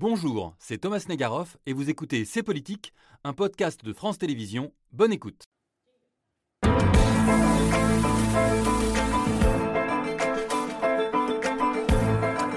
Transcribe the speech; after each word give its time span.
Bonjour, 0.00 0.54
c'est 0.58 0.78
Thomas 0.78 1.04
Negaroff 1.10 1.58
et 1.66 1.74
vous 1.74 1.90
écoutez 1.90 2.24
C'est 2.24 2.42
Politique, 2.42 2.94
un 3.22 3.34
podcast 3.34 3.84
de 3.84 3.92
France 3.92 4.16
Télévisions. 4.16 4.72
Bonne 4.92 5.12
écoute. 5.12 5.42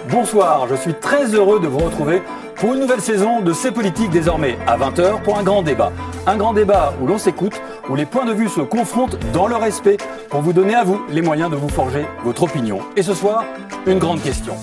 Bonsoir, 0.09 0.69
je 0.69 0.75
suis 0.75 0.93
très 0.93 1.35
heureux 1.35 1.59
de 1.59 1.67
vous 1.67 1.79
retrouver 1.79 2.21
pour 2.55 2.75
une 2.75 2.79
nouvelle 2.79 3.01
saison 3.01 3.41
de 3.41 3.51
C'est 3.51 3.73
Politique 3.73 4.09
désormais 4.09 4.57
à 4.65 4.77
20h 4.77 5.21
pour 5.23 5.37
un 5.37 5.43
grand 5.43 5.63
débat. 5.63 5.91
Un 6.25 6.37
grand 6.37 6.53
débat 6.53 6.93
où 7.01 7.07
l'on 7.07 7.17
s'écoute, 7.17 7.61
où 7.89 7.95
les 7.95 8.05
points 8.05 8.25
de 8.25 8.31
vue 8.31 8.47
se 8.47 8.61
confrontent 8.61 9.17
dans 9.33 9.47
le 9.47 9.57
respect 9.57 9.97
pour 10.29 10.39
vous 10.39 10.53
donner 10.53 10.75
à 10.75 10.85
vous 10.85 11.05
les 11.09 11.21
moyens 11.21 11.51
de 11.51 11.57
vous 11.57 11.67
forger 11.67 12.05
votre 12.23 12.43
opinion. 12.43 12.79
Et 12.95 13.03
ce 13.03 13.13
soir, 13.13 13.43
une 13.85 13.99
grande 13.99 14.21
question. 14.21 14.55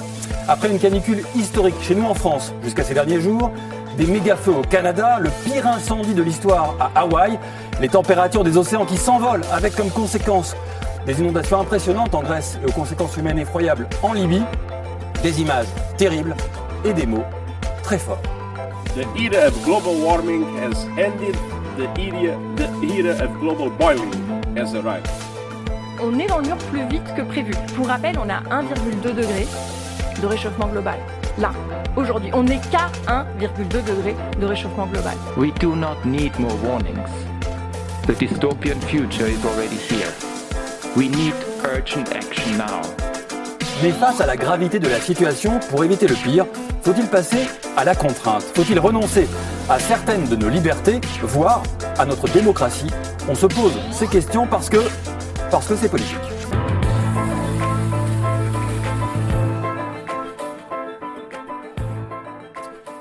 Après 0.51 0.69
une 0.69 0.81
canicule 0.81 1.23
historique 1.37 1.81
chez 1.81 1.95
nous 1.95 2.07
en 2.07 2.15
France 2.15 2.53
jusqu'à 2.65 2.83
ces 2.83 2.93
derniers 2.93 3.21
jours, 3.21 3.53
des 3.97 4.05
méga-feux 4.05 4.51
au 4.51 4.63
Canada, 4.63 5.21
le 5.21 5.31
pire 5.45 5.65
incendie 5.65 6.13
de 6.13 6.25
l'histoire 6.25 6.75
à 6.81 7.03
Hawaï, 7.03 7.39
les 7.81 7.89
températures 7.89 8.43
des 8.43 8.57
océans 8.57 8.85
qui 8.85 8.97
s'envolent 8.97 9.45
avec 9.53 9.77
comme 9.77 9.91
conséquence 9.91 10.57
des 11.07 11.21
inondations 11.21 11.61
impressionnantes 11.61 12.17
en 12.17 12.23
Grèce 12.23 12.59
et 12.65 12.69
aux 12.69 12.73
conséquences 12.73 13.17
humaines 13.17 13.39
effroyables 13.39 13.87
en 14.03 14.13
Libye, 14.13 14.43
des 15.23 15.41
images 15.41 15.69
terribles 15.97 16.35
et 16.85 16.95
des 16.95 17.07
mots 17.07 17.25
très 17.85 17.99
forts. 17.99 18.21
The 18.97 19.07
era 19.17 19.47
of 19.47 19.65
global 19.65 19.95
warming 20.03 20.45
has 20.59 20.85
ended. 20.99 21.37
The 21.77 21.87
era, 21.97 22.37
the 22.57 22.93
era 22.93 23.25
of 23.25 23.39
global 23.39 23.71
boiling 23.79 24.13
has 24.57 24.75
arrived. 24.75 25.07
On 26.03 26.19
est 26.19 26.27
dans 26.27 26.39
le 26.39 26.49
mur 26.49 26.57
plus 26.73 26.85
vite 26.89 27.15
que 27.15 27.23
prévu. 27.23 27.53
Pour 27.77 27.87
rappel, 27.87 28.19
on 28.19 28.29
a 28.29 28.41
1,2 28.63 29.15
degré 29.15 29.47
de 30.21 30.27
réchauffement 30.27 30.69
global. 30.69 30.99
Là, 31.39 31.51
aujourd'hui, 31.97 32.31
on 32.33 32.43
n'est 32.43 32.61
qu'à 32.71 32.91
1,2 33.07 33.69
degré 33.69 34.17
de 34.41 34.47
réchauffement 34.47 34.87
global. 34.87 35.15
We 35.37 35.53
do 35.61 35.75
not 35.75 35.97
need 36.05 36.39
more 36.39 36.55
warnings. 36.63 37.11
The 38.07 38.19
dystopian 38.19 38.81
future 38.87 39.29
is 39.29 39.45
already 39.45 39.77
here. 39.77 40.13
We 40.97 41.09
need 41.09 41.35
urgent 41.65 42.11
action 42.15 42.57
now. 42.57 42.81
Mais 43.83 43.93
face 43.93 44.21
à 44.21 44.27
la 44.27 44.37
gravité 44.37 44.79
de 44.79 44.89
la 44.89 45.01
situation, 45.01 45.59
pour 45.71 45.85
éviter 45.85 46.07
le 46.07 46.15
pire, 46.15 46.45
faut-il 46.83 47.07
passer 47.07 47.47
à 47.77 47.85
la 47.85 47.95
contrainte? 47.95 48.43
Faut-il 48.55 48.79
renoncer 48.79 49.27
à 49.69 49.79
certaines 49.79 50.25
de 50.25 50.37
nos 50.37 50.49
libertés, 50.49 51.01
voire 51.23 51.63
à 51.99 52.05
notre 52.05 52.29
démocratie? 52.29 52.91
On 53.29 53.35
se 53.35 53.47
pose 53.47 53.73
ces 53.93 54.07
questions 54.07 54.47
parce 54.47 54.69
que 54.69 54.79
parce 55.51 55.67
que 55.67 55.77
c'est 55.77 55.89
politique. 55.89 56.30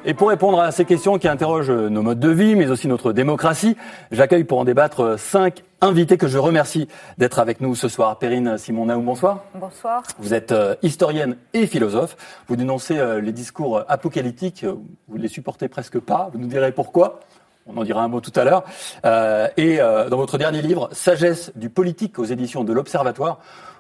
Et 0.10 0.16
pour 0.16 0.30
répondre 0.30 0.60
à 0.60 0.72
ces 0.72 0.86
questions 0.86 1.20
qui 1.20 1.28
interrogent 1.28 1.70
nos 1.70 2.02
modes 2.02 2.20
de 2.20 2.30
vie, 2.32 2.56
mais 2.56 2.72
aussi 2.72 2.88
notre 2.88 3.14
démocratie, 3.14 3.78
j'accueille 4.12 4.44
pour 4.44 4.58
en 4.58 4.66
débattre 4.66 5.20
cinq 5.20 5.64
invités 5.82 6.18
que 6.18 6.28
je 6.28 6.40
remercie 6.40 6.88
d'être 7.20 7.38
avec 7.38 7.62
nous 7.62 7.76
ce 7.76 7.88
soir. 7.90 8.18
Perrine 8.18 8.58
Simon-Naou, 8.58 9.02
bonsoir. 9.02 9.44
Bonsoir. 9.54 10.02
Vous 10.18 10.34
êtes 10.34 10.52
euh, 10.52 10.74
historienne 10.82 11.38
et 11.54 11.68
philosophe. 11.68 12.18
Vous 12.48 12.56
dénoncez 12.56 12.98
euh, 12.98 13.22
les 13.22 13.32
discours 13.32 13.84
apocalyptiques. 13.88 14.64
euh, 14.64 14.74
Vous 15.10 15.20
ne 15.20 15.22
les 15.22 15.28
supportez 15.28 15.68
presque 15.68 16.00
pas. 16.00 16.32
Vous 16.34 16.40
nous 16.40 16.48
direz 16.48 16.72
pourquoi. 16.72 17.20
On 17.68 17.78
en 17.78 17.84
dira 17.84 18.02
un 18.02 18.08
mot 18.08 18.20
tout 18.20 18.34
à 18.36 18.44
l'heure. 18.44 18.64
Euh, 19.06 19.48
et 19.58 19.80
euh, 19.80 20.10
dans 20.10 20.18
votre 20.18 20.40
dernier 20.40 20.64
livre, 20.64 20.90
Sagesse 20.92 21.52
du 21.56 21.70
politique 21.70 22.18
aux 22.18 22.26
éditions 22.26 22.64
de 22.64 22.74
l'Observatoire, 22.74 23.38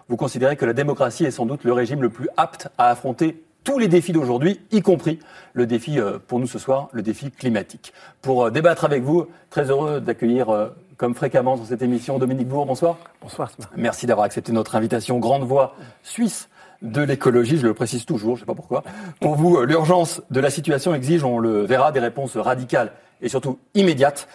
vous 0.09 0.15
considérez 0.15 0.57
que 0.57 0.65
la 0.65 0.73
démocratie 0.73 1.25
est 1.25 1.31
sans 1.31 1.47
doute 1.47 1.63
le 1.63 1.73
régime 1.73 2.03
le 2.03 2.09
plus 2.09 2.29
apte 2.37 2.67
à 2.77 2.91
affronter 2.91 3.41
tous 3.63 3.77
les 3.77 3.87
défis 3.87 4.11
d'aujourd'hui, 4.11 4.59
y 4.71 4.81
compris 4.81 5.19
le 5.53 5.65
défi 5.65 5.99
euh, 5.99 6.17
pour 6.25 6.39
nous 6.39 6.47
ce 6.47 6.59
soir, 6.59 6.89
le 6.91 7.01
défi 7.01 7.31
climatique. 7.31 7.93
Pour 8.21 8.45
euh, 8.45 8.51
débattre 8.51 8.85
avec 8.85 9.03
vous, 9.03 9.27
très 9.49 9.69
heureux 9.69 9.99
d'accueillir, 9.99 10.49
euh, 10.49 10.67
comme 10.97 11.15
fréquemment 11.15 11.57
dans 11.57 11.65
cette 11.65 11.81
émission, 11.81 12.19
Dominique 12.19 12.47
Bourg. 12.47 12.65
Bonsoir. 12.65 12.97
Bonsoir. 13.21 13.51
Merci 13.75 14.05
d'avoir 14.05 14.25
accepté 14.25 14.51
notre 14.51 14.75
invitation. 14.75 15.19
Grande 15.19 15.43
voix 15.43 15.75
suisse 16.03 16.49
de 16.81 17.01
l'écologie, 17.01 17.57
je 17.57 17.67
le 17.67 17.73
précise 17.73 18.05
toujours, 18.05 18.35
je 18.35 18.41
ne 18.41 18.45
sais 18.45 18.45
pas 18.45 18.55
pourquoi. 18.55 18.83
Pour 19.19 19.35
vous, 19.35 19.63
l'urgence 19.63 20.21
de 20.29 20.39
la 20.39 20.49
situation 20.49 20.93
exige, 20.93 21.23
on 21.23 21.37
le 21.37 21.65
verra, 21.65 21.91
des 21.91 21.99
réponses 21.99 22.37
radicales 22.37 22.93
et 23.21 23.27
surtout 23.27 23.59
immédiates. 23.75 24.29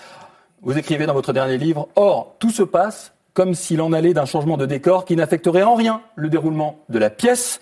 Vous 0.60 0.76
écrivez 0.76 1.06
dans 1.06 1.14
votre 1.14 1.32
dernier 1.32 1.56
livre, 1.56 1.88
Or, 1.96 2.36
tout 2.38 2.50
se 2.50 2.62
passe 2.62 3.14
comme 3.34 3.54
s'il 3.54 3.82
en 3.82 3.92
allait 3.92 4.14
d'un 4.14 4.24
changement 4.24 4.56
de 4.56 4.64
décor 4.64 5.04
qui 5.04 5.16
n'affecterait 5.16 5.64
en 5.64 5.74
rien 5.74 6.00
le 6.14 6.28
déroulement 6.28 6.78
de 6.88 6.98
la 6.98 7.10
pièce. 7.10 7.60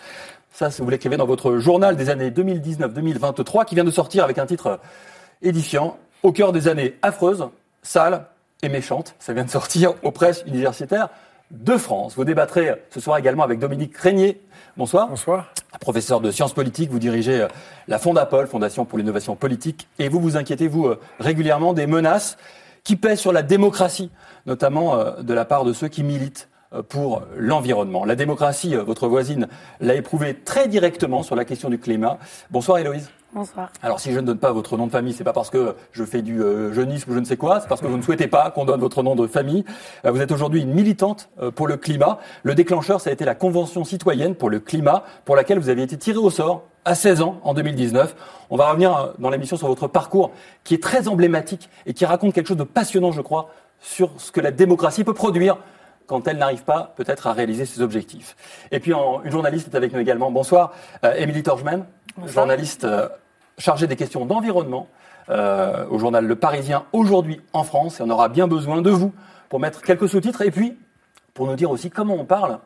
Ça, 0.53 0.69
vous 0.69 0.91
l'écrivez 0.91 1.17
dans 1.17 1.27
votre 1.27 1.57
journal 1.57 1.97
des 1.97 2.11
années 2.11 2.31
2019-2023 2.31 3.65
qui 3.65 3.75
vient 3.75 3.85
de 3.85 3.91
sortir 3.91 4.23
avec 4.23 4.37
un 4.37 4.45
titre 4.45 4.81
édifiant, 5.41 5.97
Au 6.23 6.31
cœur 6.31 6.53
des 6.53 6.69
années 6.69 6.95
affreuses, 7.01 7.49
sales 7.83 8.27
et 8.63 8.69
méchantes. 8.69 9.15
Ça 9.19 9.33
vient 9.33 9.45
de 9.45 9.51
sortir 9.51 9.95
aux 10.03 10.11
presses 10.11 10.45
universitaires 10.47 11.09
de 11.51 11.77
France. 11.79 12.15
Vous 12.17 12.25
débattrez 12.25 12.71
ce 12.91 13.01
soir 13.01 13.17
également 13.17 13.45
avec 13.45 13.59
Dominique 13.59 13.97
Régnier. 13.97 14.43
Bonsoir. 14.77 15.09
Bonsoir. 15.09 15.53
Professeur 15.81 16.21
de 16.21 16.31
sciences 16.31 16.53
politiques, 16.53 16.91
vous 16.91 16.99
dirigez 16.99 17.43
euh, 17.43 17.49
la 17.89 17.99
Fondapol, 17.99 18.47
Fondation 18.47 18.85
pour 18.85 18.99
l'innovation 18.99 19.37
politique, 19.37 19.89
et 19.99 20.09
vous 20.09 20.21
vous 20.21 20.37
inquiétez, 20.37 20.69
vous, 20.69 20.87
euh, 20.87 21.01
régulièrement 21.19 21.73
des 21.73 21.87
menaces 21.87 22.37
qui 22.85 22.97
pèsent 22.97 23.21
sur 23.21 23.33
la 23.33 23.43
démocratie, 23.43 24.11
notamment 24.47 24.97
euh, 24.97 25.23
de 25.23 25.35
la 25.35 25.45
part 25.45 25.65
de 25.65 25.73
ceux 25.73 25.89
qui 25.89 26.03
militent 26.05 26.49
pour 26.89 27.23
l'environnement. 27.37 28.05
La 28.05 28.17
démocratie, 28.17 28.75
euh, 28.75 28.83
votre 28.83 29.09
voisine, 29.09 29.49
l'a 29.81 29.95
éprouvé 29.95 30.35
très 30.35 30.69
directement 30.69 31.23
sur 31.23 31.37
la 31.37 31.45
question 31.45 31.69
du 31.69 31.79
climat. 31.79 32.19
Bonsoir 32.51 32.79
Héloïse. 32.79 33.11
Bonsoir. 33.35 33.71
Alors 33.83 33.99
si 33.99 34.13
je 34.13 34.21
ne 34.21 34.27
donne 34.27 34.39
pas 34.39 34.53
votre 34.53 34.77
nom 34.77 34.87
de 34.87 34.93
famille, 34.93 35.15
c'est 35.15 35.25
pas 35.25 35.33
parce 35.33 35.49
que 35.49 35.75
je 35.93 36.05
fais 36.05 36.21
du 36.21 36.43
euh, 36.43 36.75
jeunisme 36.75 37.11
ou 37.11 37.15
je 37.15 37.19
ne 37.19 37.25
sais 37.25 37.39
quoi, 37.39 37.61
c'est 37.61 37.69
parce 37.69 37.81
que 37.81 37.87
vous 37.87 37.97
ne 37.97 38.03
souhaitez 38.03 38.27
pas 38.27 38.51
qu'on 38.51 38.67
donne 38.67 38.81
votre 38.81 39.03
nom 39.03 39.15
de 39.15 39.27
famille. 39.27 39.65
Euh, 40.05 40.11
vous 40.11 40.21
êtes 40.21 40.33
aujourd'hui 40.33 40.61
une 40.61 40.75
militante 40.75 41.31
euh, 41.41 41.51
pour 41.51 41.67
le 41.67 41.79
climat. 41.79 42.19
Le 42.43 42.55
déclencheur, 42.55 43.01
ça 43.01 43.09
a 43.09 43.13
été 43.15 43.25
la 43.25 43.35
Convention 43.35 43.85
citoyenne 43.85 44.35
pour 44.35 44.51
le 44.51 44.61
climat, 44.61 45.05
pour 45.25 45.35
laquelle 45.35 45.59
vous 45.59 45.71
avez 45.71 45.83
été 45.83 45.97
tiré 45.97 46.19
au 46.19 46.29
sort 46.29 46.65
à 46.85 46.95
16 46.95 47.23
ans 47.23 47.41
en 47.43 47.55
2019. 47.55 48.15
On 48.51 48.57
va 48.57 48.69
revenir 48.69 48.95
euh, 48.95 49.13
dans 49.19 49.31
l'émission 49.31 49.57
sur 49.57 49.69
votre 49.69 49.89
parcours 49.89 50.31
qui 50.63 50.75
est 50.75 50.83
très 50.83 51.09
emblématique 51.09 51.71
et 51.87 51.95
qui 51.95 52.05
raconte 52.05 52.35
quelque 52.35 52.49
chose 52.49 52.59
de 52.59 52.65
passionnant, 52.65 53.13
je 53.13 53.23
crois, 53.23 53.49
sur 53.81 54.11
ce 54.19 54.31
que 54.31 54.43
la 54.43 54.51
démocratie 54.51 55.05
peut 55.05 55.15
produire 55.15 55.57
quand 56.13 56.29
elle 56.29 56.37
n'arrive 56.37 56.63
pas 56.65 56.93
peut-être 56.97 57.27
à 57.27 57.33
réaliser 57.33 57.65
ses 57.65 57.81
objectifs. 57.81 58.37
Et 58.71 58.81
puis 58.81 58.93
en- 58.93 59.23
une 59.25 59.31
journaliste 59.31 59.69
est 59.73 59.77
avec 59.77 59.95
nous 59.95 59.99
également. 59.99 60.31
Bonsoir, 60.31 60.73
euh, 61.07 61.15
Émilie 61.15 61.43
Torgeman, 61.43 61.87
journaliste 62.27 62.85
euh, 62.85 63.09
chargée 63.57 63.87
des 63.87 63.97
questions 63.97 64.27
d'environnement 64.27 64.89
euh, 65.31 65.87
au 65.89 65.99
journal 65.99 66.27
Le 66.27 66.37
Parisien 66.37 66.85
aujourd'hui 66.93 67.41
en 67.55 67.65
France. 67.65 67.99
Et 67.99 68.03
on 68.03 68.11
aura 68.11 68.29
bien 68.29 68.47
besoin 68.47 68.83
de 68.83 68.91
vous 68.91 69.15
pour 69.49 69.59
mettre 69.59 69.81
quelques 69.81 70.07
sous-titres 70.07 70.43
et 70.43 70.51
puis 70.51 70.77
pour 71.33 71.47
nous 71.47 71.55
dire 71.57 71.71
aussi 71.71 71.89
comment 71.89 72.15
on 72.15 72.27
parle. 72.27 72.59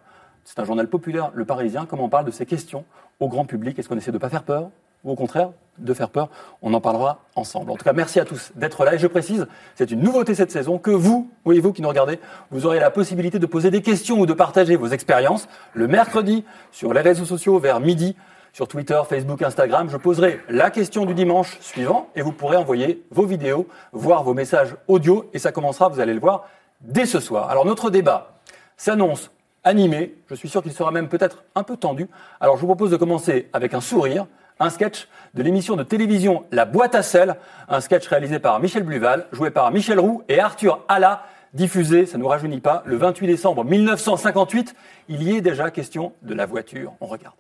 C'est 0.43 0.59
un 0.59 0.65
journal 0.65 0.89
populaire, 0.89 1.31
Le 1.33 1.45
Parisien, 1.45 1.87
comment 1.87 2.05
on 2.07 2.09
parle 2.09 2.25
de 2.25 2.33
ces 2.33 2.47
questions 2.47 2.84
au 3.21 3.28
grand 3.28 3.45
public. 3.45 3.78
Est-ce 3.78 3.89
qu'on 3.89 3.97
essaie 3.97 4.11
de 4.11 4.17
ne 4.17 4.21
pas 4.21 4.28
faire 4.28 4.43
peur? 4.43 4.71
Ou 5.06 5.12
au 5.12 5.15
contraire 5.15 5.50
de 5.78 5.94
faire 5.94 6.11
peur 6.11 6.28
On 6.62 6.75
en 6.75 6.81
parlera 6.81 7.21
ensemble. 7.34 7.71
En 7.71 7.77
tout 7.77 7.84
cas, 7.84 7.93
merci 7.93 8.21
à 8.21 8.25
tous 8.25 8.53
d'être 8.56 8.84
là. 8.84 8.94
Et 8.94 8.99
je 8.99 9.06
précise, 9.06 9.47
c'est 9.75 9.91
une 9.91 10.00
nouveauté 10.00 10.34
cette 10.34 10.50
saison 10.50 10.78
que 10.78 10.91
vous, 10.91 11.31
oui, 11.44 11.61
vous 11.61 11.72
qui 11.72 11.81
nous 11.81 11.89
regardez, 11.89 12.19
vous 12.50 12.67
aurez 12.67 12.81
la 12.81 12.91
possibilité 12.91 13.39
de 13.39 13.47
poser 13.47 13.71
des 13.71 13.83
questions 13.83 14.19
ou 14.19 14.27
de 14.27 14.33
partager 14.33 14.77
vos 14.77 14.89
expériences 14.89 15.49
le 15.72 15.87
mercredi 15.87 16.45
sur 16.72 16.93
les 16.93 17.00
réseaux 17.00 17.25
sociaux 17.25 17.59
vers 17.59 17.81
midi 17.81 18.16
sur 18.53 18.69
Twitter, 18.69 19.00
Facebook, 19.09 19.43
Instagram. 19.43 19.89
Je 19.91 19.99
poserai 19.99 20.41
la 20.49 20.71
question 20.71 21.05
du 21.05 21.15
dimanche 21.15 21.59
suivant 21.61 22.09
et 22.16 22.22
vous 22.22 22.33
pourrez 22.33 22.56
envoyer 22.56 23.05
vos 23.11 23.27
vidéos, 23.27 23.69
voir 23.93 24.25
vos 24.25 24.34
messages 24.34 24.75
audio 24.89 25.28
et 25.34 25.39
ça 25.39 25.53
commencera, 25.53 25.89
vous 25.89 26.00
allez 26.00 26.15
le 26.15 26.21
voir, 26.21 26.49
dès 26.81 27.06
ce 27.06 27.21
soir. 27.21 27.50
Alors 27.50 27.66
notre 27.66 27.91
débat 27.91 28.41
s'annonce 28.78 29.31
animé. 29.62 30.15
Je 30.28 30.34
suis 30.34 30.49
sûr 30.49 30.62
qu'il 30.62 30.72
sera 30.72 30.91
même 30.91 31.09
peut-être 31.09 31.45
un 31.55 31.65
peu 31.65 31.77
tendu. 31.77 32.09
Alors 32.41 32.56
je 32.56 32.62
vous 32.62 32.66
propose 32.66 32.91
de 32.91 32.97
commencer 32.97 33.50
avec 33.53 33.75
un 33.75 33.81
sourire, 33.83 34.27
un 34.59 34.71
sketch 34.71 35.09
de 35.34 35.42
l'émission 35.42 35.77
de 35.77 35.83
télévision 35.83 36.45
La 36.51 36.65
boîte 36.65 36.95
à 36.95 37.03
sel, 37.03 37.36
un 37.69 37.80
sketch 37.80 38.07
réalisé 38.07 38.39
par 38.39 38.59
Michel 38.60 38.83
Bluval, 38.83 39.27
joué 39.33 39.51
par 39.51 39.71
Michel 39.71 40.01
Roux 40.01 40.22
et 40.28 40.41
Arthur 40.41 40.84
Alla, 40.89 41.27
diffusé, 41.53 42.07
ça 42.07 42.19
ne 42.19 42.22
nous 42.22 42.28
rajeunit 42.28 42.60
pas, 42.60 42.83
le 42.86 42.97
28 42.97 43.27
décembre 43.27 43.65
1958. 43.65 44.75
Il 45.09 45.22
y 45.22 45.36
est 45.36 45.41
déjà 45.41 45.71
question 45.71 46.13
de 46.22 46.34
la 46.34 46.47
voiture. 46.47 46.92
On 47.01 47.07
regarde. 47.07 47.34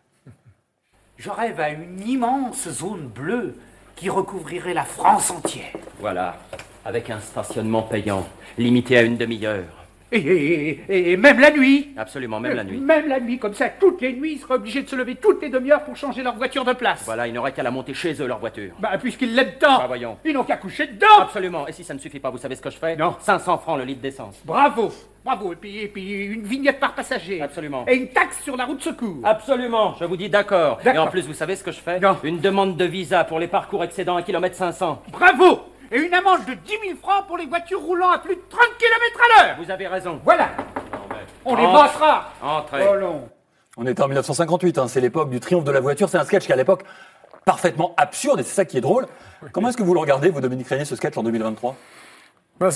Je 1.16 1.30
rêve 1.30 1.60
à 1.60 1.70
une 1.70 2.00
immense 2.06 2.68
zone 2.68 3.08
bleue 3.08 3.54
qui 3.94 4.10
recouvrirait 4.10 4.74
la 4.74 4.84
France 4.84 5.30
entière. 5.30 5.72
Voilà, 6.00 6.36
avec 6.84 7.08
un 7.08 7.20
stationnement 7.20 7.82
payant, 7.82 8.26
limité 8.58 8.98
à 8.98 9.02
une 9.02 9.16
demi-heure. 9.16 9.75
Et, 10.12 10.18
et- 10.18 10.80
et- 10.88 11.12
et 11.12 11.16
même 11.16 11.40
la 11.40 11.50
nuit. 11.50 11.88
Absolument, 11.96 12.38
même 12.38 12.54
la 12.54 12.62
nuit. 12.62 12.78
Même 12.78 13.08
la 13.08 13.18
nuit, 13.18 13.38
comme 13.38 13.54
ça, 13.54 13.68
toutes 13.68 14.00
les 14.00 14.12
nuits, 14.12 14.34
ils 14.34 14.38
seraient 14.38 14.54
obligés 14.54 14.82
de 14.82 14.88
se 14.88 14.94
lever 14.94 15.16
toutes 15.16 15.42
les 15.42 15.48
demi-heures 15.48 15.82
pour 15.82 15.96
changer 15.96 16.22
leur 16.22 16.36
voiture 16.36 16.64
de 16.64 16.72
place. 16.74 17.02
Voilà, 17.04 17.26
ils 17.26 17.32
n'auraient 17.34 17.52
qu'à 17.52 17.64
la 17.64 17.72
monter 17.72 17.92
chez 17.92 18.12
eux, 18.22 18.26
leur 18.26 18.38
voiture. 18.38 18.72
Bah, 18.78 18.90
puisqu'ils 19.00 19.34
l'aiment 19.34 19.54
tant, 19.58 19.78
Bah, 19.78 19.86
voyons. 19.88 20.16
ils 20.24 20.32
n'ont 20.32 20.44
qu'à 20.44 20.56
coucher 20.58 20.86
dedans. 20.86 21.22
Absolument. 21.22 21.66
Et 21.66 21.72
si 21.72 21.82
ça 21.82 21.92
ne 21.92 21.98
suffit 21.98 22.20
pas, 22.20 22.30
vous 22.30 22.38
savez 22.38 22.54
ce 22.54 22.62
que 22.62 22.70
je 22.70 22.76
fais? 22.78 22.94
Non. 22.96 23.16
500 23.20 23.58
francs 23.58 23.78
le 23.78 23.84
litre 23.84 24.00
d'essence. 24.00 24.40
Bravo, 24.44 24.92
bravo. 25.24 25.52
Et 25.52 25.56
puis, 25.56 25.78
et 25.80 25.88
puis 25.88 26.24
une 26.26 26.44
vignette 26.44 26.78
par 26.78 26.94
passager. 26.94 27.42
Absolument. 27.42 27.84
Et 27.88 27.96
une 27.96 28.08
taxe 28.08 28.42
sur 28.44 28.56
la 28.56 28.64
route 28.64 28.82
secours. 28.82 29.16
Absolument, 29.24 29.94
je 29.98 30.04
vous 30.04 30.16
dis 30.16 30.28
d'accord. 30.28 30.78
Et 30.84 30.96
en 30.98 31.08
plus, 31.08 31.26
vous 31.26 31.34
savez 31.34 31.56
ce 31.56 31.64
que 31.64 31.72
je 31.72 31.80
fais? 31.80 31.98
Non. 31.98 32.16
Une 32.22 32.38
demande 32.38 32.76
de 32.76 32.84
visa 32.84 33.24
pour 33.24 33.40
les 33.40 33.48
parcours 33.48 33.82
excédant 33.82 34.16
1 34.16 34.22
km 34.22 34.54
500. 34.54 35.02
Bravo 35.10 35.62
Et 35.92 35.98
une 35.98 36.12
amende 36.14 36.44
de 36.46 36.54
10 36.54 36.78
000 36.84 36.98
francs 37.00 37.26
pour 37.26 37.36
les 37.36 37.46
voitures 37.46 37.80
roulant 37.80 38.10
à 38.10 38.18
plus 38.18 38.34
de 38.34 38.40
30 38.48 38.60
km 38.78 39.20
à 39.20 39.46
l'heure. 39.46 39.56
Vous 39.62 39.70
avez 39.70 39.86
raison. 39.86 40.20
Voilà, 40.24 40.50
on 41.44 41.54
les 41.54 41.66
bossera. 41.66 42.32
Entrez. 42.42 42.86
Oh 42.90 42.96
non. 42.98 43.28
On 43.76 43.86
était 43.86 44.02
en 44.02 44.08
1958, 44.08 44.78
hein, 44.78 44.88
c'est 44.88 45.00
l'époque 45.00 45.30
du 45.30 45.38
triomphe 45.38 45.64
de 45.64 45.70
la 45.70 45.80
voiture. 45.80 46.08
C'est 46.08 46.18
un 46.18 46.24
sketch 46.24 46.46
qui, 46.46 46.52
à 46.52 46.56
l'époque, 46.56 46.82
parfaitement 47.44 47.94
absurde 47.96 48.40
et 48.40 48.42
c'est 48.42 48.54
ça 48.54 48.64
qui 48.64 48.78
est 48.78 48.80
drôle. 48.80 49.06
Comment 49.52 49.68
est-ce 49.68 49.76
que 49.76 49.82
vous 49.82 49.94
le 49.94 50.00
regardez, 50.00 50.30
vous, 50.30 50.40
Dominique 50.40 50.66
Régnier, 50.68 50.84
ce 50.84 50.96
sketch 50.96 51.16
en 51.16 51.22
2023 51.22 51.76
Ben, 52.58 52.70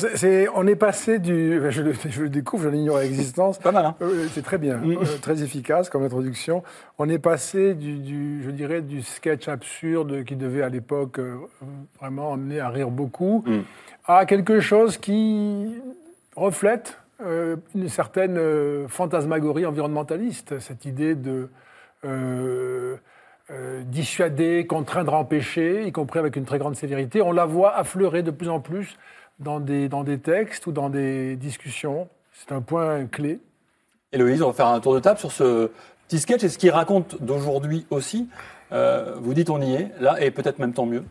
on 0.55 0.67
est 0.67 0.77
passé 0.77 1.19
du. 1.19 1.59
ben, 1.61 1.71
Je, 1.71 1.81
le- 1.82 1.94
je 1.94 2.23
le 2.23 2.29
découvre, 2.29 2.65
j'en 2.65 2.73
ignore 2.75 2.99
l'existence. 2.99 3.59
Pas 3.59 3.73
mal, 3.73 3.87
hein 3.87 3.94
Euh, 4.03 4.27
C'est 4.32 4.43
très 4.43 4.59
bien, 4.59 4.82
euh, 4.85 4.97
très 5.23 5.43
efficace 5.43 5.88
comme 5.88 6.03
introduction. 6.05 6.62
On 6.99 7.09
est 7.09 7.19
passé 7.19 7.75
du, 7.75 7.94
du- 7.99 8.43
je 8.44 8.50
dirais, 8.50 8.82
du 8.82 9.00
sketch 9.03 9.49
absurde 9.49 10.25
qui 10.25 10.37
devait 10.37 10.62
à 10.62 10.69
l'époque 10.69 11.19
euh, 11.19 11.37
vraiment 11.99 12.31
emmener 12.32 12.61
à 12.61 12.69
rire 12.69 12.91
beaucoup, 12.91 13.43
Mm. 13.47 13.61
à 14.06 14.27
quelque 14.27 14.61
chose 14.61 14.99
qui 14.99 15.75
reflète 16.37 16.99
euh, 17.23 17.56
une 17.75 17.88
certaine 17.88 18.37
euh, 18.38 18.87
fantasmagorie 18.88 19.65
environnementaliste, 19.67 20.59
cette 20.59 20.85
idée 20.85 21.15
de 21.15 21.49
euh, 22.05 22.97
euh, 23.50 23.83
dissuader, 23.85 24.67
contraindre, 24.67 25.15
empêcher, 25.15 25.87
y 25.87 25.93
compris 25.93 26.19
avec 26.19 26.37
une 26.37 26.44
très 26.44 26.59
grande 26.59 26.76
sévérité. 26.76 27.21
On 27.23 27.33
la 27.33 27.47
voit 27.47 27.75
affleurer 27.76 28.23
de 28.23 28.31
plus 28.31 28.49
en 28.49 28.61
plus 28.61 28.97
dans 29.40 29.58
des, 29.58 29.88
dans 29.88 30.04
des 30.04 30.19
textes 30.19 30.66
ou 30.66 30.72
dans 30.72 30.90
des 30.90 31.37
discussions. 31.37 32.08
C'est 32.32 32.52
un 32.52 32.60
point 32.60 33.06
clé. 33.06 33.40
Héloïse, 34.12 34.42
on 34.42 34.48
va 34.48 34.52
faire 34.52 34.66
un 34.66 34.81
tour 34.81 34.94
de 34.94 35.00
table 35.00 35.19
sur 35.19 35.32
ce 35.32 35.70
petit 36.06 36.19
sketch 36.19 36.44
et 36.44 36.48
ce 36.48 36.58
qu'il 36.58 36.70
raconte 36.70 37.22
d'aujourd'hui 37.22 37.87
aussi. 37.90 38.28
Euh, 38.72 39.16
vous 39.20 39.34
dites 39.34 39.50
on 39.50 39.60
y 39.60 39.75
est, 39.75 39.90
là, 40.00 40.16
et 40.20 40.31
peut-être 40.31 40.58
même 40.58 40.72
tant 40.72 40.87
mieux. 40.87 41.04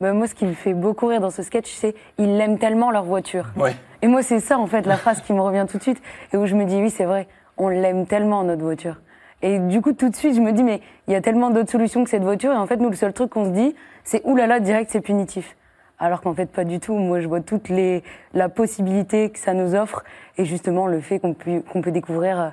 Bah, 0.00 0.12
moi, 0.12 0.26
ce 0.26 0.34
qui 0.34 0.44
me 0.44 0.52
fait 0.52 0.74
beaucoup 0.74 1.06
rire 1.06 1.20
dans 1.20 1.30
ce 1.30 1.42
sketch, 1.42 1.72
c'est 1.72 1.94
ils 2.18 2.36
l'aiment 2.36 2.58
tellement 2.58 2.90
leur 2.90 3.04
voiture. 3.04 3.46
Ouais. 3.56 3.74
Et 4.02 4.08
moi, 4.08 4.22
c'est 4.22 4.40
ça, 4.40 4.58
en 4.58 4.66
fait, 4.66 4.86
la 4.86 4.96
phrase 4.96 5.22
qui 5.22 5.32
me 5.32 5.40
revient 5.40 5.66
tout 5.68 5.78
de 5.78 5.82
suite 5.82 6.02
et 6.32 6.36
où 6.36 6.46
je 6.46 6.54
me 6.54 6.64
dis, 6.64 6.76
oui, 6.76 6.90
c'est 6.90 7.04
vrai, 7.04 7.26
on 7.56 7.68
l'aime 7.68 8.06
tellement, 8.06 8.44
notre 8.44 8.62
voiture. 8.62 9.00
Et 9.42 9.58
du 9.58 9.80
coup, 9.80 9.92
tout 9.92 10.08
de 10.08 10.16
suite, 10.16 10.34
je 10.34 10.40
me 10.40 10.52
dis, 10.52 10.62
mais 10.62 10.80
il 11.06 11.12
y 11.12 11.16
a 11.16 11.20
tellement 11.20 11.50
d'autres 11.50 11.70
solutions 11.70 12.02
que 12.02 12.10
cette 12.10 12.22
voiture. 12.22 12.52
Et 12.52 12.56
en 12.56 12.66
fait, 12.66 12.76
nous, 12.76 12.90
le 12.90 12.96
seul 12.96 13.12
truc 13.12 13.30
qu'on 13.30 13.44
se 13.44 13.50
dit, 13.50 13.74
c'est 14.02 14.22
oulala, 14.24 14.58
direct, 14.58 14.90
c'est 14.90 15.00
punitif. 15.00 15.56
Alors 16.04 16.20
qu'en 16.20 16.34
fait, 16.34 16.46
pas 16.46 16.64
du 16.64 16.80
tout. 16.80 16.94
Moi, 16.94 17.20
je 17.20 17.28
vois 17.28 17.40
toute 17.40 17.70
les, 17.70 18.02
la 18.34 18.50
possibilité 18.50 19.30
que 19.30 19.38
ça 19.38 19.54
nous 19.54 19.74
offre 19.74 20.04
et 20.36 20.44
justement 20.44 20.86
le 20.86 21.00
fait 21.00 21.18
qu'on 21.18 21.32
peut, 21.32 21.62
qu'on 21.72 21.80
peut 21.80 21.92
découvrir 21.92 22.38
euh, 22.38 22.48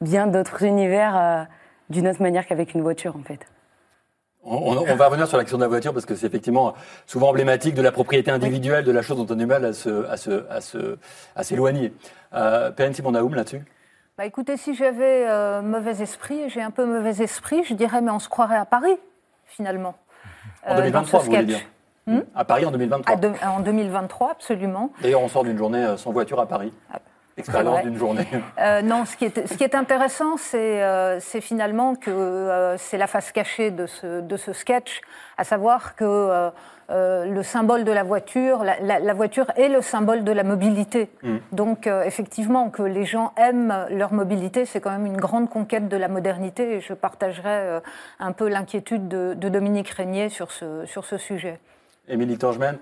bien 0.00 0.28
d'autres 0.28 0.62
univers 0.62 1.16
euh, 1.16 1.42
d'une 1.90 2.06
autre 2.06 2.22
manière 2.22 2.46
qu'avec 2.46 2.74
une 2.74 2.82
voiture, 2.82 3.16
en 3.16 3.22
fait. 3.22 3.40
On, 4.44 4.74
va 4.96 5.06
revenir 5.06 5.26
sur 5.26 5.36
la 5.36 5.42
question 5.42 5.58
de 5.58 5.62
la 5.62 5.68
voiture 5.68 5.92
parce 5.92 6.06
que 6.06 6.14
c'est 6.14 6.26
effectivement 6.26 6.74
souvent 7.06 7.28
emblématique 7.30 7.74
de 7.74 7.82
la 7.82 7.92
propriété 7.92 8.30
individuelle, 8.30 8.84
de 8.84 8.92
la 8.92 9.02
chose 9.02 9.16
dont 9.16 9.26
on 9.28 9.36
a 9.36 9.38
du 9.38 9.46
mal 9.46 9.64
à 9.64 9.72
se, 9.72 10.06
à 10.08 10.16
se, 10.16 10.48
à 10.48 10.60
se, 10.60 10.98
à 11.34 11.42
s'éloigner. 11.42 11.92
Euh, 12.34 12.70
Perrine 12.70 12.94
Simon-Naoum, 12.94 13.34
là-dessus? 13.34 13.62
Bah 14.18 14.26
écoutez, 14.26 14.56
si 14.56 14.74
j'avais 14.74 15.28
euh, 15.28 15.62
mauvais 15.62 16.02
esprit, 16.02 16.40
et 16.40 16.48
j'ai 16.48 16.62
un 16.62 16.70
peu 16.70 16.84
mauvais 16.84 17.22
esprit, 17.22 17.64
je 17.64 17.74
dirais, 17.74 18.00
mais 18.00 18.10
on 18.10 18.18
se 18.18 18.28
croirait 18.28 18.56
à 18.56 18.64
Paris, 18.64 18.96
finalement. 19.46 19.96
En 20.66 20.74
euh, 20.74 20.76
2023, 20.76 20.92
dans 20.92 21.06
ce 21.06 21.30
vous 21.30 21.36
voulez 21.36 21.54
sketch. 21.54 21.66
Dire 22.06 22.22
À 22.34 22.44
Paris 22.44 22.64
en 22.66 22.70
2023. 22.70 23.12
À 23.14 23.16
de- 23.16 23.32
en 23.46 23.60
2023, 23.60 24.30
absolument. 24.32 24.90
D'ailleurs, 25.02 25.22
on 25.22 25.28
sort 25.28 25.44
d'une 25.44 25.58
journée 25.58 25.84
euh, 25.84 25.96
sans 25.96 26.12
voiture 26.12 26.40
à 26.40 26.46
Paris. 26.46 26.72
Expérience 27.38 27.74
vrai. 27.74 27.82
d'une 27.84 27.96
journée. 27.96 28.26
Euh, 28.60 28.82
non, 28.82 29.04
ce 29.06 29.16
qui 29.16 29.24
est, 29.24 29.46
ce 29.48 29.54
qui 29.56 29.64
est 29.64 29.74
intéressant, 29.74 30.36
c'est 30.36 30.82
euh, 30.82 31.18
finalement 31.20 31.94
que 31.94 32.10
euh, 32.10 32.76
c'est 32.76 32.98
la 32.98 33.06
face 33.06 33.32
cachée 33.32 33.70
de 33.70 33.86
ce, 33.86 34.20
de 34.20 34.36
ce 34.36 34.52
sketch, 34.52 35.00
à 35.38 35.44
savoir 35.44 35.94
que 35.96 36.50
le 36.90 37.42
symbole 37.42 37.84
de 37.84 37.92
la 37.92 38.02
voiture, 38.02 38.62
la, 38.64 38.78
la- 38.80 38.98
la 38.98 39.14
voiture 39.14 39.46
est 39.56 39.68
le 39.68 39.80
symbole 39.80 40.24
de 40.24 40.32
la 40.32 40.44
mobilité. 40.44 41.08
Mm. 41.22 41.36
Donc, 41.52 41.86
effectivement, 41.86 42.68
que 42.68 42.82
les 42.82 43.06
gens 43.06 43.32
aiment 43.38 43.86
leur 43.88 44.12
mobilité, 44.12 44.66
c'est 44.66 44.80
quand 44.82 44.90
même 44.90 45.06
une 45.06 45.16
grande 45.16 45.48
conquête 45.48 45.88
de 45.88 45.96
la 45.96 46.08
modernité. 46.08 46.74
Et 46.74 46.80
je 46.82 46.92
partagerai 46.92 47.80
un 48.20 48.32
peu 48.32 48.46
l'inquiétude 48.48 49.08
de, 49.08 49.32
de 49.34 49.48
Dominique 49.48 49.88
Régnier 49.88 50.28
sur 50.28 50.50
ce, 50.50 50.84
sur 50.84 51.06
ce 51.06 51.16
sujet. 51.16 51.58
Émilie 52.08 52.36
Tangemen, 52.38 52.78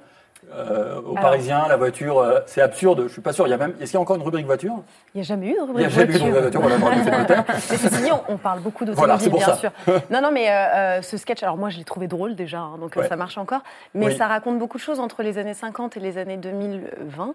euh, 0.55 0.97
aux 1.03 1.11
Alors- 1.13 1.21
Parisiens, 1.21 1.67
la 1.69 1.77
voiture, 1.77 2.19
euh, 2.19 2.41
c'est 2.47 2.63
absurde. 2.63 3.03
Je 3.07 3.13
suis 3.13 3.21
pas 3.21 3.33
sûr. 3.33 3.47
Il 3.47 3.51
y 3.51 3.53
a 3.53 3.59
même. 3.59 3.73
Est-ce 3.81 3.91
qu'il 3.91 3.95
y 3.95 3.97
a 3.97 4.01
encore 4.01 4.17
une 4.17 4.23
rubrique 4.23 4.47
voiture? 4.47 4.73
Il 5.15 5.19
n'y 5.19 5.21
a 5.21 5.25
jamais 5.25 5.49
eu 5.49 5.51
de 5.53 5.57
Il 5.57 5.59
y 5.59 5.67
rubrique 5.67 5.87
a 5.87 5.89
jamais 5.91 6.15
eu 6.17 6.19
de 6.19 6.19
voiture. 6.39 6.61
rubrique 6.63 6.81
voiture. 7.05 7.27
Voilà. 7.29 7.45
Mais 7.71 7.77
ceci 7.77 8.03
dit, 8.03 8.11
on, 8.13 8.23
on 8.33 8.37
parle 8.39 8.61
beaucoup 8.61 8.85
Voilà, 8.87 9.17
d'automobile, 9.19 9.31
pour 9.31 9.39
bien 9.39 9.47
ça. 9.49 9.57
sûr. 9.57 9.71
Non, 10.11 10.23
non, 10.23 10.31
mais 10.33 10.49
euh, 10.51 10.53
euh, 10.99 11.03
ce 11.03 11.17
sketch, 11.19 11.43
alors 11.43 11.59
moi, 11.59 11.69
je 11.69 11.77
l'ai 11.79 11.85
trouvé 11.85 12.09
drôle 12.09 12.35
déjà, 12.35 12.61
hein, 12.61 12.79
donc 12.81 12.97
Ouais. 12.97 13.07
ça 13.07 13.17
marche 13.17 13.37
encore. 13.37 13.61
Mais 13.95 14.07
Oui. 14.07 14.17
ça 14.17 14.27
raconte 14.29 14.59
beaucoup 14.59 14.79
de 14.79 14.83
choses 14.83 14.99
entre 14.99 15.23
les 15.23 15.37
années 15.37 15.55
50 15.55 15.97
et 15.99 16.01
les 16.01 16.17
années 16.17 16.39
2020. 16.39 17.35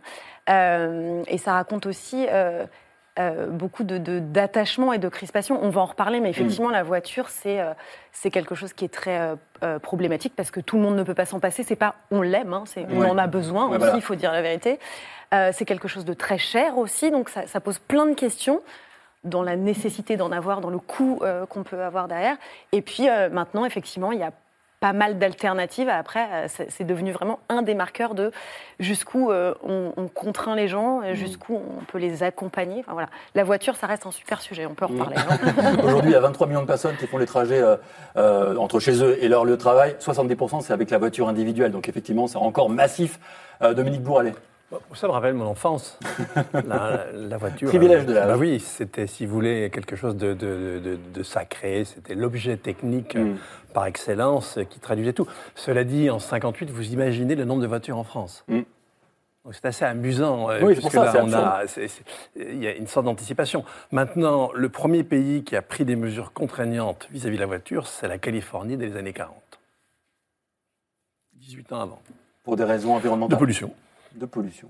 Euh, 0.49 1.21
et 1.27 1.37
ça 1.37 1.53
raconte 1.53 1.85
aussi 1.85 2.25
euh, 3.17 3.47
beaucoup 3.47 3.83
de- 3.83 3.97
de- 3.97 4.19
d'attachement 4.19 4.91
et 4.93 4.97
de 4.97 5.07
crispation. 5.09 5.59
On 5.63 5.69
va 5.69 5.81
en 5.81 5.85
reparler, 5.85 6.19
mais 6.19 6.29
effectivement, 6.29 6.69
la 6.69 6.83
voiture, 6.83 7.29
c'est 7.29 7.59
euh, 7.61 7.73
quelque 8.31 8.55
chose 8.55 8.73
qui 8.73 8.83
est 8.85 8.93
très 8.93 9.19
euh, 9.19 9.35
euh, 9.63 9.79
problématique 9.79 10.33
parce 10.35 10.51
que 10.51 10.59
tout 10.59 10.75
le 10.75 10.81
monde 10.83 10.95
ne 10.97 11.03
peut 11.03 11.13
pas 11.13 11.25
s'en 11.25 11.39
passer. 11.39 11.63
C'est 11.63 11.75
pas 11.77 11.95
on 12.11 12.21
l'aime, 12.21 12.53
hein, 12.53 12.63
c'est 12.65 12.85
on 12.91 12.99
Ouais. 13.01 13.09
en 13.09 13.17
a 13.17 13.27
besoin 13.27 13.65
Ouais, 13.65 13.71
aussi, 13.71 13.79
voilà. 13.79 13.95
il 13.95 14.01
faut 14.01 14.15
dire 14.15 14.31
la 14.31 14.41
vérité. 14.41 14.79
C'est 15.51 15.65
quelque 15.65 15.89
chose 15.89 16.05
de 16.05 16.13
très 16.13 16.37
cher 16.37 16.77
aussi, 16.77 17.11
donc 17.11 17.27
ça, 17.27 17.45
ça 17.45 17.59
pose 17.59 17.77
plein 17.79 18.05
de 18.05 18.13
questions 18.13 18.61
dans 19.25 19.43
la 19.43 19.57
nécessité 19.57 20.15
d'en 20.15 20.31
avoir, 20.31 20.61
dans 20.61 20.69
le 20.69 20.77
coût 20.77 21.19
euh, 21.23 21.45
qu'on 21.45 21.63
peut 21.63 21.81
avoir 21.83 22.07
derrière. 22.07 22.37
Et 22.71 22.81
puis 22.81 23.09
euh, 23.09 23.29
maintenant, 23.29 23.65
effectivement, 23.65 24.13
il 24.13 24.19
y 24.19 24.23
a 24.23 24.31
pas 24.85 24.93
mal 24.93 25.17
d'alternatives. 25.17 25.89
Après, 25.89 26.27
euh, 26.31 26.47
c'est 26.69 26.83
devenu 26.83 27.11
vraiment 27.11 27.39
un 27.49 27.63
des 27.63 27.73
marqueurs 27.73 28.13
de 28.13 28.31
jusqu'où 28.79 29.31
euh, 29.31 29.55
on, 29.67 29.93
on 29.97 30.07
contraint 30.07 30.55
les 30.55 30.67
gens, 30.67 31.01
euh, 31.01 31.15
jusqu'où 31.15 31.55
on 31.55 31.83
peut 31.85 31.97
les 31.97 32.21
accompagner. 32.21 32.81
Enfin, 32.81 32.93
voilà. 32.93 33.09
La 33.33 33.43
voiture, 33.43 33.75
ça 33.77 33.87
reste 33.87 34.05
un 34.05 34.11
super 34.11 34.41
sujet, 34.41 34.67
on 34.67 34.75
peut 34.75 34.85
en 34.85 34.89
Mmh. 34.89 35.01
reparler. 35.01 35.15
hein. 35.17 35.77
Aujourd'hui, 35.83 36.11
il 36.11 36.13
y 36.13 36.17
a 36.17 36.19
23 36.19 36.45
millions 36.45 36.61
de 36.61 36.67
personnes 36.67 36.95
qui 36.97 37.07
font 37.07 37.17
les 37.17 37.25
trajets 37.25 37.59
euh, 37.63 37.77
euh, 38.15 38.55
entre 38.57 38.79
chez 38.79 39.01
eux 39.03 39.17
et 39.23 39.27
leur 39.27 39.43
lieu 39.43 39.53
de 39.57 39.61
travail. 39.61 39.95
70% 39.99 40.61
c'est 40.61 40.73
avec 40.73 40.91
la 40.91 40.99
voiture 40.99 41.27
individuelle. 41.29 41.71
Donc 41.71 41.89
effectivement, 41.89 42.27
c'est 42.27 42.37
encore 42.37 42.69
massif. 42.69 43.19
Euh, 43.63 43.73
Dominique 43.73 44.03
Bourralet. 44.03 44.33
Ça 44.95 45.07
me 45.07 45.11
rappelle 45.13 45.33
mon 45.35 45.45
enfance. 45.45 45.99
La, 46.53 47.05
la 47.13 47.37
voiture. 47.37 47.67
Privilège 47.69 48.05
de 48.05 48.13
l'âge. 48.13 48.27
Bah 48.27 48.37
oui, 48.37 48.59
c'était, 48.59 49.07
si 49.07 49.25
vous 49.25 49.33
voulez, 49.33 49.69
quelque 49.71 49.95
chose 49.95 50.15
de, 50.17 50.33
de- 50.33 50.79
de- 50.83 50.99
de 51.13 51.23
sacré. 51.23 51.85
C'était 51.85 52.15
l'objet 52.15 52.57
technique 52.57 53.15
Mm. 53.15 53.35
par 53.73 53.85
excellence 53.85 54.57
qui 54.69 54.79
traduisait 54.79 55.13
tout. 55.13 55.27
Cela 55.53 55.83
dit, 55.83 56.09
en 56.09 56.19
58, 56.19 56.69
vous 56.71 56.91
imaginez 56.91 57.35
le 57.35 57.45
nombre 57.45 57.61
de 57.61 57.67
voitures 57.67 57.97
en 57.97 58.03
France. 58.03 58.43
Mm. 58.47 58.61
C'est 59.51 59.65
assez 59.65 59.85
amusant. 59.85 60.49
euh, 60.49 60.59
Oui, 60.63 60.75
pour 60.75 60.91
ça, 60.91 61.05
là, 61.13 61.23
on 61.23 61.31
a, 61.31 61.61
il 62.35 62.63
y 62.63 62.67
a 62.67 62.73
une 62.75 62.87
sorte 62.87 63.05
d'anticipation. 63.05 63.63
Maintenant, 63.91 64.49
le 64.55 64.69
premier 64.69 65.03
pays 65.03 65.43
qui 65.43 65.55
a 65.55 65.61
pris 65.61 65.85
des 65.85 65.95
mesures 65.95 66.33
contraignantes 66.33 67.07
vis-à-vis 67.11 67.35
de 67.35 67.41
la 67.41 67.45
voiture, 67.47 67.85
c'est 67.87 68.07
la 68.07 68.17
Californie 68.17 68.75
des 68.77 68.97
années 68.97 69.13
40. 69.13 69.35
18 71.35 71.71
ans 71.73 71.81
avant. 71.81 72.01
Pour 72.43 72.55
des 72.55 72.63
raisons 72.63 72.89
De 72.93 72.95
environnementales. 72.95 73.37
pollution. 73.37 73.71
De 74.15 74.25
pollution. 74.25 74.69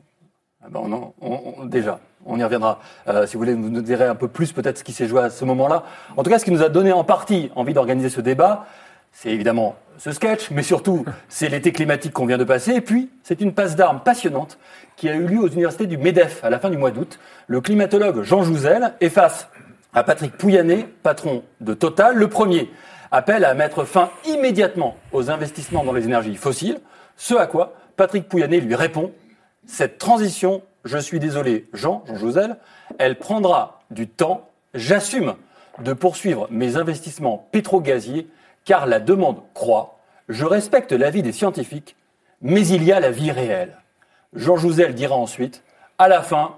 Ah 0.64 0.68
ben, 0.72 0.80
on 0.84 1.14
on- 1.22 1.54
on- 1.60 1.66
déjà, 1.66 2.00
on 2.26 2.40
y 2.40 2.44
reviendra. 2.44 2.80
Euh, 3.08 3.28
si 3.28 3.34
vous 3.34 3.40
voulez, 3.42 3.54
vous 3.54 3.70
nous 3.70 3.82
direz 3.82 4.06
un 4.06 4.16
peu 4.16 4.28
plus 4.28 4.52
peut-être 4.52 4.80
ce 4.80 4.84
qui 4.84 4.94
s'est 4.94 5.08
joué 5.08 5.22
à 5.22 5.30
ce 5.30 5.46
moment-là. 5.46 5.84
En 6.18 6.24
tout 6.24 6.30
cas, 6.32 6.40
ce 6.40 6.46
qui 6.46 6.52
nous 6.52 6.64
a 6.64 6.70
donné 6.70 6.92
en 6.92 7.04
partie 7.04 7.52
envie 7.56 7.74
d'organiser 7.74 8.10
ce 8.10 8.22
débat, 8.22 8.66
c'est 9.12 9.30
évidemment 9.30 9.76
ce 9.98 10.12
sketch, 10.12 10.50
mais 10.50 10.64
surtout, 10.64 11.06
c'est 11.30 11.48
l'été 11.50 11.72
climatique 11.72 12.12
qu'on 12.14 12.26
vient 12.26 12.40
de 12.40 12.44
passer. 12.44 12.74
Et 12.74 12.82
puis, 12.82 13.12
c'est 13.22 13.40
une 13.42 13.54
passe 13.54 13.76
d'armes 13.76 14.00
passionnante 14.00 14.58
qui 14.96 15.08
a 15.10 15.16
eu 15.16 15.28
lieu 15.28 15.40
aux 15.40 15.48
universités 15.48 15.86
du 15.86 15.98
MEDEF 15.98 16.44
à 16.44 16.50
la 16.50 16.58
fin 16.60 16.72
du 16.72 16.78
mois 16.78 16.90
d'août. 16.92 17.20
Le 17.48 17.62
climatologue 17.62 18.24
Jean 18.24 18.44
Jouzel 18.44 18.94
est 19.00 19.10
face 19.10 19.48
à 19.94 20.04
Patrick 20.04 20.36
Pouyanné, 20.36 20.88
patron 21.04 21.44
de 21.62 21.74
Total. 21.76 22.16
Le 22.16 22.28
premier 22.28 22.72
appelle 23.12 23.46
à 23.46 23.54
mettre 23.54 23.84
fin 23.84 24.10
immédiatement 24.28 24.96
aux 25.12 25.30
investissements 25.30 25.84
dans 25.84 25.94
les 25.94 26.06
énergies 26.06 26.36
fossiles, 26.36 26.80
ce 27.16 27.36
à 27.36 27.46
quoi 27.46 27.74
Patrick 27.96 28.28
Pouyanné 28.28 28.60
lui 28.60 28.74
répond 28.76 29.12
cette 29.68 29.98
transition, 29.98 30.62
je 30.84 30.98
suis 30.98 31.20
désolé, 31.20 31.68
Jean, 31.74 32.04
Jean 32.08 32.16
Jouzel, 32.16 32.58
elle 33.00 33.18
prendra 33.18 33.82
du 33.92 34.08
temps. 34.08 34.50
J'assume 34.74 35.36
de 35.80 35.94
poursuivre 35.94 36.48
mes 36.52 36.78
investissements 36.78 37.48
pétro-gaziers 37.52 38.28
car 38.64 38.86
la 38.86 39.00
demande 39.00 39.42
croît. 39.54 40.00
Je 40.30 40.46
respecte 40.46 40.92
l'avis 40.92 41.22
des 41.22 41.32
scientifiques, 41.32 41.96
mais 42.42 42.66
il 42.68 42.84
y 42.84 42.92
a 42.92 43.00
la 43.00 43.12
vie 43.12 43.32
réelle. 43.32 43.78
Jean 44.34 44.58
Jouzel 44.58 44.96
dira 44.96 45.16
ensuite, 45.16 45.64
à 45.98 46.08
la 46.08 46.22
fin, 46.22 46.56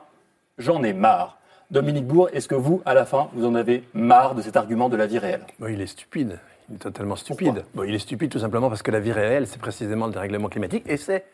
J'en 0.57 0.81
ai 0.83 0.93
marre. 0.93 1.37
Dominique 1.69 2.07
Bourg, 2.07 2.29
est-ce 2.33 2.47
que 2.47 2.55
vous, 2.55 2.81
à 2.85 2.93
la 2.93 3.05
fin, 3.05 3.29
vous 3.33 3.45
en 3.45 3.53
avez 3.53 3.83
marre 3.93 4.33
de 4.33 4.41
cet 4.41 4.57
argument 4.57 4.89
de 4.89 4.97
la 4.97 5.05
vie 5.05 5.19
réelle? 5.19 5.45
Bon, 5.59 5.67
il 5.67 5.79
est 5.81 5.87
stupide. 5.87 6.39
Il 6.69 6.75
est 6.75 6.79
totalement 6.79 7.15
stupide. 7.15 7.63
Bon, 7.75 7.83
il 7.83 7.93
est 7.93 7.99
stupide 7.99 8.31
tout 8.31 8.39
simplement 8.39 8.69
parce 8.69 8.81
que 8.81 8.91
la 8.91 8.99
vie 8.99 9.11
réelle, 9.11 9.47
c'est 9.47 9.59
précisément 9.59 10.07
le 10.07 10.13
dérèglement 10.13 10.49
climatique 10.49 10.83
et 10.87 10.97
c'est 10.97 11.25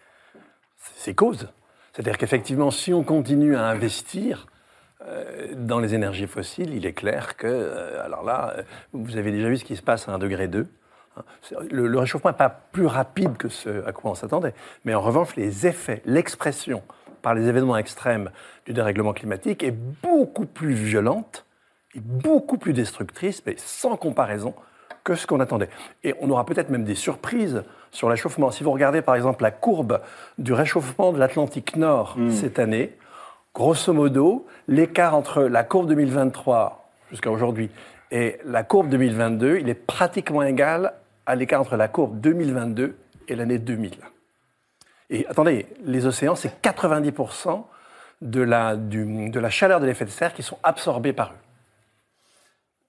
ses 0.95 1.13
causes. 1.13 1.47
C'est-à-dire 1.93 2.17
qu'effectivement, 2.17 2.71
si 2.71 2.91
on 2.91 3.03
continue 3.03 3.55
à 3.55 3.67
investir 3.67 4.47
euh, 5.05 5.53
dans 5.55 5.79
les 5.79 5.93
énergies 5.93 6.25
fossiles, 6.25 6.73
il 6.73 6.85
est 6.85 6.93
clair 6.93 7.38
que, 7.38 7.47
euh, 7.47 8.03
alors 8.03 8.23
là, 8.23 8.55
euh, 8.57 8.63
vous 8.93 9.15
avez 9.17 9.31
déjà 9.31 9.47
vu 9.47 9.57
ce 9.57 9.63
qui 9.65 9.75
se 9.75 9.83
passe 9.83 10.09
à 10.09 10.13
1 10.13 10.17
degré 10.17 10.47
2. 10.47 10.67
hein. 11.17 11.23
Le, 11.69 11.88
le 11.88 12.00
réchauffement 12.00 12.31
n'est 12.31 12.38
pas 12.38 12.50
plus 12.50 12.88
rapide 12.88 13.38
que 13.38 13.47
ce 13.47 13.85
à 13.85 13.91
quoi 13.91 14.12
on 14.12 14.15
s'attendait. 14.15 14.55
Mais 14.85 14.95
en 14.95 15.01
revanche, 15.01 15.35
les 15.35 15.67
effets, 15.67 16.01
l'expression 16.05 16.81
par 17.21 17.35
les 17.35 17.47
événements 17.47 17.77
extrêmes 17.77 18.31
du 18.65 18.73
dérèglement 18.73 19.13
climatique 19.13 19.63
est 19.63 19.75
beaucoup 20.01 20.47
plus 20.47 20.73
violente 20.73 21.45
et 21.93 22.00
beaucoup 22.00 22.57
plus 22.57 22.73
destructrice, 22.73 23.43
mais 23.45 23.55
sans 23.57 23.97
comparaison, 23.97 24.55
que 25.03 25.15
ce 25.15 25.27
qu'on 25.27 25.39
attendait. 25.39 25.69
Et 26.03 26.13
on 26.22 26.29
aura 26.29 26.45
peut-être 26.45 26.69
même 26.69 26.83
des 26.86 26.95
surprises 26.95 27.63
sur 27.91 28.07
le 28.07 28.12
réchauffement. 28.13 28.51
Si 28.51 28.63
vous 28.63 28.72
regardez 28.72 29.01
par 29.01 29.15
exemple 29.15 29.43
la 29.43 29.51
courbe 29.51 30.01
du 30.38 30.53
réchauffement 30.53 31.12
de 31.13 31.19
l'Atlantique 31.19 31.75
Nord 31.75 32.15
cette 32.31 32.57
année, 32.60 32.95
grosso 33.53 33.91
modo, 33.93 34.48
l'écart 34.67 35.15
entre 35.15 35.43
la 35.43 35.63
courbe 35.63 35.88
2023 35.89 36.89
jusqu'à 37.12 37.29
aujourd'hui 37.31 37.69
et 38.12 38.39
la 38.45 38.63
courbe 38.63 38.89
2022, 38.89 39.57
il 39.60 39.69
est 39.69 39.74
pratiquement 39.74 40.43
égal 40.43 40.93
à 41.25 41.36
l'écart 41.36 41.62
entre 41.62 41.75
la 41.75 41.88
courbe 41.88 42.19
2022 42.22 42.95
et 43.27 43.36
l'année 43.36 43.60
2000. 43.60 43.91
Et 45.10 45.27
attendez, 45.27 45.67
les 45.83 46.05
océans, 46.05 46.36
c'est 46.36 46.62
90% 46.62 47.63
de 48.22 48.41
la, 48.41 48.75
du- 48.75 49.29
de 49.29 49.39
la 49.39 49.50
chaleur 49.50 49.79
de 49.79 49.86
l'effet 49.86 50.05
de 50.05 50.10
serre 50.10 50.33
qui 50.33 50.43
sont 50.43 50.57
absorbés 50.63 51.13
par 51.13 51.31
eux. 51.31 51.38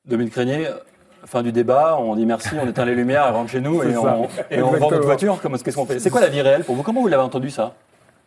Dominique 0.07 0.35
Régnier, 0.35 0.69
fin 1.27 1.43
du 1.43 1.53
débat, 1.53 1.97
on 1.99 2.15
dit 2.17 2.27
merci, 2.27 2.51
on 2.61 2.67
éteint 2.69 2.85
les 2.85 2.95
lumières, 2.95 3.27
on 3.31 3.33
rentre 3.35 3.51
chez 3.51 3.61
nous 3.61 3.83
et 3.83 3.97
on, 3.97 4.29
et 4.51 4.63
on 4.63 4.71
vend 4.73 4.91
notre 4.91 5.05
voiture. 5.05 5.39
Qu'est-ce 5.41 5.77
qu'on 5.77 5.87
fait 5.87 5.99
C'est 5.99 6.11
quoi 6.11 6.21
la 6.21 6.29
vie 6.29 6.41
réelle 6.43 6.65
pour 6.65 6.75
vous? 6.75 6.83
Comment 6.83 7.01
vous 7.01 7.09
l'avez 7.09 7.23
entendu 7.23 7.51
ça? 7.51 7.75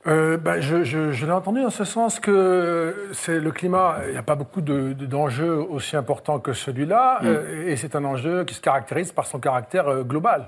Euh, 0.06 0.38
ben, 0.38 0.62
je 0.62 0.84
je- 0.84 1.12
je 1.12 1.26
l'ai 1.26 1.32
entendu 1.34 1.62
dans 1.62 1.70
ce 1.70 1.84
sens 1.84 2.20
que 2.20 3.10
c'est 3.14 3.40
le 3.40 3.52
climat. 3.52 3.98
Il 4.06 4.12
n'y 4.12 4.18
a 4.18 4.24
pas 4.24 4.36
beaucoup 4.36 4.62
de- 4.62 4.94
de- 4.94 5.06
d'enjeux 5.06 5.56
aussi 5.70 5.98
importants 5.98 6.40
que 6.40 6.54
celui-là, 6.54 7.20
euh, 7.24 7.68
et 7.68 7.76
c'est 7.76 7.96
un 7.96 8.06
enjeu 8.06 8.46
qui 8.46 8.54
se 8.54 8.62
caractérise 8.62 9.12
par 9.12 9.26
son 9.26 9.40
caractère 9.40 9.88
euh, 9.90 10.04
global. 10.04 10.46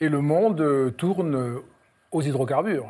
Et 0.00 0.08
le 0.08 0.20
monde 0.20 0.94
tourne 0.96 1.56
aux 2.12 2.22
hydrocarbures. 2.22 2.88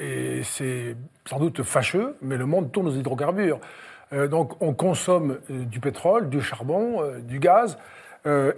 Et 0.00 0.42
c'est 0.44 0.94
sans 1.28 1.40
doute 1.40 1.64
fâcheux, 1.64 2.14
mais 2.22 2.36
le 2.36 2.46
monde 2.46 2.70
tourne 2.70 2.86
aux 2.86 2.92
hydrocarbures. 2.94 3.58
Euh, 4.12 4.26
donc 4.28 4.60
on 4.62 4.72
consomme 4.72 5.38
euh, 5.50 5.64
du 5.64 5.80
pétrole, 5.80 6.28
du 6.28 6.40
charbon, 6.40 7.02
euh, 7.02 7.18
du 7.20 7.38
gaz, 7.38 7.78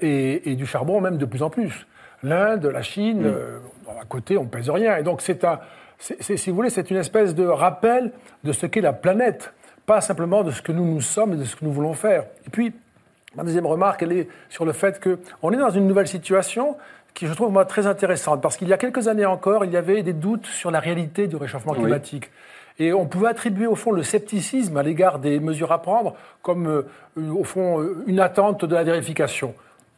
et, 0.00 0.50
et 0.50 0.56
du 0.56 0.66
charbon 0.66 1.00
même 1.00 1.16
de 1.16 1.24
plus 1.24 1.42
en 1.44 1.50
plus. 1.50 1.86
L'Inde, 2.24 2.66
la 2.66 2.82
Chine, 2.82 3.22
euh, 3.24 3.58
à 4.00 4.04
côté, 4.04 4.36
on 4.36 4.42
ne 4.44 4.48
pèse 4.48 4.68
rien. 4.68 4.96
Et 4.96 5.04
donc 5.04 5.20
c'est 5.22 5.44
un, 5.44 5.60
c'est- 5.98 6.36
si 6.36 6.50
vous 6.50 6.56
voulez, 6.56 6.70
c'est 6.70 6.90
une 6.90 6.96
espèce 6.96 7.36
de 7.36 7.46
rappel 7.46 8.10
de 8.42 8.50
ce 8.52 8.66
qu'est 8.66 8.80
la 8.80 8.92
planète, 8.92 9.52
pas 9.86 10.00
simplement 10.00 10.42
de 10.42 10.50
ce 10.50 10.60
que 10.60 10.72
nous 10.72 10.84
nous 10.84 11.00
sommes 11.00 11.34
et 11.34 11.36
de 11.36 11.44
ce 11.44 11.54
que 11.54 11.64
nous 11.64 11.72
voulons 11.72 11.94
faire. 11.94 12.24
Et 12.46 12.50
puis, 12.50 12.74
Ma 13.36 13.44
deuxième 13.44 13.64
remarque, 13.66 14.02
elle 14.02 14.10
est 14.10 14.28
sur 14.48 14.64
le 14.64 14.72
fait 14.72 15.00
qu'on 15.00 15.52
est 15.52 15.56
dans 15.56 15.70
une 15.70 15.86
nouvelle 15.86 16.08
situation 16.08 16.76
qui, 17.14 17.28
je 17.28 17.32
trouve, 17.32 17.52
moi, 17.52 17.64
très 17.64 17.86
intéressante. 17.86 18.42
Parce 18.42 18.56
qu'il 18.56 18.66
y 18.66 18.72
a 18.72 18.76
quelques 18.76 19.06
années 19.06 19.24
encore, 19.24 19.64
il 19.64 19.70
y 19.70 19.76
avait 19.76 20.02
des 20.02 20.12
doutes 20.12 20.46
sur 20.46 20.72
la 20.72 20.80
réalité 20.80 21.28
du 21.28 21.36
réchauffement 21.36 21.72
Oui. 21.84 21.90
Et 22.80 22.92
on 22.92 23.04
pouvait 23.06 23.28
attribuer, 23.28 23.66
au 23.68 23.76
fond, 23.76 23.92
le 23.92 24.02
scepticisme 24.02 24.76
à 24.78 24.82
l'égard 24.82 25.18
des 25.20 25.38
mesures 25.38 25.70
à 25.70 25.80
prendre 25.82 26.14
comme, 26.42 26.66
euh, 26.66 26.82
au 27.32 27.44
fond, 27.44 27.80
euh, 27.80 28.02
une 28.08 28.18
attente 28.20 28.64
de 28.64 28.74
la 28.74 28.82
vérification. 28.82 29.54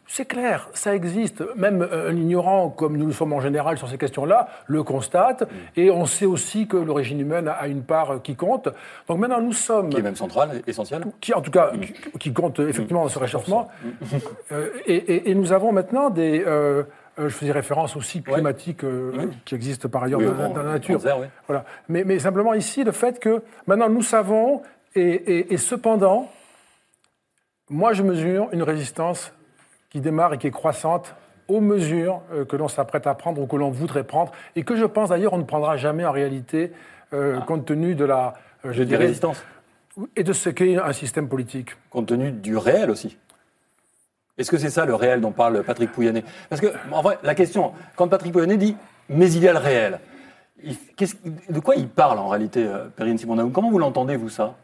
C'est 0.08 0.26
clair, 0.26 0.68
ça 0.74 0.94
existe. 0.94 1.42
Même 1.56 1.80
euh, 1.80 2.10
un 2.10 2.16
ignorant, 2.16 2.68
comme 2.70 2.96
nous 2.98 3.06
le 3.06 3.12
sommes 3.12 3.32
en 3.32 3.40
général 3.40 3.78
sur 3.78 3.88
ces 3.88 3.96
questions-là, 3.98 4.48
le 4.66 4.82
constate. 4.82 5.48
Et 5.76 5.90
on 5.92 6.06
sait 6.06 6.26
aussi 6.26 6.66
que 6.66 6.76
l'origine 6.76 7.20
humaine 7.20 7.48
a 7.48 7.66
une 7.68 7.82
part 7.82 8.20
qui 8.20 8.34
compte. 8.34 8.68
Donc 9.08 9.18
maintenant, 9.18 9.40
nous 9.40 9.52
sommes 9.54 9.88
Qui 9.90 9.98
est 10.00 10.02
même 10.02 10.16
central, 10.16 10.60
essentiel 10.66 11.04
qui 11.20 11.32
en 11.32 11.40
tout 11.40 11.52
cas 11.52 11.70
qui, 11.80 12.18
qui 12.18 12.32
compte 12.32 12.58
effectivement 12.58 13.04
dans 13.04 13.08
ce 13.08 13.18
réchauffement. 13.20 13.68
Euh, 14.50 14.68
et, 14.86 14.96
et- 14.96 15.30
et 15.30 15.34
nous 15.36 15.52
avons 15.52 15.70
maintenant 15.72 16.10
des, 16.10 16.42
euh, 16.46 16.82
euh, 17.19 17.28
je 17.28 17.35
faisais 17.35 17.52
référence 17.52 17.95
aux 17.97 18.00
cycles 18.00 18.33
climatiques 18.33 18.85
euh, 18.85 19.28
qui 19.45 19.54
existent 19.54 19.88
par 19.88 20.04
ailleurs 20.04 20.21
Oui, 20.21 20.26
dans, 20.26 20.35
bon, 20.35 20.49
dans 20.54 20.62
la 20.62 20.73
nature. 20.73 21.00
oui. 21.04 21.26
Voilà. 21.47 21.64
Mais, 21.88 22.04
mais 22.04 22.19
simplement 22.19 22.54
ici 22.54 22.85
le 22.85 22.92
fait 22.92 23.19
que 23.21 23.42
maintenant 23.66 23.88
nous 23.88 24.02
savons 24.02 24.62
et, 24.95 25.00
et- 25.02 25.54
et 25.54 25.57
cependant, 25.59 26.31
moi 27.71 27.92
je 27.92 28.02
mesure 28.02 28.49
une 28.52 28.62
résistance 28.62 29.33
qui 29.90 30.00
démarre 30.00 30.35
et 30.35 30.38
qui 30.38 30.47
est 30.47 30.50
croissante 30.52 31.14
aux 31.49 31.61
mesures 31.61 32.23
euh, 32.33 32.45
que 32.45 32.57
l'on 32.57 32.69
s'apprête 32.69 33.07
à 33.07 33.14
prendre 33.14 33.40
ou 33.42 33.47
que 33.47 33.57
l'on 33.57 33.71
voudrait 33.71 34.04
prendre 34.04 34.33
et 34.57 34.62
que 34.64 34.76
je 34.76 34.85
pense 34.85 35.11
d'ailleurs 35.11 35.33
on 35.33 35.38
ne 35.38 35.45
prendra 35.45 35.76
jamais 35.76 36.04
en 36.04 36.12
réalité 36.12 36.73
euh, 37.12 37.40
compte 37.40 37.66
tenu 37.66 37.95
de 37.95 38.04
la 38.04 38.35
je 38.64 38.71
Des 38.78 38.85
dirais, 38.87 39.04
résistances. 39.07 39.42
et 40.16 40.23
de 40.23 40.33
ce 40.33 40.49
qu'est 40.49 40.76
un 40.76 40.92
système 40.92 41.28
politique. 41.28 41.71
Compte 41.90 42.07
tenu 42.07 42.31
du 42.31 42.57
réel 42.57 42.90
aussi. 42.90 43.19
Est-ce 44.42 44.50
que 44.50 44.58
c'est 44.58 44.70
ça 44.70 44.84
le 44.84 44.96
réel 44.96 45.20
dont 45.20 45.30
parle 45.30 45.62
Patrick 45.62 45.92
Pouyanné? 45.92 46.25
Parce 46.49 46.61
que, 46.61 46.66
en 46.90 47.00
vrai, 47.00 47.16
la 47.22 47.37
question, 47.37 47.72
quand 47.94 48.08
Patrick 48.08 48.32
Pouyanné 48.32 48.56
dit 48.56 48.76
«mais 49.08 49.32
il 49.32 49.42
y 49.42 49.46
a 49.46 49.52
le 49.52 49.61
réel 49.61 50.00
de 51.49 51.61
quoi 51.61 51.76
il 51.76 51.88
parle 51.88 52.18
en 52.18 52.28
réalité, 52.28 52.64
euh, 52.66 52.87
Perrine 52.94 53.18
Simonaou 53.18 53.50
Comment 53.50 53.70
vous 53.70 53.78
l'entendez, 53.78 54.16
vous, 54.16 54.28
ça? 54.28 54.54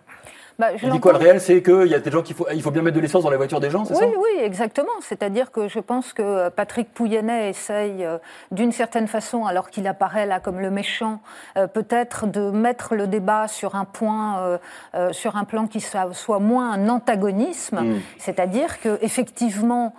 Bah, 0.59 0.77
je 0.77 0.89
dit 0.89 0.99
quoi 0.99 1.13
le 1.13 1.19
réel 1.19 1.41
C'est 1.41 1.63
qu'il 1.63 1.87
y 1.87 1.95
a 1.95 2.01
des 2.01 2.11
gens 2.11 2.21
qu'il 2.23 2.35
faut, 2.35 2.47
il 2.53 2.61
faut 2.63 2.73
bien 2.73 2.83
mettre 2.83 2.97
de 2.97 3.01
l'essence 3.01 3.23
dans 3.23 3.31
les 3.31 3.37
voitures 3.37 3.61
des 3.61 3.71
gens, 3.71 3.85
c'est 3.85 3.95
Oui, 3.95 4.01
ça? 4.01 4.19
oui, 4.19 4.43
exactement. 4.43 4.89
C'est-à-dire 5.01 5.53
que 5.53 5.69
je 5.69 5.79
pense 5.79 6.13
que 6.13 6.21
euh, 6.23 6.51
Patrick 6.51 6.93
Pouyanné 6.93 7.49
essaye, 7.49 8.05
euh, 8.05 8.19
d'une 8.51 8.73
certaine 8.73 9.07
façon, 9.07 9.47
alors 9.47 9.71
qu'il 9.71 9.87
apparaît 9.87 10.27
là 10.27 10.41
comme 10.41 10.59
le 10.59 10.71
méchant, 10.71 11.21
euh, 11.57 11.69
peut-être 11.69 12.27
de 12.27 12.51
mettre 12.51 12.97
le 12.97 13.07
débat 13.07 13.47
sur 13.47 13.77
un 13.77 13.85
point, 13.85 14.59
euh, 14.97 15.13
sur 15.13 15.37
un 15.37 15.45
plan 15.45 15.69
qui 15.69 15.81
soit, 15.81 16.13
soit 16.13 16.41
moins 16.41 16.73
un 16.73 16.89
antagonisme. 16.89 17.81
Mm. 17.81 18.01
C'est-à-dire 18.19 18.81
que 18.81 18.99
effectivement, 19.01 19.95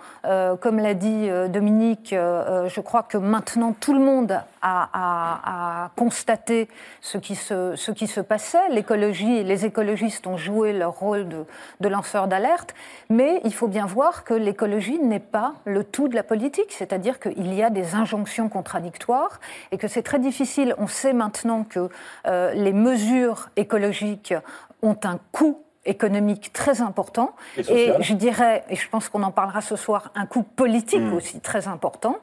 comme 0.60 0.78
l'a 0.78 0.92
dit 0.94 1.28
Dominique, 1.48 2.10
je 2.14 2.80
crois 2.80 3.02
que 3.02 3.16
maintenant 3.16 3.72
tout 3.78 3.94
le 3.94 4.00
monde 4.00 4.38
a, 4.62 4.88
a- 4.92 5.84
a 5.84 5.90
constaté 5.96 6.68
ce 7.00 7.16
qui 7.16 7.34
se, 7.34 7.74
ce 7.76 7.90
qui 7.92 8.06
se 8.06 8.20
passait. 8.20 8.68
L'écologie, 8.70 9.42
les 9.42 9.64
écologistes 9.64 10.26
ont 10.26 10.36
joué 10.36 10.49
leur 10.50 10.98
rôle 10.98 11.28
de, 11.28 11.44
de 11.80 11.88
lanceur 11.88 12.28
d'alerte, 12.28 12.74
mais 13.08 13.40
il 13.44 13.54
faut 13.54 13.68
bien 13.68 13.86
voir 13.86 14.24
que 14.24 14.34
l'écologie 14.34 14.98
n'est 14.98 15.18
pas 15.20 15.54
le 15.64 15.84
tout 15.84 16.08
de 16.08 16.14
la 16.14 16.22
politique, 16.22 16.72
c'est-à-dire 16.72 17.18
qu'il 17.20 17.54
y 17.54 17.62
a 17.62 17.70
des 17.70 17.94
injonctions 17.94 18.48
contradictoires 18.48 19.40
et 19.72 19.78
que 19.78 19.88
c'est 19.88 20.02
très 20.02 20.18
difficile. 20.18 20.74
On 20.78 20.86
sait 20.86 21.12
maintenant 21.12 21.64
que 21.64 21.88
euh, 22.26 22.52
les 22.54 22.72
mesures 22.72 23.48
écologiques 23.56 24.34
ont 24.82 24.96
un 25.04 25.18
coût 25.32 25.62
économique 25.86 26.52
très 26.52 26.82
important 26.82 27.32
Et 27.56 27.92
je 28.00 28.12
dirais, 28.12 28.64
et 28.68 28.76
je 28.76 28.86
pense 28.90 29.08
qu'on 29.08 29.22
en 29.22 29.30
parlera 29.30 29.62
ce 29.62 29.76
soir, 29.76 30.12
un 30.14 30.26
coût 30.26 30.42
politique 30.42 31.00
Mm. 31.00 31.14
aussi 31.14 31.40
très 31.40 31.68
important. 31.68 32.18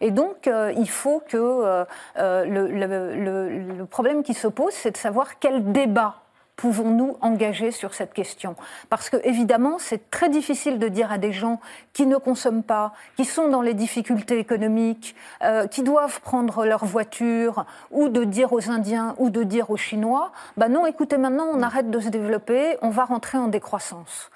Et 0.00 0.10
donc, 0.10 0.46
euh, 0.46 0.72
il 0.78 0.88
faut 0.88 1.22
que 1.28 1.36
euh, 1.36 1.84
euh, 2.18 2.44
le, 2.46 2.68
le- 2.68 3.14
le- 3.14 3.48
le 3.76 3.84
problème 3.86 4.22
qui 4.22 4.32
se 4.32 4.48
pose, 4.48 4.72
c'est 4.72 4.92
de 4.92 4.96
savoir 4.96 5.38
quel 5.38 5.72
débat 5.72 6.21
pouvons-nous 6.62 7.16
engager 7.22 7.72
sur 7.72 7.92
cette 7.92 8.12
question? 8.12 8.54
Parce 8.88 9.10
que 9.10 9.16
évidemment, 9.24 9.78
c'est 9.80 10.10
très 10.12 10.28
difficile 10.28 10.78
de 10.78 10.86
dire 10.86 11.10
à 11.10 11.18
des 11.18 11.32
gens 11.32 11.60
qui 11.92 12.06
ne 12.06 12.16
consomment 12.18 12.62
pas, 12.62 12.92
qui 13.16 13.24
sont 13.24 13.48
dans 13.48 13.62
les 13.62 13.74
difficultés 13.74 14.38
économiques, 14.38 15.16
euh, 15.42 15.66
qui 15.66 15.82
doivent 15.82 16.20
prendre 16.20 16.64
leur 16.64 16.84
voiture, 16.84 17.66
ou 17.90 18.08
de 18.08 18.22
dire 18.22 18.52
aux 18.52 18.70
Indiens 18.70 19.16
ou 19.18 19.28
de 19.28 19.42
dire 19.42 19.70
aux 19.70 19.76
Chinois, 19.76 20.30
bah 20.56 20.68
non, 20.68 20.86
écoutez, 20.86 21.18
maintenant 21.18 21.48
on 21.52 21.62
arrête 21.62 21.90
de 21.90 21.98
se 21.98 22.10
développer, 22.10 22.76
on 22.80 22.90
va 22.90 23.06
rentrer 23.06 23.38
en 23.38 23.48
décroissance. 23.48 24.30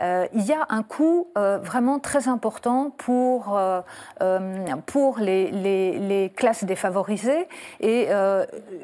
Euh, 0.00 0.26
il 0.32 0.44
y 0.44 0.52
a 0.52 0.66
un 0.70 0.82
coût 0.82 1.28
euh, 1.36 1.58
vraiment 1.58 1.98
très 1.98 2.28
important 2.28 2.90
pour, 2.96 3.56
euh, 3.56 3.80
euh, 4.22 4.64
pour 4.86 5.18
les, 5.18 5.50
les- 5.50 6.30
classes 6.30 6.64
défavorisées. 6.64 7.48
Et 7.80 8.08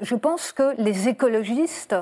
je 0.02 0.14
pense 0.14 0.52
que 0.52 0.74
les 0.78 1.08
écologistes 1.08 1.94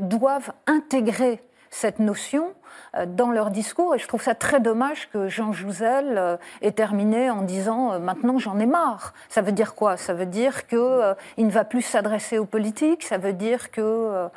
doivent 0.00 0.52
intégrer 0.66 1.42
cette 1.72 1.98
notion 1.98 2.52
euh, 2.96 3.06
dans 3.06 3.30
leur 3.30 3.50
discours 3.50 3.94
et 3.94 3.98
je 3.98 4.06
trouve 4.06 4.22
ça 4.22 4.34
très 4.34 4.60
dommage 4.60 5.08
que 5.10 5.26
Jean 5.26 5.52
Jouzel 5.52 6.18
euh, 6.18 6.36
ait 6.60 6.72
terminé 6.72 7.30
en 7.30 7.40
disant 7.42 7.92
euh, 7.92 7.98
maintenant 7.98 8.38
j'en 8.38 8.58
ai 8.58 8.66
marre. 8.66 9.14
Ça 9.30 9.40
veut 9.40 9.52
dire 9.52 9.74
quoi? 9.74 9.96
Ça 9.96 10.12
veut 10.12 10.26
dire 10.26 10.66
que 10.66 10.76
euh, 10.76 11.14
il 11.38 11.46
ne 11.46 11.50
va 11.50 11.64
plus 11.64 11.80
s'adresser 11.80 12.38
aux 12.38 12.44
politiques. 12.44 13.02
Ça 13.02 13.16
veut 13.16 13.32
dire 13.32 13.70
que 13.70 14.28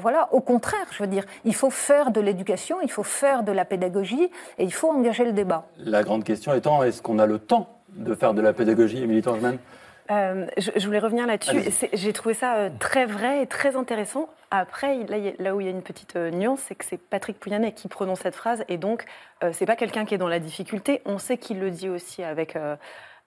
voilà, 0.00 0.28
au 0.32 0.40
contraire, 0.40 0.86
je 0.90 1.02
veux 1.02 1.08
dire, 1.08 1.24
il 1.44 1.54
faut 1.54 1.70
faire 1.70 2.10
de 2.10 2.20
l'éducation, 2.20 2.80
il 2.82 2.90
faut 2.90 3.02
faire 3.02 3.42
de 3.42 3.52
la 3.52 3.64
pédagogie 3.64 4.30
et 4.58 4.64
il 4.64 4.72
faut 4.72 4.90
engager 4.90 5.24
le 5.24 5.32
débat. 5.32 5.66
La 5.76 6.02
grande 6.02 6.24
question 6.24 6.54
étant, 6.54 6.82
est-ce 6.82 7.02
qu'on 7.02 7.18
a 7.18 7.26
le 7.26 7.38
temps 7.38 7.68
de 7.94 8.14
faire 8.14 8.32
de 8.32 8.40
la 8.40 8.52
pédagogie, 8.52 9.02
Émilie 9.02 9.22
Tangeman 9.22 9.58
Euh, 10.10 10.46
je, 10.56 10.70
je 10.76 10.86
voulais 10.86 10.98
revenir 10.98 11.26
là-dessus. 11.26 11.60
J'ai 11.92 12.12
trouvé 12.14 12.34
ça 12.34 12.54
euh, 12.56 12.70
très 12.78 13.04
vrai 13.04 13.42
et 13.42 13.46
très 13.46 13.76
intéressant. 13.76 14.28
Après, 14.50 14.96
là, 15.06 15.18
il 15.18 15.24
y 15.24 15.28
a- 15.28 15.32
là 15.38 15.54
où 15.54 15.60
il 15.60 15.64
y 15.66 15.68
a 15.68 15.70
une 15.70 15.82
petite 15.82 16.16
euh, 16.16 16.30
nuance, 16.30 16.60
c'est 16.66 16.74
que 16.74 16.84
c'est 16.84 16.96
Patrick 16.96 17.38
Pouyanné 17.38 17.72
qui 17.72 17.88
prononce 17.88 18.20
cette 18.20 18.34
phrase, 18.36 18.64
et 18.68 18.78
donc 18.78 19.04
c'est 19.52 19.66
pas 19.66 19.76
quelqu'un 19.76 20.04
qui 20.04 20.14
est 20.14 20.18
dans 20.18 20.28
la 20.28 20.40
difficulté. 20.40 21.00
On 21.04 21.18
sait 21.18 21.36
qu'il 21.36 21.60
le 21.60 21.70
dit 21.70 21.88
aussi 21.88 22.24
avec 22.24 22.56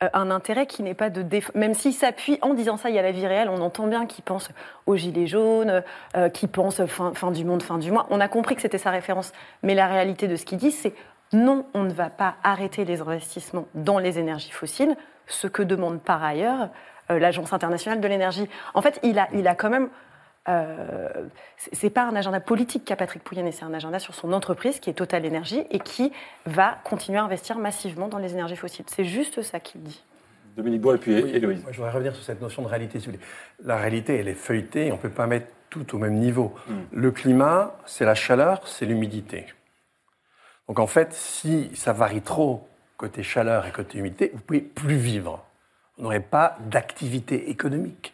un 0.01 0.31
intérêt 0.31 0.65
qui 0.65 0.83
n'est 0.83 0.93
pas 0.93 1.09
de 1.09 1.21
déf... 1.21 1.51
même 1.55 1.73
s'il 1.73 1.93
s'appuie 1.93 2.37
en 2.41 2.53
disant 2.53 2.75
ça, 2.75 2.89
il 2.89 2.95
y 2.95 2.99
a 2.99 3.01
la 3.01 3.11
vie 3.11 3.25
réelle. 3.27 3.47
On 3.47 3.61
entend 3.61 3.87
bien 3.87 4.05
qu'il 4.07 4.23
pense 4.23 4.49
aux 4.87 4.97
gilets 4.97 5.27
jaunes, 5.27 5.83
qu'il 6.33 6.49
pense 6.49 6.83
fin, 6.87 7.13
fin 7.13 7.31
du 7.31 7.45
monde, 7.45 7.63
fin 7.63 7.77
du 7.77 7.91
mois. 7.91 8.07
On 8.09 8.19
a 8.19 8.27
compris 8.27 8.55
que 8.55 8.61
c'était 8.61 8.77
sa 8.77 8.91
référence, 8.91 9.31
mais 9.63 9.73
la 9.73 9.87
réalité 9.87 10.27
de 10.27 10.35
ce 10.35 10.43
qu'il 10.43 10.57
dit, 10.57 10.71
c'est 10.71 10.93
non, 11.31 11.65
on 11.73 11.83
ne 11.83 11.93
va 11.93 12.09
pas 12.09 12.35
arrêter 12.43 12.83
les 12.83 12.99
investissements 12.99 13.67
dans 13.73 13.99
les 13.99 14.19
énergies 14.19 14.51
fossiles, 14.51 14.97
ce 15.31 15.47
que 15.47 15.63
demande 15.63 16.01
par 16.01 16.23
ailleurs 16.23 16.69
euh, 17.09 17.19
l'Agence 17.19 17.53
internationale 17.53 17.99
de 18.01 18.07
l'énergie. 18.07 18.47
En 18.73 18.81
fait, 18.81 18.99
il 19.03 19.17
a, 19.19 19.27
il 19.33 19.47
a 19.47 19.55
quand 19.55 19.69
même. 19.69 19.89
euh, 20.49 21.07
c'est- 21.57 21.89
pas 21.91 22.03
un 22.03 22.15
agenda 22.15 22.39
politique 22.39 22.83
qu'a 22.85 22.95
Patrick 22.95 23.23
Pouyanné, 23.23 23.51
c'est 23.51 23.63
un 23.63 23.73
agenda 23.75 23.99
sur 23.99 24.15
son 24.15 24.33
entreprise 24.33 24.79
qui 24.79 24.89
est 24.89 24.93
Total 24.93 25.23
Énergie 25.25 25.63
et 25.69 25.79
qui 25.79 26.11
va 26.47 26.77
continuer 26.83 27.19
à 27.19 27.23
investir 27.23 27.57
massivement 27.59 28.07
dans 28.07 28.17
les 28.17 28.33
énergies 28.33 28.55
fossiles. 28.55 28.85
C'est 28.87 29.05
juste 29.05 29.41
ça 29.43 29.59
qu'il 29.59 29.83
dit. 29.83 30.03
Dominique 30.57 30.81
Bois 30.81 30.95
et 30.95 30.97
puis 30.97 31.13
Héloïse. 31.13 31.61
Moi, 31.61 31.71
je 31.71 31.77
voudrais 31.77 31.91
revenir 31.93 32.15
sur 32.15 32.23
cette 32.23 32.41
notion 32.41 32.63
de 32.63 32.67
réalité. 32.67 32.99
si 32.99 33.05
vous 33.05 33.11
voulez. 33.13 33.23
La 33.63 33.77
réalité, 33.77 34.17
elle 34.17 34.27
est 34.27 34.33
feuilletée, 34.33 34.91
on 34.91 34.95
ne 34.95 35.01
peut 35.01 35.09
pas 35.11 35.27
mettre 35.27 35.47
tout 35.69 35.95
au 35.95 35.99
même 35.99 36.15
niveau. 36.15 36.53
Le 36.91 37.11
climat, 37.11 37.77
c'est 37.85 38.03
la 38.03 38.15
chaleur, 38.15 38.67
c'est 38.67 38.85
l'humidité. 38.85 39.45
Donc 40.67 40.79
en 40.79 40.87
fait, 40.87 41.13
si 41.13 41.69
ça 41.75 41.93
varie 41.93 42.21
trop 42.21 42.67
côté 43.01 43.23
chaleur 43.23 43.65
et 43.65 43.71
côté 43.71 43.97
humidité, 43.97 44.29
vous 44.31 44.37
ne 44.37 44.43
pouvez 44.43 44.61
plus 44.61 44.95
vivre. 44.95 45.43
Vous 45.97 46.03
n'aurez 46.03 46.19
pas 46.19 46.57
d'activité 46.69 47.49
économique. 47.49 48.13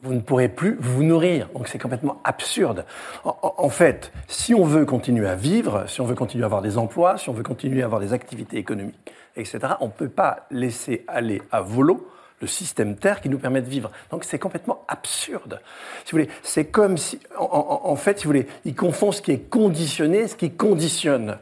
Vous 0.00 0.14
ne 0.14 0.20
pourrez 0.20 0.48
plus 0.48 0.76
vous 0.78 1.02
nourrir. 1.02 1.48
Donc 1.54 1.66
c'est 1.66 1.80
complètement 1.80 2.20
absurde. 2.22 2.84
En, 3.24 3.68
fait, 3.70 4.12
si 4.28 4.54
on 4.54 4.64
veut 4.64 4.84
continuer 4.84 5.26
à 5.26 5.34
vivre, 5.34 5.86
si 5.88 6.00
on 6.00 6.04
veut 6.04 6.14
continuer 6.14 6.44
à 6.44 6.46
avoir 6.46 6.62
des 6.62 6.78
emplois, 6.78 7.18
si 7.18 7.30
on 7.30 7.32
veut 7.32 7.42
continuer 7.42 7.82
à 7.82 7.86
avoir 7.86 8.00
des 8.00 8.12
activités 8.12 8.58
économiques, 8.58 9.12
etc., 9.34 9.58
on 9.80 9.86
ne 9.86 9.92
peut 9.92 10.08
pas 10.08 10.46
laisser 10.52 11.04
aller 11.08 11.42
à 11.50 11.60
volo 11.60 12.08
le 12.40 12.46
système 12.46 12.96
Terre 12.96 13.20
qui 13.20 13.28
nous 13.28 13.38
permet 13.38 13.62
de 13.62 13.68
vivre. 13.68 13.90
Donc 14.10 14.22
c'est 14.22 14.38
complètement 14.38 14.84
absurde. 14.86 15.60
Si 16.04 16.12
vous 16.12 16.18
voulez, 16.18 16.30
c'est 16.44 16.66
comme 16.66 16.96
si, 16.96 17.18
en, 17.36 17.96
fait, 17.96 18.18
si 18.18 18.24
vous 18.24 18.30
voulez, 18.30 18.46
il 18.64 18.76
confond 18.76 19.10
ce 19.10 19.20
qui 19.20 19.32
est 19.32 19.48
conditionné 19.50 20.18
et 20.18 20.28
ce 20.28 20.36
qui 20.36 20.52
conditionne. 20.52 21.38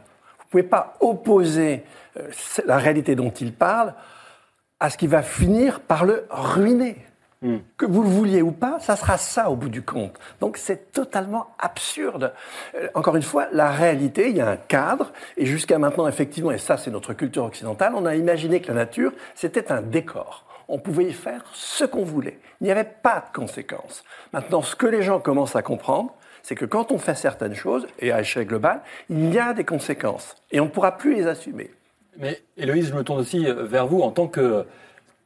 Vous 0.53 0.59
ne 0.59 0.63
pouvez 0.63 0.69
pas 0.69 0.93
opposer 0.99 1.83
euh, 2.17 2.29
la 2.65 2.77
réalité 2.77 3.15
dont 3.15 3.31
il 3.31 3.53
parle 3.53 3.95
à 4.79 4.91
ce 4.91 4.97
qui 4.97 5.07
va 5.07 5.23
finir 5.23 5.79
par 5.79 6.05
le 6.05 6.27
ruiner. 6.29 6.97
Que 7.75 7.85
vous 7.85 8.03
le 8.03 8.07
vouliez 8.07 8.41
ou 8.41 8.51
pas, 8.51 8.79
ça 8.79 8.95
sera 8.95 9.17
ça 9.17 9.49
au 9.49 9.55
bout 9.55 9.67
du 9.67 9.81
compte. 9.81 10.17
Donc 10.39 10.55
c'est 10.57 10.91
totalement 10.91 11.47
absurde. 11.59 12.33
Euh, 12.75 12.87
encore 12.93 13.15
une 13.15 13.23
fois, 13.23 13.47
la 13.51 13.71
réalité, 13.71 14.29
il 14.29 14.37
y 14.37 14.41
a 14.41 14.49
un 14.49 14.55
cadre, 14.55 15.11
et 15.37 15.45
jusqu'à 15.45 15.79
maintenant, 15.79 16.07
effectivement, 16.07 16.51
et 16.51 16.59
ça 16.59 16.77
c'est 16.77 16.91
notre 16.91 17.13
culture 17.13 17.43
occidentale, 17.43 17.93
on 17.95 18.05
a 18.05 18.15
imaginé 18.15 18.61
que 18.61 18.67
la 18.67 18.75
nature, 18.75 19.11
c'était 19.33 19.71
un 19.71 19.81
décor. 19.81 20.45
On 20.69 20.77
pouvait 20.77 21.05
y 21.05 21.13
faire 21.13 21.43
ce 21.51 21.83
qu'on 21.83 22.03
voulait. 22.03 22.39
Il 22.61 22.65
n'y 22.65 22.71
avait 22.71 22.83
pas 22.83 23.25
de 23.27 23.35
conséquences. 23.35 24.03
Maintenant, 24.31 24.61
ce 24.61 24.75
que 24.75 24.87
les 24.87 25.01
gens 25.01 25.19
commencent 25.19 25.55
à 25.55 25.63
comprendre, 25.63 26.13
c'est 26.43 26.55
que 26.55 26.65
quand 26.65 26.91
on 26.91 26.97
fait 26.99 27.15
certaines 27.15 27.55
choses, 27.55 27.87
et 27.99 28.11
à 28.11 28.19
échelle 28.21 28.45
globale, 28.45 28.81
il 29.09 29.33
y 29.33 29.39
a 29.39 29.53
des 29.53 29.63
conséquences. 29.63 30.35
Et 30.51 30.59
on 30.59 30.65
ne 30.65 30.69
pourra 30.69 30.97
plus 30.97 31.15
les 31.15 31.25
assumer. 31.25 31.71
Mais 32.19 32.41
Héloïse, 32.57 32.89
je 32.89 32.93
me 32.93 33.03
tourne 33.03 33.19
aussi 33.21 33.47
euh, 33.47 33.63
vers 33.63 33.87
vous 33.87 34.01
en 34.01 34.11
tant 34.11 34.27
que 34.27 34.65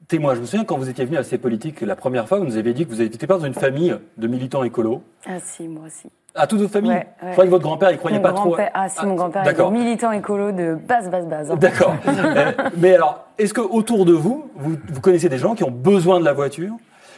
témoin. 0.08 0.36
Je 0.36 0.40
me 0.42 0.46
souviens 0.46 0.64
quand 0.64 0.78
vous 0.78 0.90
étiez 0.90 1.04
venu 1.06 1.18
à 1.18 1.24
ces 1.24 1.38
politiques 1.38 1.82
la 1.82 1.96
première 1.98 2.28
fois, 2.30 2.38
vous 2.38 2.46
nous 2.46 2.56
aviez 2.58 2.74
dit 2.74 2.86
que 2.86 2.92
vous 2.92 3.02
n'étiez 3.02 3.28
pas 3.28 3.38
dans 3.38 3.46
une 3.46 3.54
famille 3.56 3.94
de 4.18 4.28
militants 4.28 4.64
écolos. 4.64 5.02
Ah 5.28 5.40
si, 5.44 5.68
moi 5.68 5.84
aussi. 5.88 6.10
À 6.36 6.46
toute 6.46 6.60
votre 6.60 6.72
famille 6.72 6.92
Ouais, 6.92 6.98
ouais. 7.24 7.28
Je 7.30 7.32
crois 7.32 7.46
que 7.46 7.50
votre 7.50 7.64
grand-père, 7.64 7.90
il 7.92 7.98
croyait 7.98 8.18
Mon 8.18 8.24
pas 8.24 8.32
trop. 8.34 8.56
Ah 8.74 8.88
si, 8.90 9.04
mon 9.06 9.16
grand-père 9.16 9.42
était 9.42 9.52
D'accord. 9.54 9.72
militant 9.72 10.12
écolo 10.12 10.52
de 10.52 10.76
base, 10.76 11.10
base, 11.10 11.26
base. 11.26 11.50
hein. 11.52 11.56
D'accord. 11.56 11.96
Euh, 12.08 12.52
Mais 12.78 12.94
alors, 12.94 13.26
est-ce 13.40 13.54
que 13.56 13.62
autour 13.62 14.06
de 14.06 14.14
vous, 14.14 14.50
vous, 14.56 14.76
vous 14.88 15.02
connaissez 15.02 15.30
des 15.30 15.40
gens 15.40 15.56
qui 15.56 15.64
ont 15.64 15.72
besoin 15.72 16.20
de 16.20 16.26
la 16.26 16.34
voiture, 16.34 16.74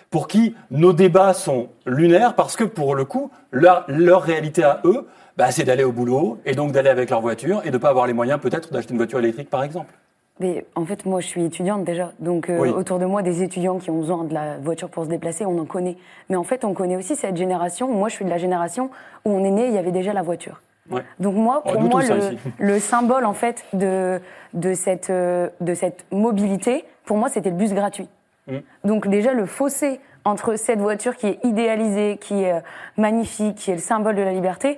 pour 0.10 0.28
qui 0.28 0.56
nos 0.72 0.94
débats 0.94 1.34
sont 1.34 1.70
lunaires, 1.86 2.36
parce 2.36 2.56
que 2.56 2.64
pour 2.64 2.96
le 2.96 3.06
coup, 3.06 3.30
leur, 3.52 3.86
leur 3.88 4.22
réalité 4.24 4.64
à 4.64 4.82
eux, 4.86 5.08
bah, 5.38 5.52
c'est 5.52 5.64
d'aller 5.64 5.84
au 5.84 5.92
boulot 5.92 6.38
et 6.46 6.54
donc 6.56 6.72
d'aller 6.72 6.90
avec 6.90 7.10
leur 7.10 7.22
voiture 7.22 7.62
et 7.64 7.70
de 7.70 7.78
ne 7.78 7.82
pas 7.82 7.90
avoir 7.90 8.08
les 8.08 8.14
moyens 8.14 8.40
peut-être 8.40 8.74
d'acheter 8.74 8.92
une 8.92 8.98
voiture 8.98 9.20
électrique, 9.20 9.50
par 9.50 9.64
exemple. 9.64 9.94
Mais 10.42 10.66
en 10.76 10.86
fait, 10.86 11.06
moi, 11.06 11.20
je 11.20 11.28
suis 11.28 11.44
étudiante 11.44 11.84
déjà. 11.84 12.14
Donc, 12.20 12.50
euh, 12.50 12.60
Oui. 12.60 12.70
autour 12.70 12.98
de 12.98 13.06
moi, 13.06 13.22
des 13.22 13.44
étudiants 13.44 13.78
qui 13.78 13.90
ont 13.92 14.00
besoin 14.00 14.24
de 14.24 14.34
la 14.34 14.58
voiture 14.58 14.90
pour 14.90 15.04
se 15.04 15.10
déplacer, 15.10 15.46
on 15.46 15.58
en 15.60 15.66
connaît. 15.66 15.98
Mais 16.30 16.38
en 16.38 16.44
fait, 16.46 16.64
on 16.64 16.74
connaît 16.74 16.96
aussi 16.96 17.16
cette 17.18 17.36
génération. 17.36 17.90
Moi, 17.90 18.08
je 18.08 18.16
suis 18.16 18.26
de 18.26 18.30
la 18.30 18.38
génération 18.38 18.90
où 19.26 19.32
on 19.32 19.44
est 19.44 19.52
né, 19.52 19.68
il 19.68 19.74
y 19.74 19.78
avait 19.78 19.92
déjà 19.92 20.14
la 20.14 20.22
voiture. 20.22 20.62
Ouais. 20.92 21.02
Donc 21.20 21.36
moi, 21.36 21.62
Oh, 21.66 21.72
pour 21.74 21.82
moi, 21.82 22.02
hein, 22.10 22.32
le, 22.58 22.66
le 22.74 22.80
symbole 22.80 23.26
en 23.26 23.34
fait 23.34 23.64
de 23.74 24.20
de 24.56 24.74
cette 24.74 25.12
euh, 25.12 25.50
de 25.62 25.76
cette 25.76 26.06
mobilité, 26.12 26.84
pour 27.06 27.18
moi, 27.18 27.30
c'était 27.30 27.52
le 27.52 27.56
bus 27.58 27.74
gratuit. 27.74 28.08
Mm. 28.48 28.58
Donc 28.84 29.08
déjà 29.08 29.34
le 29.34 29.46
fossé 29.46 30.00
entre 30.26 30.56
cette 30.56 30.80
voiture 30.80 31.16
qui 31.16 31.28
est 31.28 31.40
idéalisée, 31.44 32.18
qui 32.20 32.44
est 32.44 32.54
euh, 32.54 32.62
magnifique, 32.98 33.56
qui 33.56 33.72
est 33.72 33.76
le 33.76 33.82
symbole 33.82 34.16
de 34.16 34.22
la 34.22 34.34
liberté, 34.34 34.78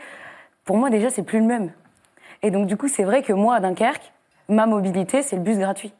pour 0.65 0.77
moi 0.77 0.89
déjà 0.89 1.09
c'est 1.09 1.23
plus 1.23 1.39
le 1.39 1.45
même. 1.45 1.71
Et 2.43 2.51
donc 2.51 2.67
du 2.67 2.77
coup, 2.77 2.87
c'est 2.87 3.03
vrai 3.03 3.21
que 3.21 3.33
moi 3.33 3.55
à 3.55 3.59
Dunkerque, 3.59 4.11
ma 4.49 4.65
mobilité, 4.65 5.21
c'est 5.21 5.35
le 5.35 5.41
bus 5.41 5.57
gratuit. 5.57 5.93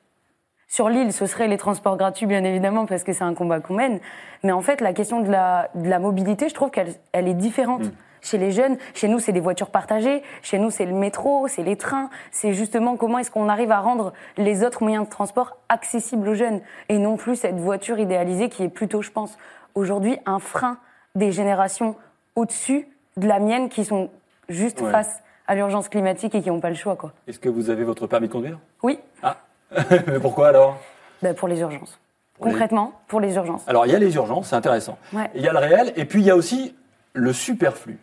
Sur 0.67 0.88
l'île, 0.89 1.12
ce 1.12 1.26
serait 1.26 1.47
les 1.47 1.58
transports 1.58 1.97
gratuits, 1.97 2.26
bien 2.26 2.43
évidemment, 2.43 2.86
parce 2.86 3.04
que 3.04 3.12
c'est 3.12 3.26
un 3.26 3.34
combat 3.34 3.60
qu'on 3.60 3.74
mène. 3.74 4.00
Mais 4.43 4.54
en 4.54 4.62
fait, 4.62 4.80
la 4.80 4.93
question 4.93 5.19
de 5.19 5.30
la, 5.30 6.00
mobilité, 6.00 6.47
je 6.47 6.54
trouve 6.54 6.71
qu'elle 6.71 6.93
elle 7.12 7.28
est 7.28 7.34
différente. 7.34 7.84
Chez 8.21 8.38
les 8.38 8.51
jeunes, 8.51 8.77
chez 8.93 9.07
nous, 9.07 9.19
c'est 9.19 9.31
des 9.31 9.39
voitures 9.39 9.69
partagées. 9.71 10.21
Chez 10.43 10.60
nous, 10.60 10.69
c'est 10.69 10.86
le 10.86 10.93
métro, 10.93 11.47
c'est 11.47 11.63
les 11.63 11.75
trains. 11.75 12.10
C'est 12.31 12.53
justement 12.53 12.95
comment 12.97 13.17
est-ce 13.19 13.31
qu'on 13.31 13.49
arrive 13.49 13.71
à 13.71 13.79
rendre 13.79 14.13
les 14.38 14.63
autres 14.63 14.84
moyens 14.84 15.05
de 15.05 15.10
transport 15.10 15.57
accessibles 15.69 16.27
aux 16.29 16.34
jeunes. 16.36 16.62
Et 16.89 16.97
non 16.99 17.17
plus 17.17 17.36
cette 17.36 17.57
voiture 17.60 17.99
idéalisée 17.99 18.49
qui 18.49 18.63
est 18.63 18.69
plutôt, 18.69 19.01
je 19.01 19.12
pense, 19.12 19.38
aujourd'hui, 19.75 20.17
un 20.25 20.39
frein 20.39 20.77
des 21.15 21.31
générations 21.31 21.95
au-dessus 22.36 22.88
de 23.17 23.27
la 23.27 23.39
mienne 23.39 23.69
qui 23.69 23.84
sont 23.86 24.10
juste 24.49 24.81
Ouais. 24.81 24.91
face 24.91 25.21
à 25.47 25.55
l'urgence 25.55 25.89
climatique 25.89 26.36
et 26.36 26.41
qui 26.41 26.49
n'ont 26.49 26.60
pas 26.62 26.69
le 26.69 26.75
choix, 26.75 26.95
quoi. 26.95 27.12
Est-ce 27.27 27.39
que 27.39 27.49
vous 27.49 27.69
avez 27.69 27.84
votre 27.84 28.07
permis 28.07 28.27
de 28.27 28.31
conduire? 28.34 28.60
Oui, 28.84 28.99
Ah, 29.23 29.38
mais 30.07 30.19
pourquoi 30.21 30.49
alors? 30.49 30.77
Bah, 31.21 31.34
pour 31.34 31.47
les 31.47 31.60
urgences. 31.60 31.99
Pour 32.36 32.45
les- 32.45 32.51
Concrètement, 32.51 32.93
pour 33.07 33.19
les 33.19 33.36
urgences. 33.36 33.67
Alors, 33.67 33.86
il 33.86 33.91
y 33.91 33.95
a 33.95 33.99
les 33.99 34.15
urgences, 34.15 34.47
c'est 34.49 34.55
intéressant. 34.55 34.97
Ouais. 35.12 35.29
Il 35.36 35.41
y 35.41 35.47
a 35.47 35.51
le 35.53 35.60
réel, 35.60 35.91
et 35.95 36.05
puis 36.05 36.21
il 36.21 36.25
y 36.25 36.31
a 36.31 36.36
aussi 36.36 36.75
le 37.13 37.34
superflu. 37.34 37.97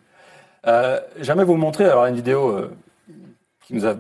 Euh, 0.68 1.00
J'aimerais 1.20 1.44
vous 1.44 1.56
montrer 1.56 1.86
une 1.86 2.14
vidéo 2.14 2.50
euh, 2.50 2.76
qui 3.66 3.74
nous 3.74 3.86
a 3.86 3.94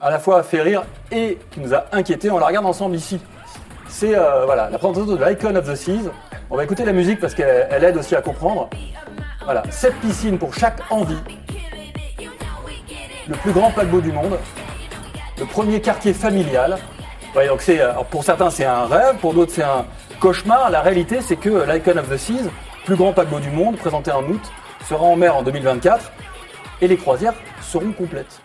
à 0.00 0.10
la 0.10 0.18
fois 0.18 0.42
fait 0.42 0.60
rire 0.60 0.84
et 1.12 1.38
qui 1.52 1.60
nous 1.60 1.74
a 1.74 1.84
inquiété. 1.92 2.30
On 2.30 2.38
la 2.38 2.46
regarde 2.46 2.66
ensemble 2.66 2.96
ici. 2.96 3.20
C'est 3.88 4.16
euh, 4.16 4.44
voilà, 4.44 4.68
la 4.68 4.78
présentation 4.78 5.14
de 5.14 5.24
l'Icon 5.24 5.54
of 5.54 5.70
the 5.70 5.76
Seas. 5.76 6.10
On 6.50 6.56
va 6.56 6.64
écouter 6.64 6.84
la 6.84 6.92
musique 6.92 7.20
parce 7.20 7.34
qu'elle 7.34 7.68
elle 7.70 7.84
aide 7.84 7.96
aussi 7.96 8.16
à 8.16 8.20
comprendre. 8.20 8.68
Voilà, 9.44 9.62
sept 9.70 9.94
piscines 10.00 10.38
pour 10.38 10.54
chaque 10.54 10.80
envie. 10.90 11.18
Le 13.28 13.34
plus 13.36 13.52
grand 13.52 13.70
paquebot 13.70 14.00
du 14.00 14.10
monde. 14.10 14.38
Le 15.38 15.44
premier 15.44 15.80
quartier 15.80 16.12
familial. 16.12 16.78
Donc 17.34 17.60
c'est, 17.60 17.80
alors 17.80 18.06
pour 18.06 18.24
certains 18.24 18.50
c'est 18.50 18.64
un 18.64 18.86
rêve, 18.86 19.16
pour 19.20 19.34
d'autres 19.34 19.52
c'est 19.52 19.62
un 19.62 19.86
cauchemar. 20.18 20.70
La 20.70 20.80
réalité 20.80 21.20
c'est 21.20 21.36
que 21.36 21.70
l'Icon 21.70 21.96
of 21.96 22.10
the 22.10 22.16
Seas, 22.16 22.48
plus 22.84 22.96
grand 22.96 23.12
paquebot 23.12 23.38
du 23.38 23.50
monde, 23.50 23.76
présenté 23.76 24.10
en 24.10 24.24
août, 24.24 24.40
sera 24.88 25.04
en 25.04 25.16
mer 25.16 25.36
en 25.36 25.42
2024 25.42 26.10
et 26.80 26.88
les 26.88 26.96
croisières 26.96 27.34
seront 27.60 27.92
complètes. 27.92 28.40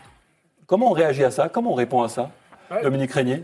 Comment 0.67 0.89
on 0.89 0.93
réagit 0.93 1.23
à 1.23 1.31
ça? 1.31 1.49
Comment 1.49 1.71
on 1.71 1.75
répond 1.75 2.01
à 2.03 2.09
ça 2.09 2.29
Dominique 2.81 3.11
Régnier? 3.11 3.43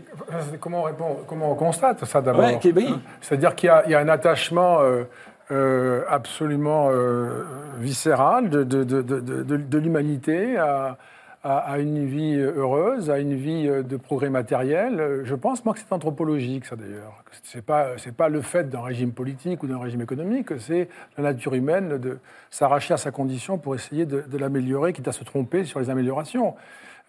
Comment 0.60 0.80
on 0.80 0.82
répond 0.84 1.18
Comment 1.28 1.52
on 1.52 1.54
constate 1.54 2.04
ça 2.04 2.20
d'abord? 2.20 2.42
Ouais, 2.44 2.58
oui. 2.74 2.94
C'est-à-dire 3.20 3.54
qu'il 3.54 3.68
y, 3.68 3.70
a- 3.70 3.84
il 3.86 3.92
y 3.92 3.94
a 3.94 4.00
un 4.00 4.08
attachement 4.08 4.80
euh, 4.80 5.04
euh, 5.52 6.02
absolument 6.08 6.88
euh, 6.90 7.44
viscéral 7.78 8.50
de- 8.50 8.64
de 8.64 9.78
l'humanité 9.78 10.56
à, 10.58 10.96
à, 11.42 11.78
une 11.78 12.04
vie 12.04 12.36
heureuse, 12.36 13.08
à 13.08 13.18
une 13.18 13.34
vie 13.34 13.66
euh, 13.66 13.82
de 13.82 13.96
progrès 13.96 14.28
matériel. 14.28 15.00
Euh, 15.00 15.24
Je 15.24 15.34
pense, 15.34 15.64
moi, 15.64 15.72
que 15.72 15.80
c'est 15.80 15.92
anthropologique, 15.92 16.66
ça 16.66 16.76
d'ailleurs. 16.76 17.24
C'est 17.42 17.64
pas, 17.64 17.96
c'est 17.96 18.14
pas 18.14 18.28
le 18.28 18.42
fait 18.42 18.68
d'un 18.68 18.82
régime 18.82 19.12
politique 19.12 19.62
ou 19.62 19.66
d'un 19.66 19.78
régime 19.78 20.02
économique, 20.02 20.48
c'est 20.58 20.88
la 21.16 21.24
nature 21.24 21.54
humaine 21.54 21.96
de 21.98 22.18
s'arracher 22.50 22.94
à 22.94 22.98
sa 22.98 23.10
condition 23.10 23.56
pour 23.56 23.74
essayer 23.74 24.04
de, 24.04 24.36
l'améliorer, 24.36 24.92
quitte 24.92 25.08
à 25.08 25.12
se 25.12 25.24
tromper 25.24 25.64
sur 25.64 25.80
les 25.80 25.88
améliorations. 25.88 26.54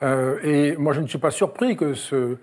Euh, 0.04 0.40
et 0.44 0.78
moi, 0.78 0.94
je 0.94 1.02
ne 1.02 1.08
suis 1.08 1.20
pas 1.20 1.32
surpris 1.32 1.76
que 1.76 1.94
ce, 1.94 2.38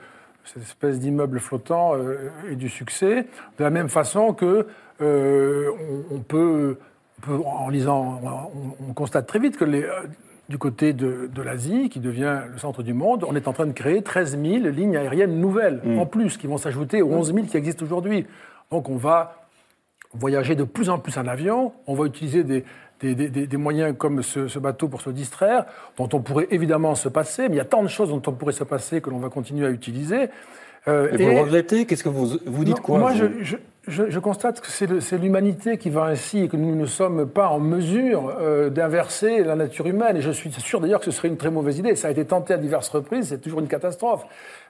cette 0.44 0.62
espèce 0.62 0.98
d'immeuble 0.98 1.40
flottant 1.40 1.94
euh, 1.94 2.30
ait 2.50 2.56
du 2.56 2.68
succès, 2.68 3.26
de 3.58 3.64
la 3.64 3.70
même 3.70 3.88
façon 3.88 4.32
que 4.32 4.66
euh, 5.00 5.70
on, 6.10 6.20
peut, 6.20 6.78
en 7.28 7.68
lisant, 7.68 8.20
on, 8.22 8.90
on 8.90 8.92
constate 8.92 9.26
très 9.26 9.38
vite 9.38 9.56
que 9.56 9.64
les, 9.64 9.84
euh, 9.84 10.02
du 10.48 10.56
côté 10.58 10.92
de, 10.94 11.28
de 11.32 11.42
l'Asie, 11.42 11.90
qui 11.90 12.00
devient 12.00 12.40
le 12.50 12.58
centre 12.58 12.82
du 12.82 12.94
monde, 12.94 13.24
on 13.28 13.36
est 13.36 13.48
en 13.48 13.52
train 13.52 13.66
de 13.66 13.72
créer 13.72 14.02
13 14.02 14.38
000 14.42 14.68
lignes 14.68 14.96
aériennes 14.96 15.38
nouvelles, 15.40 15.82
en 15.98 16.06
plus, 16.06 16.36
qui 16.38 16.46
vont 16.46 16.56
s'ajouter 16.56 17.02
aux 17.02 17.12
11 17.12 17.34
000 17.34 17.46
qui 17.46 17.56
existent 17.56 17.84
aujourd'hui. 17.84 18.26
Donc 18.70 18.88
on 18.88 18.96
va 18.96 19.46
voyager 20.14 20.54
de 20.54 20.64
plus 20.64 20.88
en 20.88 20.98
plus 20.98 21.18
en 21.18 21.26
avion, 21.26 21.72
on 21.86 21.94
va 21.94 22.06
utiliser 22.06 22.44
des, 22.44 22.64
des, 23.00 23.14
des- 23.14 23.46
des 23.46 23.56
moyens 23.58 23.94
comme 23.98 24.22
ce, 24.22 24.48
ce 24.48 24.58
bateau 24.58 24.88
pour 24.88 25.02
se 25.02 25.10
distraire, 25.10 25.66
dont 25.98 26.08
on 26.14 26.20
pourrait 26.20 26.48
évidemment 26.50 26.94
se 26.94 27.10
passer, 27.10 27.48
mais 27.48 27.56
il 27.56 27.58
y 27.58 27.60
a 27.60 27.64
tant 27.66 27.82
de 27.82 27.88
choses 27.88 28.08
dont 28.08 28.22
on 28.26 28.32
pourrait 28.32 28.52
se 28.54 28.64
passer 28.64 29.02
que 29.02 29.10
l'on 29.10 29.18
va 29.18 29.28
continuer 29.28 29.66
à 29.66 29.70
utiliser. 29.70 30.30
Euh, 30.88 31.08
Et 31.12 31.22
vous 31.22 31.40
regrettez? 31.42 31.84
Qu'est-ce 31.84 32.02
que 32.04 32.08
vous, 32.08 32.38
vous 32.46 32.64
dites 32.64 32.76
non, 32.78 32.82
quoi 32.82 32.98
Moi, 33.00 33.12
vous? 33.12 33.18
je, 33.18 33.24
je- 33.42 33.56
je- 33.88 34.08
je 34.10 34.18
constate 34.20 34.60
que 34.60 34.68
c'est 35.00 35.18
l'humanité 35.18 35.76
qui 35.78 35.90
va 35.90 36.04
ainsi 36.04 36.44
et 36.44 36.48
que 36.48 36.56
nous 36.56 36.74
ne 36.76 36.86
sommes 36.86 37.26
pas 37.26 37.48
en 37.48 37.58
mesure 37.58 38.32
euh, 38.40 38.70
d'inverser 38.70 39.42
la 39.42 39.56
nature 39.56 39.86
humaine. 39.86 40.16
Et 40.16 40.20
je 40.20 40.30
suis 40.30 40.50
sûr 40.52 40.80
d'ailleurs 40.80 41.00
que 41.00 41.06
ce 41.06 41.10
serait 41.10 41.28
une 41.28 41.36
très 41.36 41.50
mauvaise 41.50 41.78
idée. 41.78 41.96
Ça 41.96 42.08
a 42.08 42.10
été 42.10 42.24
tenté 42.24 42.54
à 42.54 42.58
diverses 42.58 42.88
reprises, 42.88 43.28
c'est 43.30 43.38
toujours 43.40 43.60
une 43.60 43.68
catastrophe. 43.68 44.24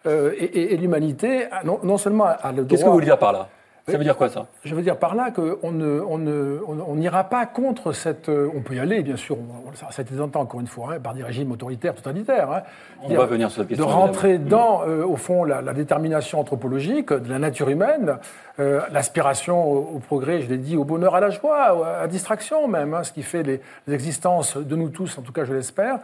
Euh, 0.07 0.33
et 0.39 0.45
et- 0.45 0.75
et 0.75 0.77
l'humanité, 0.77 1.47
non 1.83 1.97
seulement 1.99 2.25
a 2.27 2.51
le 2.53 2.63
droit... 2.63 2.67
Qu'est-ce 2.69 2.83
que 2.85 2.87
vous 2.89 2.95
voulez 2.95 3.05
dire 3.07 3.19
par 3.19 3.33
là? 3.33 3.49
Ça 3.89 3.99
veut 3.99 4.05
dire 4.05 4.17
quoi 4.17 4.29
ça? 4.29 4.47
Je 4.65 4.75
veux 4.75 4.83
dire 4.83 4.97
par 4.99 5.15
là 5.15 5.31
qu'on 5.31 5.73
ne, 5.73 6.01
on 6.01 6.19
ne, 6.19 6.59
on- 6.67 6.85
on 6.89 6.95
n'ira 6.95 7.25
pas 7.25 7.47
contre 7.47 7.93
cette. 7.93 8.29
euh, 8.29 8.49
On 8.55 8.61
peut 8.61 8.75
y 8.75 8.81
aller, 8.81 9.03
bien 9.03 9.17
sûr. 9.17 9.37
on- 9.39 9.73
Ça, 9.75 9.87
ça 9.91 10.01
a 10.01 10.05
été 10.05 10.15
tenté 10.15 10.37
encore 10.39 10.61
une 10.61 10.67
fois 10.67 10.95
hein, 10.95 11.01
par 11.01 11.15
des 11.15 11.23
régimes 11.23 11.53
autoritaires, 11.53 11.95
totalitaires. 11.95 12.51
hein. 12.51 12.63
On 13.03 13.09
Dire- 13.09 13.19
va 13.21 13.27
venir 13.27 13.51
sur 13.51 13.61
cette 13.63 13.69
question, 13.69 13.87
De 13.87 13.91
rentrer 13.93 14.35
évidemment. 14.35 14.81
dans, 14.81 14.89
euh, 14.89 15.05
au 15.05 15.17
fond, 15.17 15.45
la, 15.45 15.63
la 15.63 15.73
détermination 15.73 16.41
anthropologique 16.41 17.13
de 17.13 17.29
la 17.31 17.39
nature 17.39 17.69
humaine, 17.69 18.17
euh, 18.61 18.81
l'aspiration 18.93 19.71
au, 19.71 19.97
au 19.97 19.99
progrès, 20.01 20.41
je 20.43 20.49
l'ai 20.49 20.59
dit, 20.59 20.77
au 20.77 20.85
bonheur, 20.85 21.15
à 21.15 21.21
la 21.21 21.31
joie, 21.31 21.87
à 21.97 22.01
la 22.03 22.09
distraction 22.09 22.67
même, 22.69 22.95
hein, 22.95 23.05
ce 23.05 23.13
qui 23.13 23.23
fait 23.23 23.43
les, 23.43 23.61
les 23.87 23.95
existences 23.95 24.57
de 24.57 24.77
nous 24.77 24.89
tous, 24.89 25.17
en 25.19 25.23
tout 25.23 25.33
cas, 25.33 25.45
je 25.45 25.53
l'espère. 25.55 25.99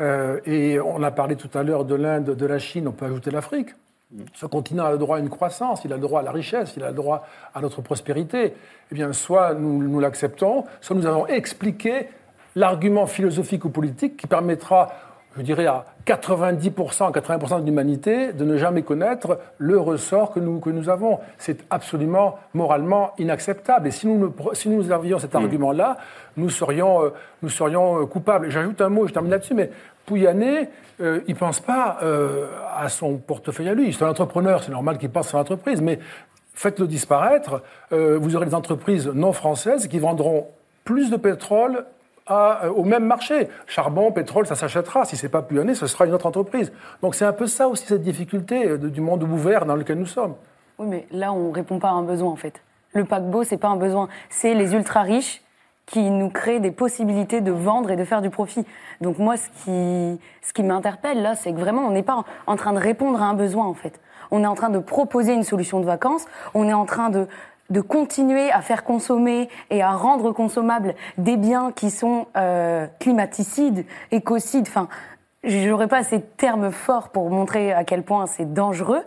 Euh, 0.00 0.40
et 0.46 0.80
on 0.80 1.02
a 1.02 1.10
parlé 1.10 1.36
tout 1.36 1.50
à 1.58 1.62
l'heure 1.62 1.84
de 1.84 1.94
l'Inde, 1.94 2.24
de 2.34 2.46
la 2.46 2.58
Chine, 2.58 2.88
on 2.88 2.92
peut 2.92 3.04
ajouter 3.06 3.30
l'Afrique. 3.30 3.70
Ce 4.34 4.46
continent 4.46 4.86
a 4.86 4.90
le 4.90 4.98
droit 4.98 5.18
à 5.18 5.20
une 5.20 5.28
croissance, 5.28 5.84
il 5.84 5.92
a 5.92 5.96
le 5.96 6.02
droit 6.02 6.20
à 6.20 6.22
la 6.24 6.32
richesse, 6.32 6.74
il 6.76 6.82
a 6.82 6.88
le 6.88 6.94
droit 6.94 7.26
à 7.54 7.60
notre 7.60 7.80
prospérité. 7.80 8.54
Eh 8.90 8.94
bien, 8.94 9.12
soit 9.12 9.54
nous, 9.54 9.82
nous 9.82 10.00
l'acceptons, 10.00 10.64
soit 10.80 10.96
nous 10.96 11.06
avons 11.06 11.26
expliqué 11.28 12.08
l'argument 12.56 13.06
philosophique 13.06 13.64
ou 13.64 13.70
politique 13.70 14.16
qui 14.16 14.26
permettra, 14.26 14.88
je 15.36 15.42
dirais, 15.42 15.66
à 15.66 15.84
90%, 16.06 17.12
80% 17.12 17.60
de 17.60 17.66
l'humanité 17.66 18.32
de 18.32 18.44
ne 18.44 18.56
jamais 18.56 18.82
connaître 18.82 19.38
le 19.58 19.78
ressort 19.78 20.32
que 20.32 20.40
nous, 20.40 20.58
que 20.58 20.70
nous 20.70 20.88
avons. 20.88 21.20
C'est 21.38 21.64
absolument 21.70 22.38
moralement 22.52 23.12
inacceptable. 23.18 23.86
Et 23.86 23.90
si 23.92 24.08
nous, 24.08 24.34
si 24.54 24.68
nous 24.68 24.90
avions 24.90 25.20
cet 25.20 25.36
argument-là, 25.36 25.98
nous 26.36 26.50
serions, 26.50 27.04
euh, 27.04 27.10
nous 27.42 27.48
serions 27.48 28.02
euh, 28.02 28.06
coupables. 28.06 28.50
J'ajoute 28.50 28.80
un 28.80 28.88
mot, 28.88 29.06
je 29.06 29.12
termine 29.12 29.30
là-dessus, 29.30 29.54
mais 29.54 29.70
Pouyanné, 30.04 30.68
euh, 31.00 31.20
il 31.26 31.34
ne 31.34 31.38
pense 31.38 31.60
pas 31.60 31.98
euh, 32.02 32.48
à 32.76 32.88
son 32.88 33.16
portefeuille 33.16 33.68
à 33.68 33.74
lui. 33.74 33.92
C'est 33.92 34.04
un 34.04 34.10
entrepreneur, 34.10 34.62
c'est 34.62 34.72
normal 34.72 34.98
qu'il 34.98 35.10
pense 35.10 35.28
à 35.28 35.30
son 35.30 35.38
entreprise, 35.38 35.80
mais 35.80 35.98
faites-le 36.54 36.86
disparaître, 36.86 37.62
euh, 37.92 38.18
vous 38.20 38.36
aurez 38.36 38.46
des 38.46 38.54
entreprises 38.54 39.06
non 39.08 39.32
françaises 39.32 39.86
qui 39.88 39.98
vendront 39.98 40.48
plus 40.84 41.10
de 41.10 41.16
pétrole 41.16 41.84
au 42.76 42.84
même 42.84 43.06
marché. 43.06 43.48
Charbon, 43.66 44.12
pétrole, 44.12 44.46
ça 44.46 44.54
s'achètera. 44.54 45.04
Si 45.04 45.16
ce 45.16 45.26
n'est 45.26 45.30
pas 45.30 45.42
Pouyanné, 45.42 45.74
ce 45.74 45.88
sera 45.88 46.06
une 46.06 46.14
autre 46.14 46.26
entreprise. 46.26 46.72
Donc 47.02 47.16
c'est 47.16 47.24
un 47.24 47.32
peu 47.32 47.48
ça 47.48 47.66
aussi, 47.66 47.84
cette 47.86 48.02
difficulté 48.02 48.78
du 48.78 49.00
monde 49.00 49.24
ouvert 49.24 49.66
dans 49.66 49.74
lequel 49.74 49.98
nous 49.98 50.06
sommes. 50.06 50.36
Oui, 50.78 50.86
mais 50.88 51.06
là, 51.10 51.32
on 51.32 51.50
répond 51.50 51.80
pas 51.80 51.88
à 51.88 51.92
un 51.92 52.02
besoin, 52.02 52.30
en 52.30 52.36
fait. 52.36 52.62
Le 52.92 53.04
paquebot, 53.04 53.42
c'est 53.42 53.56
pas 53.56 53.66
un 53.66 53.76
besoin. 53.76 54.08
C'est 54.28 54.54
les 54.54 54.74
ultra-riches 54.74 55.42
qui 55.90 56.10
nous 56.10 56.30
créent 56.30 56.60
des 56.60 56.70
possibilités 56.70 57.40
de 57.40 57.50
vendre 57.50 57.90
et 57.90 57.96
de 57.96 58.04
faire 58.04 58.22
du 58.22 58.30
profit. 58.30 58.64
Donc 59.00 59.18
moi, 59.18 59.36
ce 59.36 59.48
qui, 59.48 60.20
ce 60.40 60.52
qui 60.52 60.62
m'interpelle, 60.62 61.20
là, 61.20 61.34
c'est 61.34 61.52
que 61.52 61.58
vraiment, 61.58 61.82
on 61.82 61.90
n'est 61.90 62.04
pas 62.04 62.24
en 62.46 62.56
train 62.56 62.72
de 62.72 62.78
répondre 62.78 63.20
à 63.20 63.26
un 63.26 63.34
besoin, 63.34 63.66
en 63.66 63.74
fait. 63.74 64.00
On 64.30 64.44
est 64.44 64.46
en 64.46 64.54
train 64.54 64.70
de 64.70 64.78
proposer 64.78 65.34
une 65.34 65.42
solution 65.42 65.80
de 65.80 65.86
vacances. 65.86 66.26
On 66.54 66.68
est 66.68 66.72
en 66.72 66.86
train 66.86 67.10
de 67.10 67.26
de 67.70 67.80
continuer 67.80 68.50
à 68.50 68.62
faire 68.62 68.82
consommer 68.84 69.48
et 69.70 69.80
à 69.80 69.92
rendre 69.92 70.32
consommables 70.32 70.94
des 71.18 71.36
biens 71.36 71.70
qui 71.70 71.90
sont 71.90 72.26
euh, 72.36 72.86
climaticides, 72.98 73.86
écocides, 74.10 74.66
enfin, 74.68 74.88
j'aurais 75.44 75.86
pas 75.86 76.02
ces 76.02 76.20
termes 76.20 76.72
forts 76.72 77.10
pour 77.10 77.30
montrer 77.30 77.72
à 77.72 77.84
quel 77.84 78.02
point 78.02 78.26
c'est 78.26 78.52
dangereux, 78.52 79.04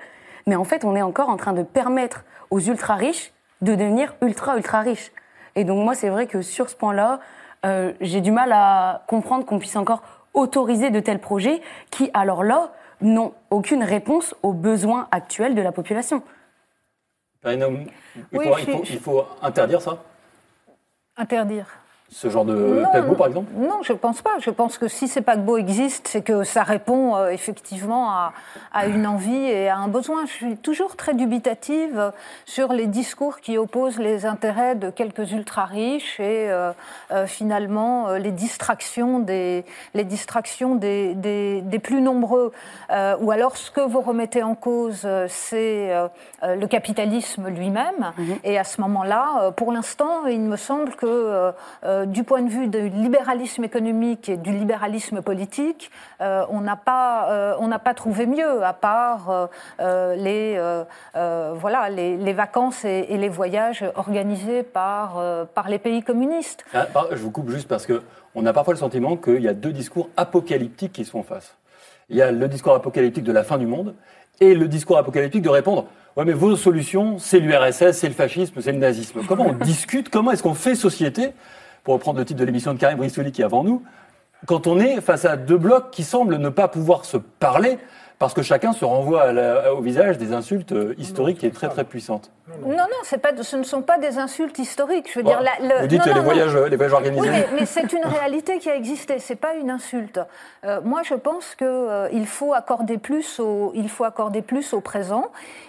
mais 0.47 0.55
en 0.55 0.63
fait, 0.63 0.85
on 0.85 0.95
est 0.95 1.01
encore 1.01 1.27
en 1.27 1.37
train 1.37 1.53
de 1.53 1.63
permettre 1.63 2.23
aux 2.51 2.61
ultra 2.61 2.95
riches 2.95 3.33
de 3.61 3.75
devenir 3.75 4.15
ultra 4.21 4.55
ultra 4.55 4.79
riches. 4.79 5.11
Et 5.55 5.63
donc 5.63 5.83
moi, 5.83 5.93
c'est 5.95 6.09
vrai 6.09 6.27
que 6.27 6.41
sur 6.41 6.69
ce 6.69 6.75
point-là, 6.75 7.19
euh, 7.65 7.93
j'ai 8.01 8.21
du 8.21 8.31
mal 8.31 8.51
à 8.51 9.03
comprendre 9.07 9.45
qu'on 9.45 9.59
puisse 9.59 9.75
encore 9.75 10.01
autoriser 10.33 10.89
de 10.89 10.99
tels 10.99 11.19
projets 11.19 11.61
qui, 11.91 12.09
alors 12.13 12.43
là, 12.43 12.71
n'ont 13.01 13.33
aucune 13.51 13.83
réponse 13.83 14.33
aux 14.43 14.53
besoins 14.53 15.07
actuels 15.11 15.55
de 15.55 15.61
la 15.61 15.71
population. 15.71 16.23
Perrine, 17.41 17.87
il, 18.15 18.23
Oui, 18.31 18.45
faut, 18.47 18.55
je 18.55 18.61
il 18.61 18.65
faut- 18.77 18.83
suis- 18.85 18.93
il 18.95 18.99
faut 18.99 19.25
interdire 19.41 19.81
ça? 19.81 19.97
Interdire. 21.17 21.67
Ce 22.13 22.29
genre 22.29 22.45
de 22.45 22.53
Non, 22.53 22.91
paquebot, 22.91 23.15
par 23.15 23.27
exemple? 23.27 23.51
Non, 23.57 23.79
je 23.81 23.91
pense 23.93 24.21
pas. 24.21 24.35
Je 24.39 24.51
pense 24.51 24.77
que 24.77 24.87
si 24.87 25.07
ces 25.07 25.21
paquebots 25.21 25.57
existent, 25.57 26.07
c'est 26.11 26.21
que 26.21 26.43
ça 26.43 26.61
répond 26.61 27.15
euh, 27.15 27.29
effectivement 27.29 28.11
à, 28.11 28.33
à 28.71 28.85
une 28.85 29.07
envie 29.07 29.45
et 29.45 29.67
à 29.67 29.77
un 29.77 29.87
besoin. 29.87 30.25
Je 30.27 30.31
suis 30.31 30.57
toujours 30.57 30.95
très 30.95 31.15
dubitative 31.15 32.11
sur 32.45 32.71
les 32.71 32.85
discours 32.85 33.39
qui 33.39 33.57
opposent 33.57 33.97
les 33.97 34.27
intérêts 34.27 34.75
de 34.75 34.91
quelques 34.91 35.31
ultra 35.31 35.65
riches 35.65 36.19
et 36.19 36.51
euh, 36.51 36.71
euh, 37.11 37.25
finalement 37.25 38.11
les 38.11 38.31
distractions 38.31 39.17
des 39.19 39.65
les 39.95 40.03
distractions 40.03 40.75
des, 40.75 41.15
des, 41.15 41.61
des 41.61 41.79
plus 41.79 42.01
nombreux. 42.01 42.51
Ou 43.21 43.31
alors 43.31 43.57
ce 43.57 43.71
que 43.71 43.81
vous 43.81 44.01
remettez 44.01 44.43
en 44.43 44.53
cause, 44.53 45.07
c'est 45.29 45.91
le 46.43 46.65
capitalisme 46.67 47.47
lui-même. 47.47 48.11
Et 48.43 48.59
à 48.59 48.63
ce 48.63 48.81
moment-là, 48.81 49.51
pour 49.57 49.71
l'instant, 49.71 50.27
il 50.27 50.41
me 50.41 50.57
semble 50.57 50.93
que 50.95 51.51
euh, 52.03 52.05
du 52.05 52.23
point 52.23 52.41
de 52.41 52.49
vue 52.49 52.67
du 52.67 52.89
libéralisme 52.89 53.63
économique 53.63 54.29
et 54.29 54.37
du 54.37 54.51
libéralisme 54.51 55.21
politique, 55.21 55.91
euh, 56.21 56.45
on 56.49 56.61
n'a 56.61 56.75
pas, 56.75 57.29
euh, 57.29 57.55
on 57.59 57.67
n'a 57.67 57.79
pas 57.79 57.93
trouvé 57.93 58.25
mieux, 58.25 58.63
à 58.63 58.73
part 58.73 59.49
les, 59.79 60.59
voilà, 61.13 61.89
les, 61.89 62.33
vacances 62.33 62.85
et, 62.85 63.17
les 63.17 63.29
voyages 63.29 63.83
organisés 63.95 64.63
par, 64.63 65.21
par 65.53 65.69
les 65.69 65.79
pays 65.79 66.03
communistes. 66.03 66.65
Ah, 66.73 66.87
Je 67.11 67.17
vous 67.17 67.31
coupe 67.31 67.49
juste 67.49 67.67
parce 67.67 67.85
que 67.85 68.01
on 68.35 68.45
a 68.45 68.53
parfois 68.53 68.73
le 68.73 68.79
sentiment 68.79 69.15
qu'il 69.15 69.41
y 69.41 69.47
a 69.47 69.53
deux 69.53 69.71
discours 69.71 70.09
apocalyptiques 70.17 70.93
qui 70.93 71.05
sont 71.05 71.19
en 71.19 71.23
face. 71.23 71.55
Il 72.09 72.17
y 72.17 72.21
a 72.21 72.31
le 72.31 72.47
discours 72.47 72.73
apocalyptique 72.73 73.23
de 73.23 73.31
la 73.31 73.43
fin 73.43 73.57
du 73.57 73.67
monde 73.67 73.93
et 74.39 74.55
le 74.55 74.67
discours 74.67 74.97
apocalyptique 74.97 75.43
de 75.43 75.49
répondre 75.49 75.85
Ouais, 76.15 76.25
mais 76.25 76.33
vos 76.33 76.55
solutions, 76.55 77.17
c'est 77.17 77.39
l'URSS, 77.39 77.93
c'est 77.93 78.07
le 78.07 78.13
fascisme, 78.13 78.61
c'est 78.61 78.71
le 78.71 78.77
nazisme. 78.77 79.21
Comment 79.27 79.47
on 79.47 79.53
discute? 79.53 80.09
Comment 80.09 80.29
est-ce 80.29 80.43
qu'on 80.43 80.53
fait 80.53 80.75
société 80.75 81.33
Pour 81.83 81.95
reprendre 81.95 82.19
le 82.19 82.25
titre 82.25 82.39
de 82.39 82.45
l'émission 82.45 82.73
de 82.73 82.79
Karim 82.79 82.97
Brissoli 82.97 83.31
qui 83.31 83.41
est 83.41 83.45
avant 83.45 83.63
nous, 83.63 83.83
quand 84.45 84.67
on 84.67 84.79
est 84.79 85.01
face 85.01 85.25
à 85.25 85.35
deux 85.35 85.57
blocs 85.57 85.91
qui 85.91 86.03
semblent 86.03 86.37
ne 86.37 86.49
pas 86.49 86.67
pouvoir 86.67 87.05
se 87.05 87.17
parler 87.17 87.77
parce 88.23 88.33
que 88.33 88.41
chacun 88.41 88.71
se 88.71 88.85
renvoie 88.85 89.23
à 89.23 89.33
la- 89.33 89.73
au 89.73 89.81
visage 89.81 90.17
des 90.17 90.31
insultes 90.31 90.71
euh, 90.71 90.95
historiques 90.97 91.43
et 91.43 91.51
très 91.51 91.67
très 91.67 91.83
puissantes. 91.83 92.31
Non, 92.65 92.69
non, 92.69 93.19
pas, 93.21 93.29
ce 93.41 93.57
ne 93.57 93.63
sont 93.63 93.81
pas 93.81 93.97
des 93.97 94.17
insultes 94.17 94.59
historiques. 94.59 95.09
Je 95.11 95.19
veux 95.19 95.23
Bon, 95.23 95.31
dire, 95.31 95.41
la- 95.41 95.67
le- 95.75 95.81
vous 95.81 95.87
dites 95.87 95.99
non, 95.99 96.05
les, 96.05 96.11
non, 96.11 96.17
non. 96.19 96.23
voyages, 96.23 96.55
les 96.55 96.75
voyages 96.77 96.93
organisés. 96.93 97.29
Oui, 97.29 97.35
mais, 97.35 97.47
mais 97.59 97.65
c'est 97.65 97.91
une 97.91 98.05
réalité 98.05 98.59
qui 98.59 98.69
a 98.69 98.75
existé. 98.77 99.19
C'est 99.19 99.35
pas 99.35 99.55
une 99.55 99.69
insulte. 99.69 100.21
Euh, 100.63 100.79
moi, 100.85 101.01
je 101.03 101.15
pense 101.15 101.53
que 101.55 101.65
euh, 101.65 102.07
il 102.13 102.25
faut 102.25 102.53
accorder 102.53 102.97
plus 102.97 103.41
au, 103.41 103.73
il 103.75 103.89
faut 103.89 104.05
accorder 104.05 104.41
plus 104.41 104.71
au 104.73 104.79
présent 104.79 105.25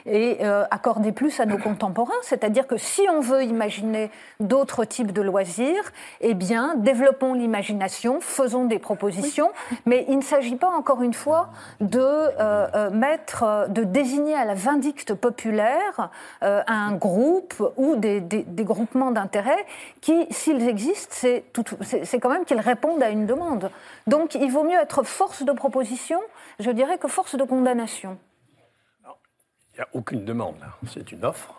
et 0.07 0.39
euh, 0.43 0.65
accorder 0.71 1.11
plus 1.11 1.41
à 1.41 1.47
nos 1.47 1.59
contemporains. 1.59 2.13
C'est-à-dire 2.23 2.69
que 2.69 2.77
si 2.77 3.03
on 3.13 3.19
veut 3.21 3.43
imaginer 3.43 4.11
d'autres 4.39 4.85
types 4.85 5.13
de 5.13 5.23
loisirs, 5.23 5.93
eh 6.21 6.35
bien, 6.35 6.75
développons 6.77 7.35
l'imagination, 7.35 8.21
faisons 8.21 8.65
des 8.65 8.79
propositions. 8.79 9.51
Mais 9.87 10.05
il 10.09 10.19
ne 10.19 10.23
s'agit 10.23 10.57
pas, 10.57 10.71
encore 10.71 11.03
une 11.03 11.15
fois, 11.15 11.49
de 11.81 12.07
euh, 12.45 12.67
euh, 12.75 12.91
mettre, 12.91 13.43
euh, 13.43 13.67
de 13.67 13.83
désigner 13.85 14.35
à 14.35 14.45
la 14.45 14.55
vindicte 14.55 15.15
populaire 15.15 16.11
un 16.41 16.93
groupe 16.93 17.55
ou 17.77 17.97
des, 17.97 18.21
des- 18.21 18.65
groupements 18.65 19.11
d'intérêts 19.11 19.65
qui, 20.01 20.27
s'ils 20.31 20.69
existent, 20.69 21.15
c'est 21.15 22.19
quand 22.21 22.31
même 22.31 22.45
qu'ils 22.45 22.61
répondent 22.61 23.03
à 23.03 23.11
une 23.11 23.27
demande. 23.27 23.71
Donc, 24.07 24.35
il 24.35 24.51
vaut 24.51 24.65
mieux 24.65 24.79
être 24.79 25.03
force 25.03 25.43
de 25.43 25.53
proposition, 25.53 26.21
je 26.59 26.71
dirais, 26.71 26.99
que 26.99 27.09
force 27.09 27.35
de 27.37 27.45
condamnation. 27.45 28.19
Il 29.75 29.79
n'y 29.79 29.81
a 29.81 29.89
aucune 29.93 30.25
demande. 30.25 30.57
C'est 30.87 31.11
une 31.13 31.25
offre. 31.25 31.55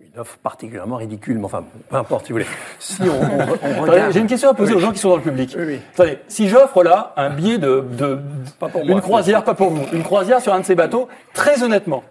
Une 0.00 0.20
offre 0.20 0.38
particulièrement 0.38 0.96
ridicule, 0.96 1.38
mais 1.38 1.44
enfin, 1.46 1.64
peu 1.88 1.96
importe 1.96 2.26
si 2.26 2.32
vous 2.32 2.36
voulez. 2.38 2.46
Si 2.78 3.02
on, 3.02 3.06
on- 3.20 3.78
on 3.78 3.82
regarde. 3.82 4.12
J'ai 4.12 4.20
une 4.20 4.28
question 4.28 4.48
à 4.48 4.54
poser 4.54 4.72
Oui. 4.72 4.78
aux 4.78 4.80
gens 4.80 4.92
qui 4.92 4.98
sont 5.00 5.08
dans 5.08 5.16
le 5.16 5.22
public. 5.22 5.54
Oui, 5.58 5.64
oui. 5.66 5.80
Attendez, 5.94 6.18
si 6.28 6.48
j'offre 6.48 6.84
là 6.84 7.12
un 7.16 7.30
billet 7.30 7.58
de, 7.58 7.84
de- 7.98 8.20
pour 8.60 8.80
une 8.82 8.90
moi. 8.90 9.00
croisière, 9.00 9.42
pas 9.42 9.54
pour 9.54 9.70
vous, 9.70 9.84
une 9.92 10.04
croisière 10.04 10.40
sur 10.40 10.54
un 10.54 10.60
de 10.60 10.64
ces 10.64 10.76
bateaux, 10.76 11.08
très 11.34 11.64
honnêtement, 11.64 12.04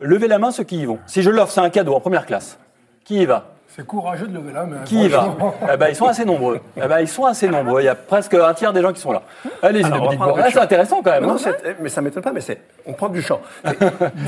levez 0.00 0.28
la 0.28 0.38
main 0.38 0.50
ceux 0.50 0.64
qui 0.64 0.78
y 0.80 0.84
vont. 0.84 0.98
Si 1.06 1.22
je 1.22 1.30
l'offre, 1.30 1.52
c'est 1.52 1.60
un 1.62 1.70
cadeau 1.70 1.94
en 1.94 2.00
première 2.00 2.26
classe. 2.26 2.58
Qui 3.04 3.22
y 3.22 3.24
va? 3.24 3.46
C'est 3.76 3.86
courageux 3.86 4.26
de 4.26 4.34
lever 4.34 4.52
la 4.52 4.64
main. 4.64 4.82
Qui 4.84 5.04
y 5.04 5.08
va 5.08 5.36
eh 5.72 5.76
ben, 5.76 5.88
Ils 5.88 5.94
sont 5.94 6.06
assez 6.06 6.24
nombreux. 6.24 6.60
Eh 6.76 6.80
ben, 6.88 7.00
ils 7.00 7.08
sont 7.08 7.24
assez 7.24 7.48
nombreux. 7.48 7.80
Il 7.82 7.84
y 7.84 7.88
a 7.88 7.94
presque 7.94 8.34
un 8.34 8.52
tiers 8.52 8.72
des 8.72 8.82
gens 8.82 8.92
qui 8.92 9.00
sont 9.00 9.12
là. 9.12 9.22
Allez-y, 9.62 9.84
Ah, 9.84 10.50
c'est 10.50 10.58
intéressant 10.58 11.02
quand 11.02 11.12
même. 11.12 11.24
Non, 11.24 11.34
hein. 11.34 11.38
c'est- 11.38 11.76
mais 11.80 11.88
ça 11.88 12.02
m'étonne 12.02 12.22
pas, 12.22 12.32
mais 12.32 12.40
c'est, 12.40 12.60
on 12.84 12.92
prend 12.94 13.08
du 13.08 13.22
champ. 13.22 13.40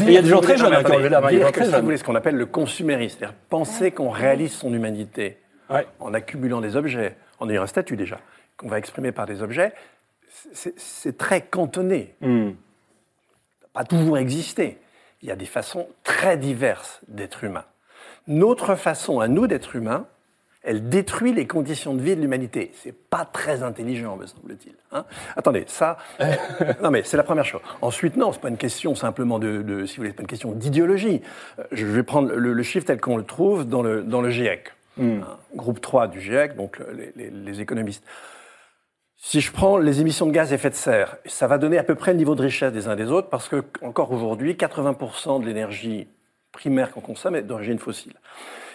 Il 0.00 0.12
y 0.12 0.16
a 0.18 0.22
des 0.22 0.28
gens 0.28 0.40
très 0.40 0.56
jeunes 0.56 0.72
hein, 0.72 0.84
qui 0.84 0.92
ont 0.92 0.98
levé 0.98 1.08
la 1.08 1.20
main. 1.20 1.30
Il 1.30 1.38
y 1.38 1.42
a 1.42 1.44
des 1.44 1.44
Dire 1.44 1.46
gens 1.46 1.50
que, 1.52 1.54
très 1.56 1.64
si 1.64 1.70
vous 1.70 1.76
jeunes. 1.76 1.84
voulez, 1.84 1.96
ce 1.96 2.04
qu'on 2.04 2.14
appelle 2.14 2.36
le 2.36 2.46
consumérisme, 2.46 3.18
c'est-à-dire 3.18 3.36
penser 3.48 3.90
qu'on 3.90 4.10
réalise 4.10 4.52
son 4.52 4.72
humanité 4.72 5.38
Ouais. 5.70 5.86
en 6.00 6.14
accumulant 6.14 6.60
des 6.60 6.76
objets, 6.76 7.16
en 7.40 7.48
ayant 7.50 7.62
un 7.62 7.66
statut 7.66 7.96
déjà, 7.96 8.18
qu'on 8.56 8.68
va 8.68 8.78
exprimer 8.78 9.10
par 9.10 9.26
des 9.26 9.42
objets, 9.42 9.72
c'est, 10.52 10.78
c'est 10.78 11.16
très 11.18 11.40
cantonné. 11.40 12.14
Hmm. 12.20 12.50
pas 13.72 13.84
toujours 13.84 14.18
existé. 14.18 14.78
Il 15.22 15.28
y 15.28 15.32
a 15.32 15.36
des 15.36 15.46
façons 15.46 15.88
très 16.04 16.36
diverses 16.36 17.00
d'être 17.08 17.42
humain. 17.44 17.64
Notre 18.28 18.74
façon 18.76 19.20
à 19.20 19.28
nous 19.28 19.46
d'être 19.46 19.74
humains, 19.76 20.06
elle 20.64 20.88
détruit 20.88 21.32
les 21.32 21.46
conditions 21.48 21.92
de 21.92 22.00
vie 22.02 22.14
de 22.14 22.20
l'humanité. 22.20 22.70
C'est 22.74 22.94
pas 22.94 23.24
très 23.24 23.64
intelligent, 23.64 24.16
me 24.16 24.26
semble-t-il. 24.26 24.74
hein. 24.92 25.04
Attendez, 25.36 25.64
ça, 25.66 25.96
non 26.82 26.90
mais 26.92 27.02
c'est 27.02 27.16
la 27.16 27.24
première 27.24 27.44
chose. 27.44 27.60
Ensuite, 27.80 28.16
non, 28.16 28.30
c'est 28.32 28.40
pas 28.40 28.48
une 28.48 28.56
question 28.56 28.94
simplement 28.94 29.40
de, 29.40 29.62
de- 29.62 29.86
si 29.86 29.96
vous 29.96 30.02
voulez, 30.02 30.10
c'est 30.10 30.16
pas 30.16 30.22
une 30.22 30.28
question 30.28 30.52
d'idéologie. 30.52 31.20
Euh, 31.58 31.64
Je 31.72 31.84
vais 31.84 32.04
prendre 32.04 32.32
le, 32.32 32.52
le 32.52 32.62
chiffre 32.62 32.86
tel 32.86 33.00
qu'on 33.00 33.16
le 33.16 33.24
trouve 33.24 33.64
dans 33.66 33.82
le, 33.82 34.02
dans 34.04 34.20
le 34.20 34.30
GIEC, 34.30 34.72
hein, 35.00 35.20
groupe 35.56 35.80
3 35.80 36.06
du 36.06 36.20
GIEC, 36.20 36.54
donc 36.54 36.78
le- 36.78 36.92
les- 36.92 37.12
les- 37.16 37.30
les 37.30 37.60
économistes. 37.60 38.04
Si 39.16 39.40
je 39.40 39.50
prends 39.52 39.78
les 39.78 40.00
émissions 40.00 40.26
de 40.26 40.32
gaz 40.32 40.52
à 40.52 40.56
effet 40.56 40.70
de 40.70 40.74
serre, 40.76 41.16
ça 41.26 41.46
va 41.48 41.58
donner 41.58 41.78
à 41.78 41.84
peu 41.84 41.94
près 41.96 42.12
le 42.12 42.18
niveau 42.18 42.34
de 42.36 42.42
richesse 42.42 42.72
des 42.72 42.86
uns 42.88 42.96
des 42.96 43.10
autres 43.10 43.28
parce 43.30 43.48
que 43.48 43.64
encore 43.82 44.10
aujourd'hui, 44.12 44.54
80% 44.54 45.40
de 45.40 45.46
l'énergie 45.46 46.06
primaire 46.52 46.92
qu'on 46.92 47.00
consomme 47.00 47.34
est 47.34 47.42
d'origine 47.42 47.78
fossile. 47.78 48.14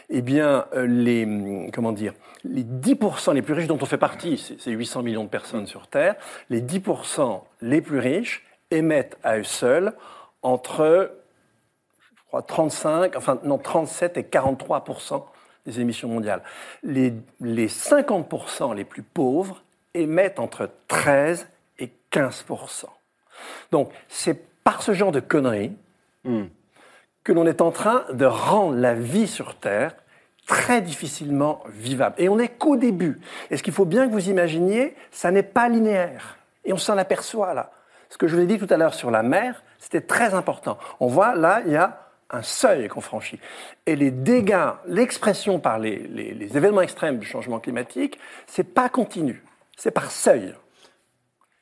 Eh 0.09 0.21
bien, 0.21 0.65
euh, 0.73 0.87
les 0.87 1.25
hum, 1.25 1.71
comment 1.71 1.91
dire, 1.91 2.13
les 2.43 2.63
10% 2.63 3.33
les 3.33 3.41
plus 3.41 3.53
riches 3.53 3.67
dont 3.67 3.77
on 3.81 3.85
fait 3.85 3.97
partie, 3.97 4.37
c'est 4.37 4.59
c'est 4.59 4.71
800 4.71 5.03
millions 5.03 5.23
de 5.23 5.29
personnes 5.29 5.67
sur 5.67 5.87
Terre, 5.87 6.15
les 6.49 6.61
10% 6.61 7.41
les 7.61 7.81
plus 7.81 7.99
riches 7.99 8.45
émettent 8.71 9.17
à 9.23 9.37
eux 9.37 9.43
seuls 9.43 9.93
entre 10.41 11.11
je 12.05 12.29
crois 12.29 12.41
35, 12.41 13.15
enfin 13.15 13.39
non 13.43 13.57
37 13.57 14.17
et 14.17 14.23
43% 14.23 15.23
des 15.65 15.79
émissions 15.79 16.09
mondiales. 16.09 16.41
Les, 16.83 17.13
les 17.41 17.67
50% 17.67 18.75
les 18.75 18.85
plus 18.85 19.03
pauvres 19.03 19.63
émettent 19.93 20.39
entre 20.39 20.69
13 20.87 21.47
et 21.79 21.91
15%. 22.11 22.85
Donc 23.71 23.91
c'est 24.07 24.45
par 24.63 24.81
ce 24.81 24.93
genre 24.93 25.11
de 25.11 25.19
conneries 25.19 25.73
que 27.27 27.33
l'on 27.33 27.45
est 27.45 27.59
en 27.59 27.71
train 27.71 28.05
de 28.13 28.23
rendre 28.23 28.77
la 28.77 28.93
vie 28.93 29.27
sur 29.27 29.55
Terre 29.55 29.93
très 30.47 30.81
difficilement 30.81 31.61
vivable. 31.67 32.15
Et 32.19 32.29
on 32.29 32.37
n'est 32.37 32.47
qu'au 32.47 32.77
début. 32.77 33.19
Et 33.51 33.57
ce 33.57 33.63
qu'il 33.63 33.73
faut 33.73 33.83
bien 33.83 34.07
que 34.07 34.13
vous 34.13 34.29
imaginiez, 34.29 34.95
ça 35.11 35.29
n'est 35.29 35.43
pas 35.43 35.67
linéaire. 35.67 36.37
Et 36.63 36.71
on 36.71 36.77
s'en 36.77 36.97
aperçoit 36.97 37.53
là. 37.53 37.71
Ce 38.07 38.17
que 38.17 38.29
je 38.29 38.35
vous 38.37 38.41
ai 38.41 38.45
dit 38.45 38.57
tout 38.57 38.73
à 38.73 38.77
l'heure 38.77 38.93
sur 38.93 39.11
la 39.11 39.23
mer, 39.23 39.61
c'était 39.77 39.99
très 39.99 40.35
important. 40.35 40.77
On 41.01 41.07
voit 41.07 41.35
là, 41.35 41.61
il 41.65 41.73
y 41.73 41.75
a 41.75 41.99
un 42.29 42.43
seuil 42.43 42.87
qu'on 42.87 43.01
franchit. 43.01 43.41
Et 43.85 43.97
les 43.97 44.09
dégâts, 44.11 44.69
l'expression 44.85 45.59
par 45.59 45.79
les, 45.79 46.47
événements 46.55 46.81
extrêmes 46.81 47.17
du 47.17 47.25
changement 47.25 47.59
climatique, 47.59 48.17
c'est 48.45 48.73
pas 48.73 48.87
continu, 48.87 49.43
c'est 49.75 49.91
par 49.91 50.11
seuil. 50.11 50.55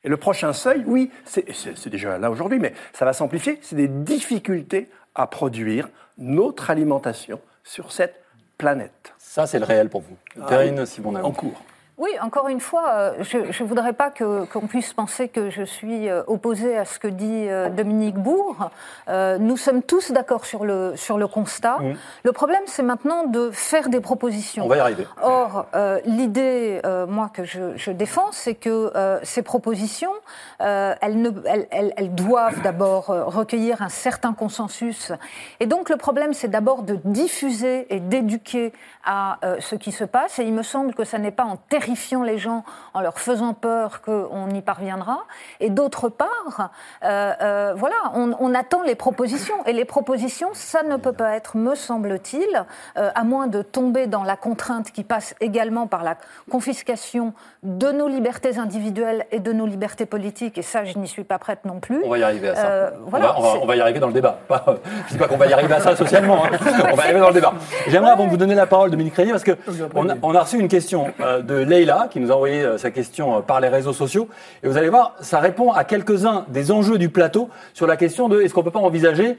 Et 0.03 0.09
le 0.09 0.17
prochain 0.17 0.53
seuil, 0.53 0.83
oui, 0.85 1.09
c'est 1.25 1.89
déjà 1.89 2.19
là 2.19 2.29
aujourd'hui, 2.29 2.59
mais 2.59 2.75
ça 2.93 3.03
va 3.03 3.13
s'amplifier, 3.13 3.57
c'est 3.63 3.75
des 3.75 3.87
difficultés 3.87 4.89
à 5.15 5.27
produire 5.27 5.89
notre 6.17 6.69
alimentation 6.69 7.39
sur 7.63 7.91
cette 7.91 8.21
planète. 8.57 9.13
Ça, 9.17 9.47
c'est 9.47 9.59
le 9.59 9.65
réel 9.65 9.89
pour 9.89 10.01
vous. 10.01 10.17
Ah 10.41 10.45
Perrine 10.47 10.79
oui. 10.79 10.87
Simon 10.87 11.15
En 11.15 11.31
cours. 11.31 11.61
Oui, 11.97 12.09
encore 12.21 12.49
une 12.49 12.59
fois, 12.59 12.89
euh, 12.89 13.13
je 13.21 13.37
ne 13.63 13.67
voudrais 13.69 13.93
pas 13.93 14.11
qu'on 14.11 14.67
puisse 14.67 14.91
penser 14.93 15.29
que 15.29 15.49
je 15.49 15.63
suis 15.63 16.09
euh, 16.09 16.23
opposée 16.27 16.77
à 16.77 16.83
ce 16.83 16.99
que 16.99 17.07
dit 17.07 17.47
euh, 17.47 17.69
Dominique 17.69 18.15
Bourg. 18.15 18.69
Euh, 19.07 19.37
nous 19.37 19.55
sommes 19.55 19.81
tous 19.81 20.11
d'accord 20.11 20.45
sur 20.45 20.65
le, 20.65 20.97
sur 20.97 21.17
le 21.17 21.25
constat. 21.27 21.77
Le 22.23 22.31
problème, 22.33 22.63
c'est 22.65 22.83
maintenant 22.83 23.23
de 23.23 23.49
faire 23.49 23.87
des 23.87 24.01
propositions. 24.01 24.65
On 24.65 24.67
va 24.67 24.75
y 24.75 24.79
arriver. 24.81 25.07
Or, 25.23 25.67
euh, 25.73 26.01
l'idée, 26.03 26.81
euh, 26.85 27.07
moi, 27.07 27.29
que 27.33 27.45
je, 27.45 27.77
je 27.77 27.91
défends, 27.91 28.27
c'est 28.33 28.55
que 28.55 28.91
ces 29.23 29.41
propositions, 29.41 30.11
elles, 30.59 31.21
ne, 31.21 31.29
elles, 31.45 31.67
elles- 31.71 31.93
elles 31.95 32.13
doivent 32.13 32.61
d'abord 32.61 33.05
recueillir 33.05 33.81
un 33.81 33.87
certain 33.89 34.33
consensus. 34.33 35.13
Et 35.61 35.65
donc, 35.65 35.89
le 35.89 35.95
problème, 35.95 36.33
c'est 36.33 36.49
d'abord 36.49 36.83
de 36.83 36.99
diffuser 37.05 37.87
et 37.89 38.01
d'éduquer 38.01 38.73
à 39.05 39.39
ce 39.59 39.75
qui 39.75 39.93
se 39.93 40.03
passe. 40.03 40.39
Et 40.39 40.43
il 40.43 40.53
me 40.53 40.63
semble 40.63 40.93
que 40.93 41.05
ça 41.05 41.19
n'est 41.19 41.31
pas 41.31 41.45
en 41.45 41.55
terrifiant 41.85 42.23
les 42.23 42.37
gens, 42.39 42.63
en 42.95 43.01
leur 43.01 43.19
faisant 43.19 43.53
peur 43.53 44.01
qu'on 44.01 44.49
y 44.49 44.61
parviendra. 44.61 45.19
Et 45.59 45.69
d'autre 45.69 46.09
part, 46.09 46.71
euh, 47.03 47.33
euh, 47.41 47.73
voilà, 47.77 47.95
on, 48.15 48.31
on 48.39 48.55
attend 48.55 48.81
les 48.81 48.95
propositions. 48.95 49.53
Et 49.67 49.73
les 49.73 49.85
propositions, 49.85 50.49
ça 50.53 50.81
ne 50.83 50.97
peut 50.97 51.13
pas 51.13 51.35
être, 51.35 51.57
me 51.57 51.75
semble-t-il, 51.75 52.65
euh, 52.97 53.09
à 53.13 53.23
moins 53.23 53.45
de 53.47 53.61
tomber 53.61 54.07
dans 54.07 54.23
la 54.23 54.35
contrainte 54.35 54.91
qui 54.91 55.03
passe 55.03 55.35
également 55.41 55.85
par 55.85 56.03
la 56.03 56.15
confiscation 56.49 57.33
de 57.63 57.91
nos 57.91 58.07
libertés 58.07 58.57
individuelles 58.57 59.25
et 59.31 59.39
de 59.39 59.53
nos 59.53 59.67
libertés 59.67 60.05
politiques. 60.07 60.57
Et 60.57 60.61
ça, 60.63 60.85
je 60.85 60.97
n'y 60.97 61.07
suis 61.07 61.23
pas 61.23 61.37
prête 61.37 61.65
non 61.65 61.79
plus. 61.79 62.01
On 62.03 62.09
va 62.09 62.17
y 62.17 62.23
arriver 62.23 62.49
à 62.49 62.55
ça. 62.55 62.65
Euh, 62.65 62.89
on, 63.05 63.09
voilà, 63.11 63.25
va, 63.27 63.35
on 63.37 63.41
va- 63.41 63.51
c'est- 63.53 63.59
on 63.61 63.65
va 63.67 63.75
y 63.75 63.81
arriver 63.81 63.99
dans 63.99 64.07
le 64.07 64.13
débat. 64.13 64.39
Pas- 64.47 64.65
je 65.07 65.13
dis 65.13 65.17
pas 65.19 65.27
qu'on 65.27 65.37
va 65.37 65.45
y 65.45 65.53
arriver 65.53 65.73
à 65.75 65.79
ça 65.81 65.95
socialement. 65.95 66.45
hein. 66.45 66.49
On 66.91 66.95
va 66.95 67.03
y 67.03 67.05
arriver 67.05 67.19
dans 67.19 67.27
le 67.27 67.33
débat. 67.33 67.53
J'aimerais, 67.87 68.11
avant 68.11 68.25
de 68.25 68.29
vous 68.31 68.37
donner 68.37 68.55
la 68.55 68.65
parole, 68.65 68.89
Dominique 68.89 69.15
Régnier, 69.15 69.31
parce 69.33 69.43
que 69.43 69.55
on 69.93 70.09
a, 70.09 70.13
on 70.23 70.33
a 70.35 70.41
reçu 70.41 70.57
une 70.59 70.67
question 70.67 71.13
euh, 71.19 71.41
de 71.41 71.55
Leïla, 71.75 72.07
qui 72.09 72.19
nous 72.19 72.31
a 72.31 72.35
envoyé 72.35 72.61
euh, 72.61 72.77
sa 72.77 72.91
question 72.91 73.37
euh, 73.37 73.41
par 73.41 73.59
les 73.59 73.67
réseaux 73.67 73.93
sociaux. 73.93 74.29
Et 74.63 74.67
vous 74.67 74.77
allez 74.77 74.89
voir, 74.89 75.15
ça 75.19 75.39
répond 75.39 75.71
à 75.71 75.83
quelques-uns 75.83 76.45
des 76.49 76.71
enjeux 76.71 76.97
du 76.97 77.09
plateau 77.09 77.49
sur 77.73 77.87
la 77.87 77.97
question 77.97 78.29
de 78.29 78.41
est-ce 78.41 78.53
qu'on 78.53 78.63
peut 78.63 78.71
pas 78.71 78.79
envisager 78.79 79.37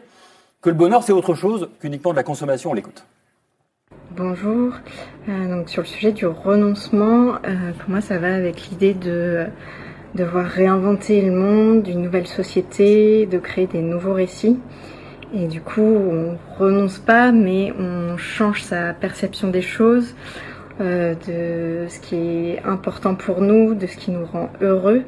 que 0.60 0.68
le 0.68 0.76
bonheur, 0.76 1.02
c'est 1.02 1.12
autre 1.12 1.34
chose 1.34 1.68
qu'uniquement 1.80 2.10
de 2.10 2.16
la 2.16 2.22
consommation? 2.22 2.70
On 2.70 2.74
l'écoute. 2.74 3.04
Bonjour. 4.16 4.72
Euh, 5.28 5.48
donc 5.48 5.68
sur 5.68 5.82
le 5.82 5.88
sujet 5.88 6.12
du 6.12 6.26
renoncement, 6.26 7.34
pour 7.42 7.90
moi 7.90 8.00
ça 8.00 8.18
va 8.18 8.34
avec 8.34 8.68
l'idée 8.68 8.94
de 8.94 9.46
devoir 10.14 10.46
réinventer 10.46 11.20
le 11.22 11.32
monde, 11.32 11.86
une 11.86 12.02
nouvelle 12.02 12.26
société, 12.26 13.26
de 13.26 13.38
créer 13.38 13.66
des 13.66 13.82
nouveaux 13.82 14.14
récits. 14.14 14.58
Et 15.34 15.46
du 15.48 15.60
coup, 15.60 15.82
on 15.82 16.38
renonce 16.58 16.98
pas, 16.98 17.32
mais 17.32 17.72
on 17.78 18.16
change 18.16 18.62
sa 18.62 18.94
perception 18.94 19.48
des 19.48 19.60
choses, 19.60 20.14
euh, 20.80 21.14
de 21.14 21.88
ce 21.88 21.98
qui 22.00 22.16
est 22.16 22.62
important 22.64 23.14
pour 23.14 23.40
nous, 23.40 23.74
de 23.74 23.86
ce 23.86 23.96
qui 23.96 24.10
nous 24.10 24.26
rend 24.26 24.50
heureux. 24.60 25.02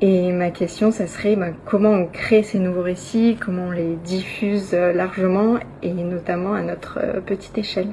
Et 0.00 0.32
ma 0.32 0.50
question, 0.50 0.90
ça 0.90 1.06
serait 1.06 1.36
ben, 1.36 1.54
comment 1.64 1.90
on 1.90 2.06
crée 2.06 2.42
ces 2.42 2.58
nouveaux 2.58 2.82
récits, 2.82 3.36
comment 3.40 3.68
on 3.68 3.70
les 3.70 3.94
diffuse 3.94 4.72
largement 4.72 5.58
et 5.82 5.92
notamment 5.92 6.54
à 6.54 6.62
notre 6.62 6.98
euh, 6.98 7.20
petite 7.20 7.56
échelle. 7.56 7.88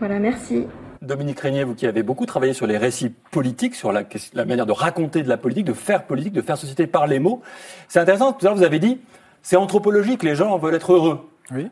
Voilà, 0.00 0.18
merci. 0.18 0.66
Dominique 1.00 1.40
Régnier, 1.40 1.64
vous 1.64 1.74
qui 1.74 1.86
avez 1.86 2.02
beaucoup 2.02 2.26
travaillé 2.26 2.52
sur 2.52 2.66
les 2.66 2.78
récits 2.78 3.14
politiques, 3.30 3.74
sur 3.74 3.92
la, 3.92 4.04
la 4.34 4.44
manière 4.44 4.66
de 4.66 4.72
raconter 4.72 5.22
de 5.22 5.28
la 5.28 5.36
politique, 5.36 5.64
de 5.64 5.72
faire 5.72 6.04
politique, 6.04 6.32
de 6.32 6.42
faire 6.42 6.56
société 6.56 6.86
par 6.86 7.06
les 7.06 7.18
mots. 7.18 7.42
C'est 7.88 8.00
intéressant, 8.00 8.32
tout 8.32 8.44
à 8.46 8.48
l'heure 8.48 8.56
vous 8.56 8.62
avez 8.62 8.78
dit, 8.78 9.00
c'est 9.42 9.56
anthropologique, 9.56 10.22
les 10.22 10.34
gens 10.34 10.56
veulent 10.58 10.74
être 10.74 10.92
heureux. 10.92 11.20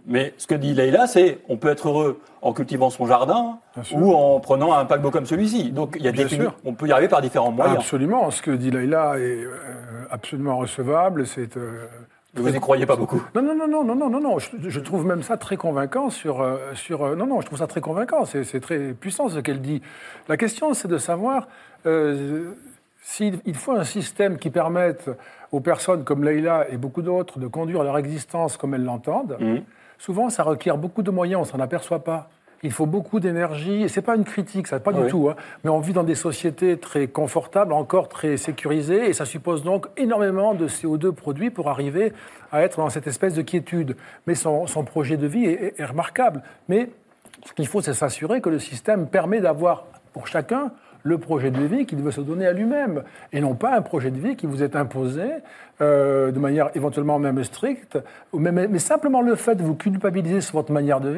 Mais 0.06 0.34
ce 0.36 0.46
que 0.46 0.54
dit 0.54 0.74
Leïla, 0.74 1.06
c'est 1.06 1.38
on 1.48 1.56
peut 1.56 1.68
être 1.70 1.88
heureux 1.88 2.20
en 2.42 2.52
cultivant 2.52 2.90
son 2.90 3.06
jardin 3.06 3.58
ou 3.92 4.12
en 4.12 4.38
prenant 4.40 4.72
un 4.74 4.84
paquebot 4.84 5.10
comme 5.10 5.26
celui-ci. 5.26 5.72
Donc 5.72 5.96
il 5.98 6.04
y 6.04 6.08
a 6.08 6.12
des 6.12 6.26
on 6.64 6.74
peut 6.74 6.86
y 6.86 6.92
arriver 6.92 7.08
par 7.08 7.22
différents 7.22 7.52
moyens. 7.52 7.78
Absolument. 7.78 8.30
Ce 8.30 8.42
que 8.42 8.50
dit 8.50 8.70
Laïla 8.70 9.18
est 9.18 9.22
euh, 9.44 10.04
absolument 10.10 10.58
recevable. 10.58 11.26
C'est. 11.26 11.56
euh, 11.56 11.86
Vous 12.34 12.50
n'y 12.50 12.60
croyez 12.60 12.84
pas 12.86 12.96
beaucoup 12.96 13.22
Non, 13.34 13.40
non, 13.42 13.54
non, 13.54 13.66
non, 13.68 13.84
non, 13.84 13.94
non, 13.94 14.10
non, 14.10 14.20
non. 14.20 14.38
Je, 14.38 14.50
je 14.68 14.80
trouve 14.80 15.06
même 15.06 15.22
ça 15.22 15.36
très 15.38 15.56
convaincant 15.56 16.10
sur, 16.10 16.42
euh, 16.42 16.58
sur. 16.74 17.16
non, 17.16 17.26
non, 17.26 17.40
je 17.40 17.46
trouve 17.46 17.58
ça 17.58 17.66
très 17.66 17.80
convaincant. 17.80 18.24
C'est 18.26 18.44
c'est 18.44 18.60
très 18.60 18.92
puissant 18.92 19.28
ce 19.30 19.38
qu'elle 19.40 19.60
dit. 19.62 19.80
La 20.28 20.36
question, 20.36 20.74
c'est 20.74 20.88
de 20.88 20.98
savoir 20.98 21.48
euh, 21.86 22.52
s'il 23.04 23.40
il 23.44 23.54
faut 23.54 23.72
un 23.72 23.84
système 23.84 24.38
qui 24.38 24.48
permette 24.48 25.10
aux 25.50 25.60
personnes 25.60 26.04
comme 26.04 26.24
Leïla 26.24 26.66
et 26.70 26.76
beaucoup 26.76 27.02
d'autres 27.02 27.38
de 27.40 27.46
conduire 27.48 27.82
leur 27.82 27.98
existence 27.98 28.56
comme 28.56 28.72
elles 28.74 28.84
l'entendent. 28.84 29.36
Souvent, 29.98 30.30
ça 30.30 30.42
requiert 30.44 30.78
beaucoup 30.78 31.02
de 31.02 31.10
moyens. 31.10 31.42
On 31.42 31.44
s'en 31.44 31.60
aperçoit 31.60 32.02
pas. 32.04 32.30
Il 32.64 32.70
faut 32.72 32.86
beaucoup 32.86 33.18
d'énergie. 33.18 33.82
Et 33.82 33.88
c'est 33.88 34.02
pas 34.02 34.14
une 34.14 34.22
critique, 34.24 34.68
ça, 34.68 34.78
pas 34.78 34.92
Oui. 34.92 35.02
du 35.02 35.08
tout. 35.10 35.28
hein. 35.28 35.34
Mais 35.64 35.70
on 35.70 35.80
vit 35.80 35.92
dans 35.92 36.04
des 36.04 36.14
sociétés 36.14 36.76
très 36.78 37.08
confortables, 37.08 37.72
encore 37.72 38.08
très 38.08 38.36
sécurisées, 38.36 39.08
et 39.08 39.12
ça 39.12 39.24
suppose 39.24 39.64
donc 39.64 39.88
énormément 39.96 40.54
de 40.54 40.68
CO2 40.68 41.10
produits 41.12 41.50
pour 41.50 41.68
arriver 41.68 42.12
à 42.52 42.62
être 42.62 42.78
dans 42.78 42.88
cette 42.88 43.08
espèce 43.08 43.34
de 43.34 43.42
quiétude. 43.42 43.96
Mais 44.28 44.36
son, 44.36 44.66
son 44.68 44.84
projet 44.84 45.16
de 45.16 45.26
vie 45.26 45.44
est, 45.44 45.62
est- 45.76 45.80
est 45.80 45.84
remarquable. 45.84 46.42
Mais 46.68 46.90
ce 47.44 47.52
qu'il 47.52 47.66
faut, 47.66 47.80
c'est 47.80 47.94
s'assurer 47.94 48.40
que 48.40 48.48
le 48.48 48.60
système 48.60 49.08
permet 49.08 49.40
d'avoir 49.40 49.86
pour 50.12 50.28
chacun 50.28 50.70
le 51.02 51.18
projet 51.18 51.50
de 51.50 51.60
vie 51.60 51.86
qu'il 51.86 52.00
veut 52.00 52.10
se 52.10 52.20
donner 52.20 52.46
à 52.46 52.52
lui-même, 52.52 53.02
et 53.32 53.40
non 53.40 53.54
pas 53.54 53.76
un 53.76 53.82
projet 53.82 54.10
de 54.10 54.18
vie 54.18 54.36
qui 54.36 54.46
vous 54.46 54.62
est 54.62 54.76
imposé 54.76 55.22
euh, 55.80 56.30
de 56.30 56.38
manière 56.38 56.70
éventuellement 56.74 57.18
même 57.18 57.42
stricte, 57.44 57.98
mais 58.32 58.78
simplement 58.78 59.20
le 59.20 59.34
fait 59.34 59.54
de 59.54 59.62
vous 59.62 59.74
culpabiliser 59.74 60.40
sur 60.40 60.54
votre 60.54 60.72
manière 60.72 61.00
de 61.00 61.10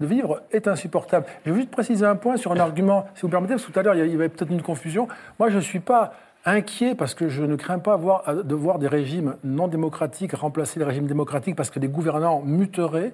vivre, 0.00 0.42
est 0.52 0.68
insupportable. 0.68 1.26
Je 1.44 1.50
veux 1.50 1.56
juste 1.58 1.70
préciser 1.70 2.04
un 2.04 2.16
point 2.16 2.36
sur 2.36 2.52
un 2.52 2.58
argument, 2.58 3.06
si 3.14 3.22
vous 3.22 3.28
me 3.28 3.32
permettez, 3.32 3.54
parce 3.54 3.66
que 3.66 3.72
tout 3.72 3.78
à 3.78 3.82
l'heure 3.82 3.94
il 3.94 4.10
y 4.10 4.14
avait 4.14 4.28
peut-être 4.28 4.50
une 4.50 4.62
confusion. 4.62 5.08
Moi, 5.38 5.50
je 5.50 5.56
ne 5.56 5.60
suis 5.60 5.80
pas 5.80 6.12
inquiet 6.44 6.94
parce 6.94 7.14
que 7.14 7.28
je 7.28 7.44
ne 7.44 7.56
crains 7.56 7.78
pas 7.78 7.98
de 7.98 8.54
voir 8.54 8.78
des 8.78 8.88
régimes 8.88 9.36
non 9.44 9.68
démocratiques 9.68 10.32
remplacer 10.32 10.78
les 10.78 10.86
régimes 10.86 11.06
démocratiques 11.06 11.56
parce 11.56 11.70
que 11.70 11.78
des 11.78 11.88
gouvernants 11.88 12.42
muteraient. 12.44 13.12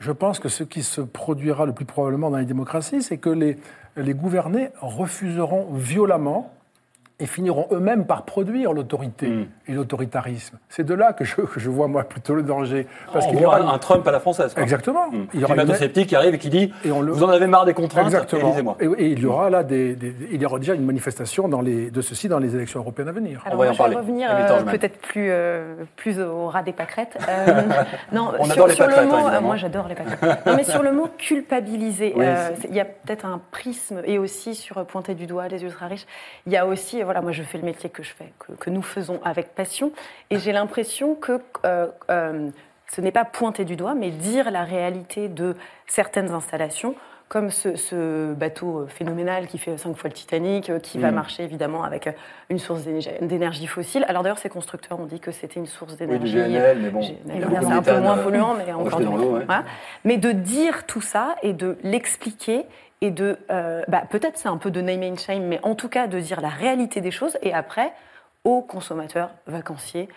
Je 0.00 0.12
pense 0.12 0.40
que 0.40 0.48
ce 0.48 0.64
qui 0.64 0.82
se 0.82 1.02
produira 1.02 1.66
le 1.66 1.74
plus 1.74 1.84
probablement 1.84 2.30
dans 2.30 2.38
les 2.38 2.46
démocraties, 2.46 3.02
c'est 3.02 3.18
que 3.18 3.28
les, 3.28 4.14
gouvernés 4.14 4.70
refuseront 4.80 5.74
violemment 5.74 6.54
et 7.20 7.26
finiront 7.26 7.68
eux-mêmes 7.70 8.06
par 8.06 8.24
produire 8.24 8.72
l'autorité 8.72 9.28
Hmm. 9.28 9.44
et 9.68 9.72
l'autoritarisme. 9.72 10.58
C'est 10.68 10.84
de 10.84 10.94
là 10.94 11.12
que 11.12 11.24
je, 11.24 11.36
que 11.36 11.60
je 11.60 11.68
vois, 11.70 11.86
moi, 11.86 12.02
plutôt 12.04 12.34
le 12.34 12.42
danger. 12.42 12.86
Parce 13.12 13.26
qu'il 13.26 13.38
y 13.40 13.44
aura 13.46 13.60
un 13.60 13.78
Trump 13.78 14.06
à 14.08 14.10
la 14.10 14.20
française. 14.20 14.54
quoi. 14.54 14.62
Exactement. 14.62 15.08
Mm. 15.10 15.26
Il 15.34 15.40
y 15.40 15.44
aura 15.44 15.54
une- 15.54 15.60
Climato-sceptique 15.60 16.08
qui 16.08 16.16
arrive 16.16 16.34
et 16.34 16.38
qui 16.38 16.48
dit 16.50 16.72
Et 16.84 16.90
on 16.90 17.02
le- 17.02 17.12
Vous 17.12 17.22
en 17.22 17.28
avez 17.28 17.46
marre 17.46 17.64
des 17.66 17.74
contraintes 17.74 18.06
Exactement. 18.06 18.76
Et, 18.80 18.86
et 18.86 19.06
il 19.08 19.18
y 19.20 19.26
aura 19.26 19.50
là 19.50 19.62
des, 19.62 19.94
des- 19.94 20.14
il 20.32 20.40
y 20.40 20.46
aura 20.46 20.58
déjà 20.58 20.74
une 20.74 20.84
manifestation 20.84 21.48
dans 21.48 21.60
les, 21.60 21.90
de 21.90 22.00
ceci 22.00 22.28
dans 22.28 22.38
les 22.38 22.54
élections 22.56 22.80
européennes 22.80 23.08
à 23.08 23.12
venir. 23.12 23.42
Alors, 23.44 23.56
moi, 23.56 23.72
je 23.72 23.82
vais 23.82 23.94
revenir 23.96 24.28
euh, 24.32 24.62
peut-être 24.64 24.98
plus, 24.98 25.28
euh, 25.30 25.74
plus 25.96 26.18
au 26.20 26.48
ras 26.48 26.62
des 26.62 26.72
pâquerettes. 26.72 27.18
Euh, 27.28 27.62
non, 28.12 28.32
On 28.38 28.44
sur, 28.44 28.52
adore 28.54 28.66
les 28.68 28.74
sur 28.74 28.84
le 28.86 28.90
pâquerettes, 28.94 29.10
mot, 29.10 29.16
hein, 29.26 29.32
euh, 29.34 29.40
moi 29.40 29.56
j'adore 29.56 29.88
les 29.88 29.94
pâquerettes. 29.94 30.46
Non, 30.46 30.56
mais 30.56 30.64
sur 30.64 30.82
le 30.82 30.92
mot 30.92 31.08
culpabiliser, 31.18 32.12
Oui. 32.16 32.24
euh, 32.26 32.50
il 32.68 32.74
y 32.74 32.80
a 32.80 32.84
peut-être 32.84 33.26
un 33.26 33.40
prisme 33.50 34.00
et 34.04 34.18
aussi 34.18 34.54
sur 34.54 34.84
pointer 34.86 35.14
du 35.14 35.26
doigt 35.26 35.48
les 35.48 35.62
ultra 35.62 35.86
riches. 35.86 36.06
Il 36.46 36.52
y 36.52 36.56
a 36.56 36.66
aussi, 36.66 37.02
voilà, 37.10 37.22
moi 37.22 37.32
je 37.32 37.42
fais 37.42 37.58
le 37.58 37.64
métier 37.64 37.90
que 37.90 38.02
je 38.04 38.12
fais, 38.12 38.32
que, 38.38 38.52
que 38.52 38.70
nous 38.70 38.82
faisons 38.82 39.18
avec 39.24 39.52
passion, 39.54 39.90
et 40.30 40.38
j'ai 40.38 40.52
l'impression 40.52 41.16
que 41.16 41.40
euh, 41.66 41.88
euh, 42.08 42.48
ce 42.92 43.00
n'est 43.00 43.10
pas 43.10 43.24
pointer 43.24 43.64
du 43.64 43.74
doigt, 43.74 43.94
mais 43.94 44.10
dire 44.10 44.50
la 44.52 44.62
réalité 44.62 45.28
de 45.28 45.56
certaines 45.88 46.30
installations 46.30 46.94
comme 47.28 47.50
ce, 47.50 47.76
ce 47.76 48.32
bateau 48.34 48.80
euh, 48.80 48.86
phénoménal 48.88 49.46
qui 49.48 49.58
fait 49.58 49.76
cinq 49.78 49.96
fois 49.96 50.08
le 50.08 50.14
Titanic, 50.14 50.72
qui 50.82 50.98
va 50.98 51.10
Mm. 51.10 51.14
marcher 51.14 51.42
évidemment 51.44 51.82
avec 51.84 52.08
une 52.48 52.58
source 52.58 52.82
d'énergie- 53.20 53.66
fossile. 53.68 54.04
Alors 54.08 54.22
d'ailleurs, 54.24 54.38
ces 54.38 54.48
constructeurs 54.48 54.98
ont 55.00 55.06
dit 55.06 55.20
que 55.20 55.30
c'était 55.32 55.58
une 55.60 55.66
source 55.66 55.92
Oui, 55.92 55.98
d'énergie. 56.06 56.32
du 56.34 56.38
GNL, 56.42 56.78
mais 56.80 56.90
bon, 56.90 57.02
c'est 57.02 57.38
de 57.38 57.66
un 57.72 57.82
peu 57.82 57.98
moins 58.00 58.18
polluant, 58.18 58.54
mais 58.54 58.72
encore 58.72 59.00
ouais. 59.00 59.44
Voilà. 59.46 59.64
Mais 60.04 60.16
de 60.16 60.30
dire 60.32 60.86
tout 60.86 61.00
ça 61.00 61.36
et 61.42 61.52
de 61.52 61.76
l'expliquer 61.84 62.66
et 63.00 63.10
de, 63.10 63.38
euh, 63.50 63.82
bah, 63.88 64.02
peut-être 64.08 64.36
c'est 64.38 64.48
un 64.48 64.56
peu 64.58 64.70
de 64.70 64.80
name 64.80 65.02
and 65.02 65.16
shame, 65.16 65.44
mais 65.44 65.58
en 65.62 65.74
tout 65.74 65.88
cas 65.88 66.06
de 66.06 66.18
dire 66.20 66.40
la 66.40 66.48
réalité 66.48 67.00
des 67.00 67.10
choses 67.10 67.38
et 67.42 67.52
après 67.54 67.92
aux 68.44 68.62
consommateurs, 68.62 69.30
vacanciers, 69.46 70.08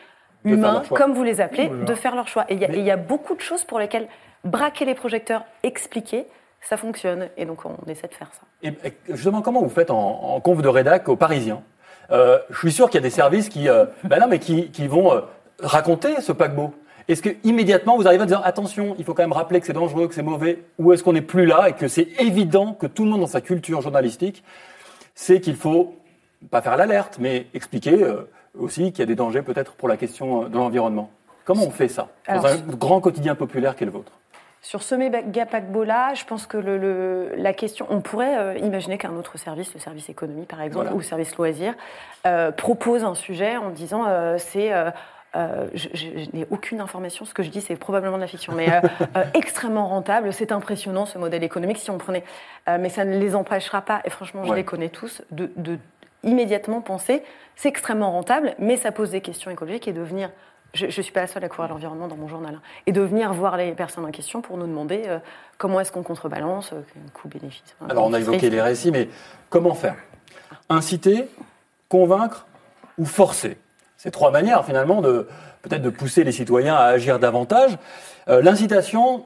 humains, 0.45 0.83
comme 0.89 1.13
vous 1.13 1.23
les 1.23 1.39
appelez, 1.41 1.69
de 1.69 1.93
faire 1.95 2.15
leur 2.15 2.27
choix. 2.27 2.45
Et 2.49 2.55
il 2.55 2.59
y, 2.61 2.65
a- 2.91 2.95
y 2.95 2.97
beaucoup 2.99 3.35
de 3.35 3.41
choses 3.41 3.63
pour 3.63 3.79
lesquelles 3.79 4.07
braquer 4.43 4.83
les 4.85 4.95
projecteurs, 4.95 5.45
expliquer, 5.63 6.27
ça 6.61 6.75
fonctionne. 6.77 7.29
Et 7.37 7.45
donc 7.45 7.65
on 7.65 7.77
essaie 7.89 8.07
de 8.07 8.13
faire 8.13 8.29
ça. 8.33 8.41
Et, 8.61 8.73
justement, 9.09 9.41
comment 9.41 9.61
vous 9.61 9.69
faites 9.69 9.89
en, 9.91 9.97
en 10.35 10.39
conf 10.41 10.61
de 10.61 10.67
rédac 10.67 11.07
aux 11.07 11.15
Parisiens? 11.15 11.61
Euh, 12.11 12.39
Je 12.49 12.57
suis 12.59 12.71
sûr 12.73 12.89
qu'il 12.89 12.99
y 12.99 13.03
a 13.03 13.07
des 13.07 13.09
services 13.09 13.47
qui, 13.47 13.69
euh, 13.69 13.85
ben 14.03 14.19
non, 14.19 14.27
mais 14.29 14.39
qui, 14.39 14.69
qui 14.71 14.87
vont 14.87 15.13
euh, 15.13 15.21
raconter 15.61 16.19
ce 16.19 16.33
paquebot. 16.33 16.73
Est-ce 17.07 17.21
que 17.21 17.29
immédiatement 17.43 17.97
vous 17.97 18.07
arrivez 18.07 18.23
à 18.23 18.25
dire 18.25 18.41
attention, 18.43 18.95
il 18.97 19.03
faut 19.05 19.13
quand 19.13 19.23
même 19.23 19.33
rappeler 19.33 19.59
que 19.59 19.65
c'est 19.65 19.73
dangereux, 19.73 20.07
que 20.07 20.13
c'est 20.15 20.23
mauvais, 20.23 20.59
ou 20.79 20.93
est-ce 20.93 21.03
qu'on 21.03 21.13
n'est 21.13 21.21
plus 21.21 21.45
là 21.45 21.67
et 21.69 21.73
que 21.73 21.87
c'est 21.87 22.07
évident 22.19 22.73
que 22.73 22.87
tout 22.87 23.03
le 23.03 23.11
monde 23.11 23.21
dans 23.21 23.27
sa 23.27 23.41
culture 23.41 23.81
journalistique 23.81 24.43
sait 25.15 25.41
qu'il 25.41 25.55
faut 25.55 25.95
pas 26.49 26.61
faire 26.61 26.77
l'alerte, 26.77 27.17
mais 27.19 27.47
expliquer 27.53 28.03
euh, 28.03 28.29
aussi 28.57 28.91
qu'il 28.91 28.99
y 28.99 29.03
a 29.03 29.05
des 29.05 29.15
dangers 29.15 29.41
peut-être 29.41 29.73
pour 29.73 29.87
la 29.89 29.97
question 29.97 30.45
euh, 30.45 30.47
de 30.49 30.55
l'environnement? 30.57 31.09
Comment 31.45 31.63
on 31.65 31.71
fait 31.71 31.89
ça 31.89 32.07
dans 32.27 32.33
Alors, 32.35 32.45
un 32.47 32.57
grand 32.75 33.01
quotidien 33.01 33.35
populaire 33.35 33.75
qu'est 33.75 33.85
le 33.85 33.91
vôtre? 33.91 34.11
Sur 34.61 34.81
ce 34.81 34.95
méga 34.95 35.45
paquebot-là, 35.45 36.13
je 36.13 36.23
pense 36.23 36.45
que 36.47 36.55
le, 36.55 36.77
le- 36.77 37.33
la 37.35 37.51
question, 37.51 37.85
on 37.89 37.99
pourrait 37.99 38.37
euh, 38.37 38.57
imaginer 38.59 38.97
qu'un 38.97 39.13
autre 39.17 39.37
service, 39.37 39.73
le 39.73 39.79
service 39.81 40.07
économie 40.07 40.45
par 40.45 40.61
exemple, 40.61 40.85
Voilà. 40.85 40.95
ou 40.95 40.99
le 40.99 41.03
service 41.03 41.35
loisirs, 41.35 41.73
euh, 42.25 42.51
propose 42.53 43.03
un 43.03 43.15
sujet 43.15 43.57
en 43.57 43.71
disant 43.71 44.05
c'est. 44.37 44.71
Euh, 45.35 45.67
je, 45.73 45.87
je- 45.93 46.23
je 46.25 46.29
n'ai 46.37 46.45
aucune 46.51 46.79
information, 46.81 47.25
ce 47.25 47.33
que 47.33 47.43
je 47.43 47.49
dis 47.49 47.61
c'est 47.61 47.75
probablement 47.75 48.17
de 48.17 48.21
la 48.21 48.27
fiction, 48.27 48.53
mais 48.53 48.71
euh, 48.71 48.81
euh, 49.17 49.23
extrêmement 49.33 49.87
rentable, 49.87 50.31
c'est 50.33 50.51
impressionnant 50.51 51.05
ce 51.05 51.17
modèle 51.17 51.43
économique 51.43 51.77
si 51.77 51.89
on 51.91 51.97
prenait, 51.97 52.23
mais 52.67 52.89
ça 52.89 53.03
ne 53.05 53.17
les 53.17 53.35
empêchera 53.35 53.81
pas, 53.81 54.01
et 54.05 54.09
franchement 54.09 54.43
je 54.45 54.51
Ouais. 54.51 54.57
les 54.57 54.63
connais 54.65 54.89
tous, 54.89 55.21
de, 55.31 55.49
de 55.57 55.77
immédiatement 56.23 56.81
penser 56.81 57.23
c'est 57.55 57.69
extrêmement 57.69 58.11
rentable, 58.11 58.55
mais 58.59 58.77
ça 58.77 58.91
pose 58.91 59.11
des 59.11 59.21
questions 59.21 59.51
écologiques 59.51 59.87
et 59.87 59.93
de 59.93 60.01
venir 60.01 60.29
je 60.75 60.85
ne 60.87 60.89
suis 60.91 61.11
pas 61.11 61.21
la 61.21 61.27
seule 61.27 61.43
à 61.43 61.49
courir 61.49 61.69
l'environnement 61.69 62.07
dans 62.07 62.15
mon 62.15 62.27
journal. 62.27 62.55
hein. 62.55 62.61
Et 62.87 62.91
de 62.91 63.01
venir 63.01 63.31
voir 63.31 63.57
les 63.57 63.73
personnes 63.73 64.05
en 64.05 64.09
question 64.11 64.41
pour 64.41 64.57
nous 64.57 64.65
demander 64.65 65.03
euh, 65.05 65.19
comment 65.59 65.79
est-ce 65.79 65.91
qu'on 65.91 66.01
contrebalance, 66.01 66.73
euh, 66.73 66.81
coût-bénéfice. 67.13 67.75
hein, 67.79 67.85
Alors 67.91 68.07
on 68.07 68.13
a 68.13 68.19
évoqué 68.19 68.49
les 68.49 68.59
récits, 68.59 68.89
mais 68.89 69.07
comment 69.51 69.75
faire? 69.75 69.93
Inciter, 70.69 71.27
convaincre 71.89 72.47
ou 72.97 73.05
forcer? 73.05 73.57
C'est 74.03 74.11
trois 74.11 74.31
manières 74.31 74.65
finalement 74.65 75.01
de 75.01 75.27
peut-être 75.61 75.81
de 75.81 75.89
pousser 75.89 76.25
les 76.25 76.33
citoyens 76.33 76.75
à 76.75 76.87
agir 76.87 77.19
davantage. 77.19 77.77
Euh, 78.27 78.41
L'incitation, 78.41 79.23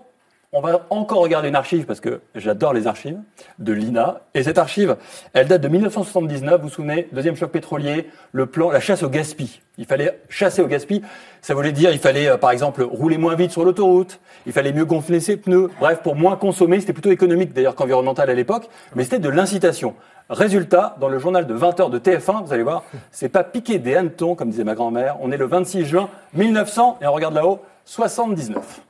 on 0.54 0.62
va 0.62 0.86
encore 0.92 1.18
regarder 1.18 1.48
une 1.50 1.56
archive 1.56 1.86
parce 1.86 2.00
que 2.00 2.22
j'adore 2.36 2.74
les 2.74 2.86
archives 2.86 3.18
de 3.58 3.74
l'INA. 3.74 4.22
Et 4.36 4.44
cette 4.44 4.60
archive, 4.60 4.96
elle 5.34 5.48
date 5.48 5.62
de 5.62 5.68
1979. 5.68 6.62
Vous 6.62 6.68
vous 6.68 6.72
souvenez, 6.72 7.08
deuxième 7.12 7.36
choc 7.36 7.50
pétrolier, 7.50 8.08
le 8.34 8.46
plan, 8.46 8.70
la 8.70 8.80
chasse 8.80 9.02
au 9.02 9.10
gaspille. 9.10 9.62
Il 9.80 9.86
fallait 9.86 10.22
chasser 10.30 10.62
au 10.62 10.68
gaspille. 10.68 11.02
Ça 11.42 11.56
voulait 11.56 11.72
dire, 11.72 11.90
il 11.92 11.98
fallait 11.98 12.30
euh, 12.30 12.38
par 12.38 12.52
exemple 12.52 12.84
rouler 12.84 13.18
moins 13.18 13.34
vite 13.34 13.50
sur 13.50 13.66
l'autoroute. 13.66 14.20
Il 14.46 14.54
fallait 14.54 14.74
mieux 14.74 14.86
gonfler 14.86 15.20
ses 15.20 15.38
pneus. 15.38 15.72
Bref, 15.80 16.02
pour 16.04 16.16
moins 16.16 16.36
consommer. 16.36 16.80
C'était 16.80 16.94
plutôt 16.94 17.10
économique 17.10 17.52
d'ailleurs 17.52 17.74
qu'environnemental 17.74 18.30
à 18.30 18.36
l'époque. 18.36 18.70
Mais 18.94 19.06
c'était 19.06 19.18
de 19.18 19.30
l'incitation. 19.30 19.96
Résultat, 20.30 20.98
dans 21.00 21.08
le 21.08 21.20
journal 21.20 21.48
de 21.48 21.58
20h 21.58 21.90
de 21.90 22.00
TF1, 22.00 22.44
vous 22.46 22.52
allez 22.52 22.64
voir, 22.64 22.84
c'est 23.12 23.30
pas 23.30 23.46
piqué 23.46 23.80
des 23.80 23.96
hannetons, 23.96 24.36
comme 24.36 24.50
disait 24.50 24.66
ma 24.66 24.76
grand-mère. 24.76 25.16
On 25.22 25.32
est 25.32 25.38
le 25.38 25.46
26 25.46 25.86
juin 25.86 26.10
1900, 26.34 26.98
et 27.02 27.08
on 27.08 27.14
regarde 27.14 27.34
là-haut, 27.34 27.62
79. 27.86 28.82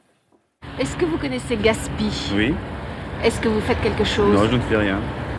Est-ce 0.79 0.97
que 0.97 1.05
vous 1.05 1.17
connaissez 1.19 1.55
Gaspi 1.55 2.31
Oui. 2.35 2.55
Est-ce 3.23 3.39
que 3.39 3.49
vous 3.49 3.61
faites 3.61 3.79
quelque 3.81 4.03
chose? 4.03 4.35
Non, 4.35 4.49
je 4.49 4.55
ne 4.55 4.61
fais 4.61 4.77
rien. 4.77 4.97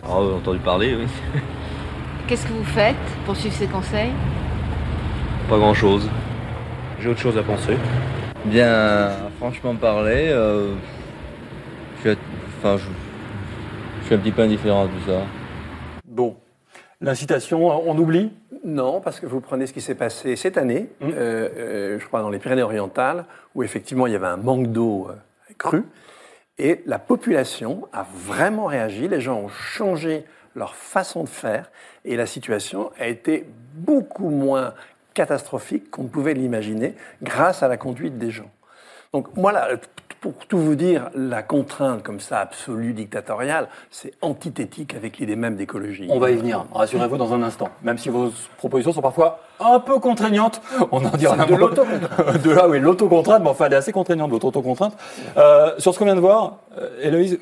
Oh, 0.09 0.25
j'ai 0.29 0.35
entendu 0.37 0.59
parler, 0.59 0.95
oui. 0.95 1.07
Qu'est-ce 2.27 2.47
que 2.47 2.53
vous 2.53 2.63
faites 2.63 2.95
pour 3.25 3.35
suivre 3.35 3.55
ces 3.55 3.67
conseils? 3.67 4.11
Pas 5.49 5.57
grand-chose. 5.57 6.09
J'ai 7.01 7.09
autre 7.09 7.19
chose 7.19 7.37
à 7.37 7.43
penser. 7.43 7.75
Bien, 8.45 9.09
franchement 9.37 9.75
parler, 9.75 10.29
euh, 10.29 10.75
je, 11.97 12.11
suis, 12.11 12.19
enfin, 12.59 12.77
je, 12.77 12.83
je 14.01 14.05
suis 14.05 14.15
un 14.15 14.19
petit 14.19 14.31
peu 14.31 14.43
indifférent 14.43 14.85
à 14.85 14.87
tout 14.87 15.11
ça. 15.11 15.23
Bon, 16.19 16.35
l'incitation, 16.99 17.65
on 17.65 17.97
oublie? 17.97 18.33
Non, 18.65 18.99
parce 18.99 19.21
que 19.21 19.25
vous 19.25 19.39
prenez 19.39 19.67
ce 19.67 19.71
qui 19.71 19.79
s'est 19.79 19.95
passé 19.95 20.35
cette 20.35 20.57
année, 20.57 20.89
euh, 21.01 21.07
euh, 21.15 21.97
je 21.97 22.05
crois 22.05 22.19
dans 22.19 22.29
les 22.29 22.39
Pyrénées-Orientales, 22.39 23.23
où 23.55 23.63
effectivement 23.63 24.05
il 24.05 24.11
y 24.11 24.17
avait 24.17 24.27
un 24.27 24.35
manque 24.35 24.67
d'eau 24.67 25.07
euh, 25.09 25.13
cru, 25.57 25.85
et 26.57 26.81
la 26.85 26.99
population 26.99 27.87
a 27.93 28.05
vraiment 28.13 28.65
réagi, 28.65 29.07
les 29.07 29.21
gens 29.21 29.39
ont 29.39 29.47
changé 29.47 30.25
leur 30.55 30.75
façon 30.75 31.23
de 31.23 31.29
faire, 31.29 31.71
et 32.03 32.17
la 32.17 32.25
situation 32.25 32.91
a 32.99 33.07
été 33.07 33.45
beaucoup 33.75 34.29
moins 34.29 34.73
catastrophique 35.13 35.89
qu'on 35.89 36.03
ne 36.03 36.09
pouvait 36.09 36.33
l'imaginer 36.33 36.95
grâce 37.23 37.63
à 37.63 37.69
la 37.69 37.77
conduite 37.77 38.17
des 38.17 38.29
gens. 38.29 38.51
Donc 39.13 39.29
voilà, 39.35 39.69
pour 40.21 40.33
tout 40.47 40.57
vous 40.57 40.75
dire, 40.75 41.09
la 41.15 41.41
contrainte 41.43 42.03
comme 42.03 42.19
ça 42.19 42.39
absolue, 42.39 42.93
dictatoriale, 42.93 43.69
c'est 43.89 44.13
antithétique 44.21 44.93
avec 44.93 45.17
l'idée 45.17 45.35
même 45.35 45.55
d'écologie. 45.55 46.07
On 46.09 46.19
va 46.19 46.31
y 46.31 46.35
venir, 46.35 46.65
rassurez-vous 46.73 47.17
dans 47.17 47.33
un 47.33 47.41
instant. 47.41 47.69
Même 47.83 47.97
si 47.97 48.09
vos 48.09 48.31
propositions 48.57 48.91
sont 48.91 49.01
parfois 49.01 49.39
un 49.59 49.79
peu 49.79 49.99
contraignantes, 49.99 50.61
on 50.91 51.03
en 51.05 51.17
dira 51.17 51.35
un 51.35 51.45
de 51.45 51.55
l'autocontrainte. 51.55 52.41
De 52.43 52.51
là, 52.51 52.67
oui, 52.67 52.79
l'autocontrainte, 52.79 53.43
mais 53.43 53.49
enfin, 53.49 53.65
elle 53.65 53.73
est 53.73 53.77
assez 53.77 53.91
contraignante, 53.91 54.31
votre 54.31 54.45
autocontrainte. 54.45 54.97
Euh, 55.37 55.73
sur 55.77 55.93
ce 55.93 55.99
qu'on 55.99 56.05
vient 56.05 56.15
de 56.15 56.19
voir, 56.19 56.59
euh, 56.77 56.89
Héloïse, 57.01 57.39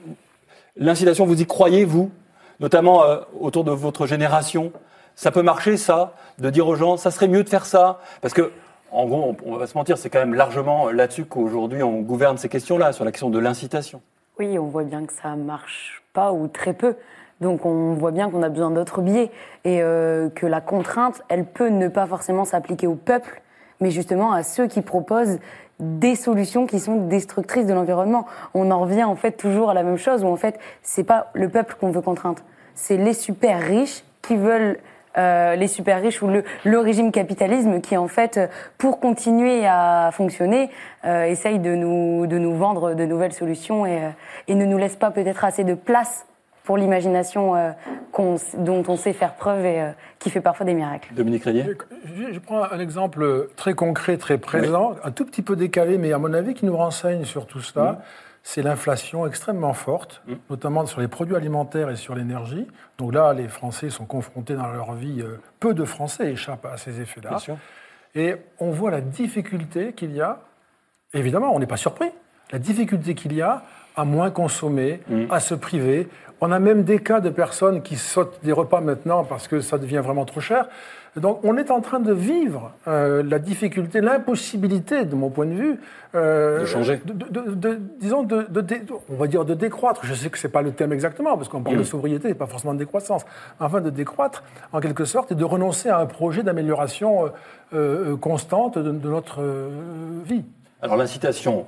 l'incitation, 0.75 1.25
vous 1.25 1.41
y 1.41 1.45
croyez, 1.45 1.85
vous 1.85 2.11
Notamment 2.59 3.03
euh, 3.03 3.19
autour 3.39 3.63
de 3.63 3.71
votre 3.71 4.07
génération 4.07 4.71
Ça 5.15 5.31
peut 5.31 5.43
marcher, 5.43 5.77
ça 5.77 6.13
De 6.39 6.49
dire 6.49 6.67
aux 6.67 6.75
gens, 6.75 6.97
ça 6.97 7.11
serait 7.11 7.27
mieux 7.27 7.43
de 7.43 7.49
faire 7.49 7.65
ça 7.65 7.99
Parce 8.21 8.33
que, 8.33 8.51
en 8.91 9.05
gros, 9.05 9.35
on, 9.45 9.53
va 9.53 9.59
pas 9.59 9.67
se 9.67 9.77
mentir, 9.77 9.97
c'est 9.97 10.09
quand 10.09 10.19
même 10.19 10.33
largement 10.33 10.89
là-dessus 10.89 11.25
qu'aujourd'hui 11.25 11.83
on 11.83 12.01
gouverne 12.01 12.37
ces 12.37 12.49
questions-là, 12.49 12.93
sur 12.93 13.05
la 13.05 13.11
question 13.11 13.29
de 13.29 13.39
l'incitation. 13.39 14.01
Oui, 14.39 14.57
on 14.59 14.65
voit 14.65 14.83
bien 14.83 15.05
que 15.05 15.13
ça 15.13 15.35
marche 15.35 16.03
pas 16.13 16.31
ou 16.31 16.47
très 16.47 16.73
peu. 16.73 16.95
Donc 17.41 17.65
on 17.65 17.93
voit 17.93 18.11
bien 18.11 18.29
qu'on 18.29 18.41
a 18.43 18.49
besoin 18.49 18.71
d'autres 18.71 19.01
biais 19.01 19.29
et 19.63 19.81
euh, 19.81 20.29
que 20.29 20.45
la 20.45 20.61
contrainte, 20.61 21.21
elle 21.29 21.45
peut 21.45 21.69
ne 21.69 21.87
pas 21.87 22.07
forcément 22.07 22.45
s'appliquer 22.45 22.87
au 22.87 22.95
peuple, 22.95 23.41
mais 23.79 23.91
justement 23.91 24.31
à 24.31 24.43
ceux 24.43 24.67
qui 24.67 24.81
proposent 24.81 25.39
des 25.79 26.15
solutions 26.15 26.65
qui 26.65 26.79
sont 26.79 27.07
destructrices 27.07 27.67
de 27.67 27.73
l'environnement. 27.73 28.25
On 28.55 28.71
en 28.71 28.79
revient 28.79 29.03
en 29.03 29.15
fait 29.15 29.33
toujours 29.33 29.69
à 29.69 29.73
la 29.73 29.83
même 29.83 29.97
chose 29.97 30.23
où 30.23 30.27
en 30.27 30.35
fait 30.35 30.59
c'est 30.81 31.03
pas 31.03 31.27
le 31.33 31.49
peuple 31.49 31.75
qu'on 31.79 31.91
veut 31.91 32.01
contraindre, 32.01 32.41
c'est 32.73 32.97
les 32.97 33.13
super 33.13 33.59
riches 33.59 34.03
qui 34.23 34.35
veulent 34.35 34.79
euh, 35.17 35.55
les 35.55 35.67
super 35.67 36.01
riches 36.01 36.21
ou 36.21 36.27
le, 36.27 36.43
le 36.63 36.79
régime 36.79 37.11
capitalisme 37.11 37.81
qui 37.81 37.97
en 37.97 38.07
fait, 38.07 38.37
euh, 38.37 38.47
pour 38.77 38.99
continuer 38.99 39.65
à 39.65 40.09
fonctionner, 40.13 40.69
euh, 41.05 41.23
essaye 41.23 41.59
de 41.59 41.75
nous, 41.75 42.27
de 42.27 42.37
nous 42.37 42.55
vendre 42.55 42.93
de 42.93 43.05
nouvelles 43.05 43.33
solutions 43.33 43.85
et, 43.85 44.03
euh, 44.03 44.09
et 44.47 44.55
ne 44.55 44.65
nous 44.65 44.77
laisse 44.77 44.95
pas 44.95 45.11
peut-être 45.11 45.43
assez 45.43 45.63
de 45.63 45.73
place 45.73 46.25
pour 46.63 46.77
l'imagination 46.77 47.55
euh, 47.55 47.71
dont 48.57 48.83
on 48.89 48.95
sait 48.97 49.13
faire 49.13 49.35
preuve 49.35 49.65
et 49.65 49.81
euh, 49.81 49.91
qui 50.19 50.29
fait 50.29 50.41
parfois 50.41 50.65
des 50.65 50.73
miracles. 50.73 51.13
Dominique 51.13 51.45
Rayet 51.45 51.65
Je, 52.05 52.33
je 52.33 52.39
prends 52.39 52.63
un 52.63 52.79
exemple 52.79 53.47
très 53.55 53.73
concret, 53.73 54.17
très 54.17 54.37
présent, 54.37 54.95
un 55.03 55.11
tout 55.11 55.23
petit 55.23 55.41
peu 55.41 55.55
décalé, 55.55 55.97
mais 55.97 56.11
à 56.11 56.17
mon 56.17 56.33
avis 56.33 56.53
qui 56.53 56.65
nous 56.65 56.75
renseigne 56.75 57.23
sur 57.23 57.45
tout 57.45 57.61
cela. 57.61 58.01
C'est 58.49 58.61
l'inflation 58.61 59.27
extrêmement 59.27 59.73
forte, 59.73 60.23
notamment 60.49 60.85
sur 60.85 61.01
les 61.01 61.09
produits 61.09 61.35
alimentaires 61.35 61.89
et 61.89 61.97
sur 61.97 62.15
l'énergie. 62.15 62.65
Donc 62.97 63.13
là, 63.13 63.33
les 63.33 63.49
Français 63.49 63.89
sont 63.89 64.05
confrontés 64.05 64.53
dans 64.53 64.71
leur 64.71 64.93
vie, 64.93 65.19
euh, 65.19 65.41
peu 65.59 65.73
de 65.73 65.83
Français 65.83 66.31
échappent 66.31 66.65
à 66.65 66.77
ces 66.77 67.01
effets-là. 67.01 67.39
Et 68.15 68.37
on 68.59 68.71
voit 68.71 68.89
la 68.89 69.01
difficulté 69.01 69.91
qu'il 69.91 70.15
y 70.15 70.21
a, 70.21 70.39
évidemment, 71.13 71.53
on 71.53 71.59
n'est 71.59 71.67
pas 71.67 71.75
surpris, 71.75 72.09
la 72.53 72.57
difficulté 72.57 73.15
qu'il 73.15 73.33
y 73.33 73.41
a 73.41 73.63
à 73.97 74.05
moins 74.05 74.31
consommer, 74.31 75.01
à 75.29 75.41
se 75.41 75.53
priver. 75.53 76.07
On 76.39 76.53
a 76.53 76.59
même 76.59 76.83
des 76.83 76.99
cas 76.99 77.19
de 77.19 77.29
personnes 77.29 77.81
qui 77.81 77.97
sautent 77.97 78.39
des 78.43 78.53
repas 78.53 78.79
maintenant 78.79 79.25
parce 79.25 79.49
que 79.49 79.59
ça 79.59 79.77
devient 79.77 80.01
vraiment 80.01 80.23
trop 80.23 80.39
cher. 80.39 80.69
Donc 81.17 81.39
on 81.43 81.57
est 81.57 81.71
en 81.71 81.81
train 81.81 81.99
de 81.99 82.13
vivre 82.13 82.71
euh, 82.87 83.23
la 83.23 83.39
difficulté, 83.39 84.01
l'impossibilité, 84.01 85.05
de 85.05 85.15
mon 85.15 85.29
point 85.29 85.45
de 85.45 85.53
vue, 85.53 85.79
euh, 86.15 86.61
De 86.61 86.65
changer. 86.65 87.01
de- 87.05 87.13
de- 87.13 87.29
de- 87.29 87.53
de- 87.55 87.79
disons, 87.99 88.23
de, 88.23 88.45
on 89.09 89.15
va 89.15 89.27
dire 89.27 89.43
de 89.45 89.53
décroître. 89.53 90.01
Je 90.05 90.13
sais 90.13 90.29
que 90.29 90.37
c'est 90.37 90.49
pas 90.49 90.61
le 90.61 90.71
thème 90.71 90.93
exactement, 90.93 91.35
parce 91.35 91.49
qu'on 91.49 91.61
parle 91.63 91.77
Mm. 91.77 91.79
de 91.79 91.83
sobriété, 91.83 92.29
et 92.29 92.33
pas 92.33 92.45
forcément 92.47 92.73
de 92.73 92.79
décroissance. 92.79 93.25
Enfin, 93.59 93.81
de 93.81 93.89
décroître, 93.89 94.43
en 94.73 94.79
quelque 94.79 95.05
sorte, 95.05 95.31
et 95.31 95.35
de 95.35 95.43
renoncer 95.43 95.89
à 95.89 95.99
un 95.99 96.05
projet 96.05 96.43
d'amélioration 96.43 97.31
euh, 97.73 98.15
constante 98.17 98.77
de, 98.77 98.91
notre 99.09 99.41
vie. 100.25 100.45
Alors 100.81 100.95
l'incitation, 100.97 101.65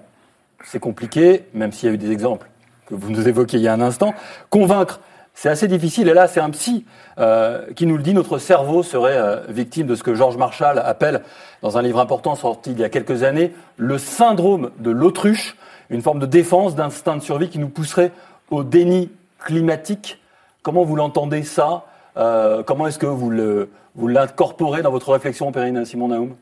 c'est 0.64 0.80
compliqué, 0.80 1.46
même 1.54 1.72
s'il 1.72 1.90
y 1.90 1.92
a 1.92 1.96
eu 1.96 1.98
des 1.98 2.12
exemples 2.12 2.48
que 2.86 2.96
vous 2.96 3.12
nous 3.12 3.28
évoquiez 3.28 3.60
il 3.60 3.64
y 3.64 3.68
a 3.68 3.74
un 3.74 3.82
instant. 3.82 4.14
Convaincre, 4.50 5.00
c'est 5.42 5.48
assez 5.48 5.70
difficile. 5.70 6.10
Et 6.10 6.14
là, 6.14 6.28
c'est 6.28 6.42
un 6.42 6.50
psy 6.50 6.86
euh, 7.18 7.66
qui 7.74 7.86
nous 7.86 7.96
le 7.96 8.04
dit. 8.04 8.14
Notre 8.14 8.40
cerveau 8.40 8.84
serait 8.84 9.16
euh, 9.18 9.38
victime 9.48 9.88
de 9.88 9.96
ce 9.96 10.04
que 10.04 10.14
Georges 10.14 10.36
Marshall 10.36 10.80
appelle, 10.80 11.22
dans 11.62 11.78
un 11.78 11.82
livre 11.82 12.02
important 12.02 12.36
sorti 12.36 12.72
il 12.74 12.80
y 12.80 12.84
a 12.84 12.90
quelques 12.90 13.24
années, 13.24 13.54
le 13.78 13.98
syndrome 13.98 14.72
de 14.80 14.92
l'autruche, 14.92 15.56
une 15.90 16.02
forme 16.02 16.20
de 16.20 16.26
défense, 16.26 16.76
d'instinct 16.76 17.16
de 17.16 17.22
survie 17.22 17.48
qui 17.48 17.58
nous 17.58 17.70
pousserait 17.70 18.12
au 18.52 18.66
déni 18.66 19.10
climatique. 19.40 20.22
Comment 20.62 20.84
vous 20.84 20.98
l'entendez 20.98 21.44
ça 21.44 21.86
Euh, 22.18 22.64
Comment 22.64 22.88
est-ce 22.88 23.00
que 23.00 23.06
vous 23.06 23.30
le- 23.30 23.70
vous 23.96 24.08
l'incorporez 24.10 24.82
dans 24.82 24.92
votre 24.92 25.14
réflexion, 25.14 25.54
Perrine 25.54 25.86
Simon 25.86 26.10
Naoum 26.10 26.36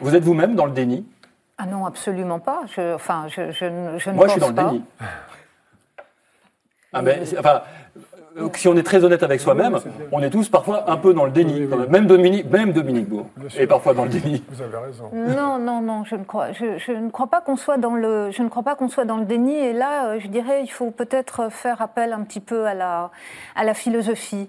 Vous 0.00 0.16
êtes 0.16 0.24
vous-même 0.24 0.56
dans 0.56 0.64
le 0.66 0.72
déni? 0.72 1.06
Ah 1.58 1.66
non, 1.66 1.86
absolument 1.86 2.40
pas. 2.40 2.62
Je, 2.74 2.94
enfin, 2.94 3.26
je, 3.28 3.52
je 3.52 3.66
ne- 3.66 3.98
je 3.98 4.10
ne 4.10 4.14
Moi, 4.16 4.26
pense 4.26 4.34
je 4.34 4.40
suis 4.40 4.40
dans 4.40 4.48
le 4.48 4.54
pas. 4.54 4.64
déni. 4.70 4.82
Ah, 6.92 7.02
enfin, 7.38 7.62
si 8.54 8.68
on 8.68 8.76
est 8.76 8.82
très 8.82 9.04
honnête 9.04 9.22
avec 9.22 9.40
soi-même, 9.40 9.78
on 10.12 10.22
est 10.22 10.30
tous 10.30 10.48
parfois 10.48 10.90
un 10.90 10.96
peu 10.96 11.14
dans 11.14 11.24
le 11.24 11.30
déni. 11.30 11.60
même. 11.60 11.86
Même 11.88 12.06
Dominique, 12.06 12.50
même 12.50 12.72
Dominique 12.72 13.08
Beau 13.08 13.26
est 13.58 13.66
parfois 13.66 13.94
dans 13.94 14.04
le 14.04 14.10
déni. 14.10 14.42
Vous 14.50 14.62
avez 14.62 14.76
raison. 14.76 15.10
Non, 15.12 15.58
non, 15.58 15.80
non, 15.80 16.04
je 16.04 16.16
ne 16.16 16.24
crois, 16.24 16.52
je, 16.52 16.78
je 16.78 16.92
ne 16.92 17.10
crois 17.10 17.28
pas 17.28 17.40
qu'on 17.40 17.56
soit 17.56 17.78
dans 17.78 17.94
le, 17.94 18.30
je 18.30 18.42
ne 18.42 18.48
crois 18.48 18.62
pas 18.62 18.76
qu'on 18.76 18.88
soit 18.88 19.04
dans 19.04 19.16
le 19.16 19.24
déni. 19.24 19.54
Et 19.54 19.72
là, 19.72 20.08
euh, 20.08 20.20
je 20.20 20.28
dirais, 20.28 20.62
il 20.62 20.70
faut 20.70 20.90
peut-être 20.90 21.50
faire 21.50 21.80
appel 21.82 22.12
un 22.12 22.22
petit 22.22 22.40
peu 22.40 22.66
à 22.66 22.74
la, 22.74 23.10
à 23.54 23.64
la 23.64 23.74
philosophie. 23.74 24.48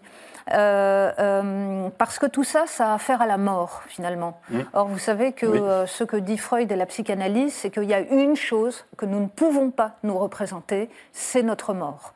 Euh, 0.54 1.12
euh, 1.20 1.90
parce 1.98 2.20
que 2.20 2.26
tout 2.26 2.44
ça, 2.44 2.66
ça 2.68 2.92
a 2.92 2.94
affaire 2.96 3.22
à 3.22 3.26
la 3.26 3.38
mort, 3.38 3.82
finalement. 3.88 4.40
Mm. 4.50 4.60
Or, 4.74 4.88
vous 4.88 5.00
savez 5.00 5.34
que 5.34 5.46
Oui. 5.46 5.60
euh, 5.62 5.86
ce 5.86 6.04
que 6.04 6.18
dit 6.18 6.38
Freud 6.38 6.72
et 6.72 6.76
la 6.76 6.86
psychanalyse, 6.86 7.54
c'est 7.54 7.70
qu'il 7.70 7.84
y 7.84 7.94
a 7.94 8.00
une 8.00 8.36
chose 8.36 8.86
que 8.98 9.06
nous 9.06 9.20
ne 9.20 9.28
pouvons 9.28 9.72
pas 9.72 9.94
nous 10.04 10.18
représenter, 10.18 10.90
c'est 11.12 11.44
notre 11.44 11.74
mort. 11.74 12.14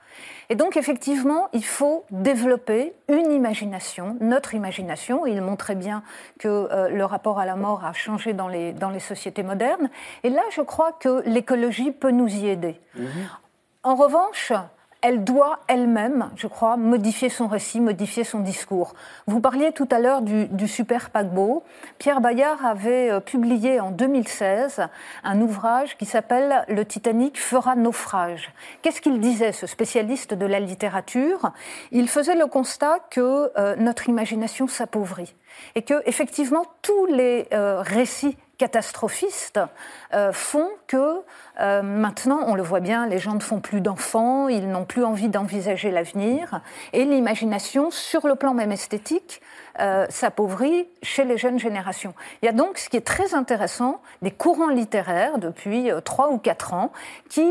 Et 0.50 0.56
donc, 0.56 0.76
effectivement, 0.76 1.48
il 1.54 1.64
faut 1.64 2.04
développer 2.12 2.94
une 3.08 3.32
imagination, 3.32 4.18
notre 4.20 4.54
imagination. 4.54 5.26
Il 5.26 5.42
montrait 5.42 5.76
bien 5.76 6.04
que 6.40 6.48
euh, 6.50 6.90
le 6.90 7.06
rapport 7.06 7.40
à 7.40 7.46
la 7.46 7.56
mort 7.56 7.86
a 7.86 7.94
changé 7.94 8.34
dans 8.34 8.50
les, 8.50 8.74
dans 8.74 8.90
les 8.90 9.00
sociétés 9.00 9.44
modernes. 9.44 9.90
Et 10.24 10.30
là, 10.30 10.42
je 10.52 10.62
crois 10.62 10.92
que 10.92 11.24
l'écologie 11.26 11.92
peut 11.92 12.12
nous 12.12 12.28
y 12.28 12.48
aider. 12.50 12.80
En 13.84 13.96
revanche, 13.96 14.52
elle 15.02 15.24
doit 15.24 15.60
elle-même, 15.68 16.30
je 16.36 16.48
crois, 16.48 16.78
modifier 16.78 17.30
son 17.30 17.48
récit, 17.48 17.82
modifier 17.82 18.24
son 18.24 18.40
discours. 18.40 18.94
Vous 19.26 19.40
parliez 19.42 19.72
tout 19.72 19.88
à 19.92 20.00
l'heure 20.00 20.22
du, 20.22 20.48
du 20.48 20.68
super 20.68 21.10
paquebot. 21.10 21.64
Pierre 21.98 22.22
Bayard 22.22 22.64
avait 22.66 23.12
euh, 23.12 23.20
publié 23.20 23.80
en 23.80 23.92
2016 23.92 24.82
un 25.24 25.42
ouvrage 25.42 25.98
qui 25.98 26.06
s'appelle 26.06 26.66
Le 26.68 26.86
Titanic 26.86 27.40
fera 27.40 27.76
naufrage. 27.76 28.54
Qu'est-ce 28.82 29.02
qu'il 29.02 29.20
disait, 29.20 29.52
ce 29.52 29.66
spécialiste 29.66 30.34
de 30.34 30.46
la 30.46 30.60
littérature? 30.60 31.52
Il 31.92 32.08
faisait 32.08 32.36
le 32.36 32.46
constat 32.46 33.00
que 33.10 33.52
euh, 33.58 33.76
notre 33.78 34.08
imagination 34.08 34.68
s'appauvrit 34.68 35.34
et 35.76 35.82
que, 35.82 36.02
effectivement, 36.06 36.66
tous 36.82 37.08
les 37.08 37.48
euh, 37.54 37.82
récits 37.82 38.38
catastrophistes 38.62 39.60
euh, 40.14 40.32
font 40.32 40.70
que 40.86 41.24
euh, 41.60 41.82
maintenant, 41.82 42.42
on 42.46 42.54
le 42.54 42.62
voit 42.62 42.80
bien, 42.80 43.08
les 43.08 43.18
gens 43.18 43.34
ne 43.34 43.40
font 43.40 43.60
plus 43.60 43.82
d'enfants, 43.82 44.50
ils 44.50 44.70
n'ont 44.70 44.86
plus 44.86 45.04
envie 45.04 45.30
d'envisager 45.30 45.90
l'avenir, 45.90 46.62
et 46.94 47.04
l'imagination, 47.06 47.90
sur 47.90 48.28
le 48.28 48.36
plan 48.36 48.54
même 48.54 48.72
esthétique, 48.72 49.42
euh, 49.80 50.06
s'appauvrit 50.10 50.88
chez 51.02 51.24
les 51.24 51.40
jeunes 51.40 51.58
générations. 51.58 52.14
Il 52.44 52.46
y 52.46 52.50
a 52.50 52.52
donc, 52.52 52.78
ce 52.78 52.88
qui 52.88 52.98
est 52.98 53.08
très 53.08 53.34
intéressant, 53.34 54.00
des 54.22 54.30
courants 54.30 54.70
littéraires 54.70 55.40
depuis 55.40 55.90
trois 56.06 56.30
ou 56.30 56.38
quatre 56.38 56.76
ans 56.76 56.92
qui 57.30 57.50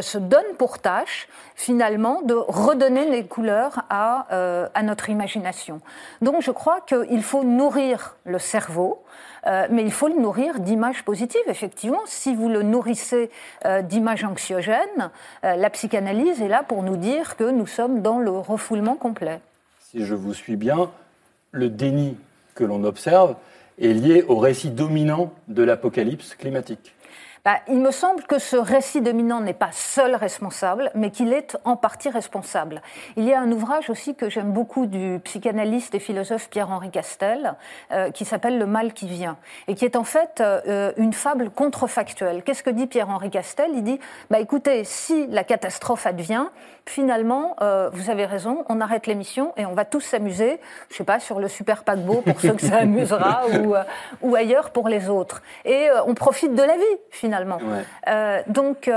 se 0.00 0.18
donnent 0.18 0.56
pour 0.56 0.78
tâche, 0.78 1.28
finalement, 1.56 2.22
de 2.22 2.34
redonner 2.34 3.10
les 3.10 3.26
couleurs 3.26 3.82
à 3.90 4.82
notre 4.82 5.10
imagination. 5.10 5.80
Donc, 6.22 6.40
je 6.40 6.52
crois 6.52 6.80
qu'il 6.80 7.22
faut 7.22 7.44
nourrir 7.44 8.16
le 8.24 8.38
cerveau, 8.38 9.02
euh, 9.48 9.66
mais 9.70 9.82
il 9.82 9.90
faut 9.90 10.08
le 10.08 10.20
nourrir 10.20 10.60
d'images 10.60 11.02
positives. 11.04 11.40
Effectivement, 11.46 12.02
si 12.06 12.34
vous 12.34 12.48
le 12.48 12.62
nourrissez 12.62 13.30
euh, 13.64 13.82
d'images 13.82 14.24
anxiogènes, 14.24 15.10
euh, 15.44 15.56
la 15.56 15.70
psychanalyse 15.70 16.42
est 16.42 16.48
là 16.48 16.62
pour 16.62 16.82
nous 16.82 16.96
dire 16.96 17.36
que 17.36 17.50
nous 17.50 17.66
sommes 17.66 18.02
dans 18.02 18.18
le 18.18 18.30
refoulement 18.30 18.96
complet. 18.96 19.40
Si 19.80 20.04
je 20.04 20.14
vous 20.14 20.34
suis 20.34 20.56
bien, 20.56 20.90
le 21.52 21.70
déni 21.70 22.16
que 22.54 22.64
l'on 22.64 22.84
observe 22.84 23.36
est 23.80 23.94
lié 23.94 24.24
au 24.28 24.36
récit 24.36 24.70
dominant 24.70 25.32
de 25.46 25.62
l'apocalypse 25.62 26.34
climatique. 26.34 26.94
Bah, 27.44 27.58
il 27.68 27.80
me 27.80 27.90
semble 27.90 28.24
que 28.24 28.38
ce 28.38 28.56
récit 28.56 29.00
dominant 29.00 29.40
n'est 29.40 29.54
pas 29.54 29.70
seul 29.72 30.14
responsable, 30.14 30.90
mais 30.94 31.10
qu'il 31.10 31.32
est 31.32 31.56
en 31.64 31.76
partie 31.76 32.08
responsable. 32.08 32.82
Il 33.16 33.24
y 33.24 33.32
a 33.32 33.40
un 33.40 33.50
ouvrage 33.52 33.90
aussi 33.90 34.14
que 34.14 34.28
j'aime 34.28 34.52
beaucoup 34.52 34.86
du 34.86 35.20
psychanalyste 35.24 35.94
et 35.94 35.98
philosophe 35.98 36.48
Pierre-Henri 36.50 36.90
Castel, 36.90 37.54
euh, 37.92 38.10
qui 38.10 38.24
s'appelle 38.24 38.58
Le 38.58 38.66
mal 38.66 38.92
qui 38.92 39.06
vient, 39.06 39.36
et 39.66 39.74
qui 39.74 39.84
est 39.84 39.96
en 39.96 40.04
fait 40.04 40.40
euh, 40.40 40.92
une 40.96 41.12
fable 41.12 41.50
contrefactuelle. 41.50 42.42
Qu'est-ce 42.42 42.62
que 42.62 42.70
dit 42.70 42.86
Pierre-Henri 42.86 43.30
Castel? 43.30 43.70
Il 43.74 43.84
dit, 43.84 44.00
bah, 44.30 44.40
écoutez, 44.40 44.84
si 44.84 45.26
la 45.28 45.44
catastrophe 45.44 46.06
advient, 46.06 46.46
finalement, 46.88 47.54
euh, 47.60 47.90
vous 47.92 48.10
avez 48.10 48.26
raison, 48.26 48.64
on 48.68 48.80
arrête 48.80 49.06
l'émission 49.06 49.52
et 49.56 49.66
on 49.66 49.74
va 49.74 49.84
tous 49.84 50.00
s'amuser, 50.00 50.58
je 50.90 50.96
sais 50.96 51.04
pas, 51.04 51.20
sur 51.20 51.38
le 51.40 51.48
super 51.48 51.84
paquebot 51.84 52.22
pour 52.22 52.40
ceux 52.40 52.54
que 52.54 52.66
ça 52.66 52.76
amusera, 52.80 53.42
ou, 53.60 53.74
euh, 53.74 53.82
ou 54.22 54.34
ailleurs 54.34 54.70
pour 54.70 54.88
les 54.88 55.08
autres. 55.08 55.42
Et 55.64 55.88
euh, 55.90 56.02
on 56.06 56.14
profite 56.14 56.54
de 56.54 56.62
la 56.62 56.76
vie, 56.76 56.82
finalement. 57.10 57.58
Donc, 58.48 58.90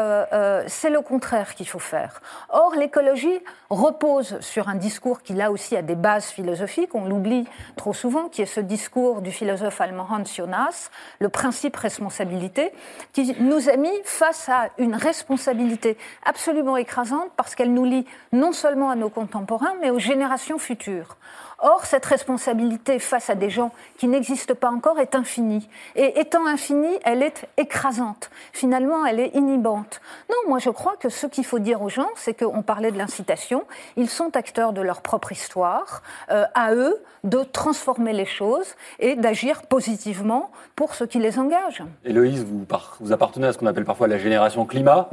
c'est 0.67 0.89
le 0.89 1.01
contraire 1.01 1.55
qu'il 1.55 1.67
faut 1.67 1.79
faire. 1.79 2.21
Or, 2.49 2.73
l'écologie 2.75 3.39
repose 3.69 4.39
sur 4.39 4.69
un 4.69 4.75
discours 4.75 5.21
qui, 5.21 5.33
là 5.33 5.51
aussi, 5.51 5.75
a 5.75 5.81
des 5.81 5.95
bases 5.95 6.25
philosophiques, 6.25 6.95
on 6.95 7.05
l'oublie 7.05 7.45
trop 7.75 7.93
souvent, 7.93 8.29
qui 8.29 8.41
est 8.41 8.45
ce 8.45 8.59
discours 8.59 9.21
du 9.21 9.31
philosophe 9.31 9.81
allemand 9.81 10.07
Hans 10.09 10.23
Jonas, 10.25 10.89
le 11.19 11.29
principe 11.29 11.75
responsabilité, 11.75 12.71
qui 13.13 13.35
nous 13.39 13.69
a 13.69 13.75
mis 13.75 13.91
face 14.03 14.49
à 14.49 14.69
une 14.77 14.95
responsabilité 14.95 15.97
absolument 16.25 16.77
écrasante 16.77 17.31
parce 17.35 17.55
qu'elle 17.55 17.73
nous 17.73 17.80
lie 17.86 18.05
non 18.32 18.51
seulement 18.51 18.89
à 18.89 18.95
nos 18.95 19.09
contemporains, 19.09 19.73
mais 19.82 19.89
aux 19.89 19.99
générations 19.99 20.57
futures. 20.57 21.17
Or, 21.64 21.86
cette 21.86 22.05
responsabilité 22.05 22.97
face 22.97 23.30
à 23.30 23.36
des 23.36 23.51
gens 23.51 23.72
qui 23.97 24.07
n'existent 24.07 24.55
pas 24.55 24.70
encore 24.70 24.99
est 24.99 25.14
infinie. 25.14 25.70
Et 25.95 26.20
étant 26.20 26.47
infinie, 26.47 26.97
elle 27.03 27.22
est 27.22 27.47
écrasante. 27.57 28.32
Finalement, 28.51 29.05
elle 29.05 29.20
est 29.20 29.36
inhibante. 29.36 30.01
Non, 30.30 30.49
moi 30.49 30.57
je 30.57 30.72
crois 30.72 30.95
que 30.99 31.09
ce 31.09 31.28
qu'il 31.28 31.45
faut 31.45 31.59
dire 31.59 31.84
aux 31.84 31.89
gens, 31.89 32.09
c'est 32.16 32.34
qu'on 32.34 32.64
parlait 32.64 32.91
de 32.91 32.97
l'incitation, 32.97 33.64
ils 33.95 34.09
sont 34.09 34.36
acteurs 34.36 34.74
de 34.74 34.82
leur 34.82 35.01
propre 35.01 35.32
histoire, 35.32 36.01
euh, 36.32 36.45
à 36.55 36.74
eux 36.74 37.01
de 37.24 37.43
transformer 37.43 38.14
les 38.14 38.26
choses 38.26 38.76
et 38.99 39.16
d'agir 39.16 39.62
positivement 39.62 40.49
pour 40.76 40.95
ce 40.95 41.03
qui 41.03 41.20
les 41.20 41.38
engage. 41.38 41.84
Héloïse, 42.03 42.43
vous, 42.43 42.66
vous 42.99 43.12
appartenez 43.12 43.47
à 43.47 43.53
ce 43.53 43.59
qu'on 43.59 43.68
appelle 43.68 43.86
parfois 43.86 44.07
la 44.07 44.18
génération 44.18 44.66
climat. 44.66 45.09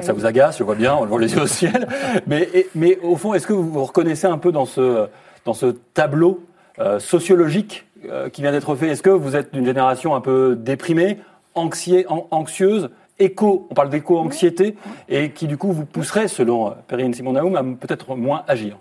Ça 0.00 0.14
vous 0.14 0.24
agace, 0.24 0.56
je 0.56 0.64
vois 0.64 0.74
bien, 0.74 0.94
on 0.94 1.02
le 1.02 1.10
voit 1.10 1.20
les 1.20 1.34
yeux 1.34 1.42
au 1.42 1.46
ciel. 1.46 1.86
Mais, 2.26 2.48
mais 2.74 2.98
au 3.02 3.16
fond, 3.16 3.34
est-ce 3.34 3.46
que 3.46 3.52
vous 3.52 3.70
vous 3.70 3.84
reconnaissez 3.84 4.26
un 4.26 4.38
peu 4.38 4.50
dans 4.50 4.64
ce, 4.64 5.06
dans 5.44 5.54
ce 5.54 5.66
tableau 5.66 6.42
euh, 6.78 6.98
sociologique 6.98 7.86
euh, 8.08 8.28
qui 8.28 8.42
vient 8.42 8.52
d'être 8.52 8.74
fait 8.76 8.88
Est-ce 8.88 9.02
que 9.02 9.10
vous 9.10 9.36
êtes 9.36 9.52
d'une 9.52 9.66
génération 9.66 10.14
un 10.14 10.20
peu 10.20 10.56
déprimée, 10.56 11.18
an- 11.54 12.26
anxieuse, 12.30 12.90
éco, 13.18 13.66
on 13.70 13.74
parle 13.74 13.90
d'éco-anxiété, 13.90 14.76
et 15.08 15.30
qui 15.30 15.46
du 15.46 15.56
coup 15.56 15.72
vous 15.72 15.84
pousserait, 15.84 16.28
selon 16.28 16.68
euh, 16.68 16.74
Perrine 16.88 17.12
Simon-Naoum, 17.14 17.56
à 17.56 17.62
peut-être 17.62 18.14
moins 18.16 18.42
agir? 18.48 18.78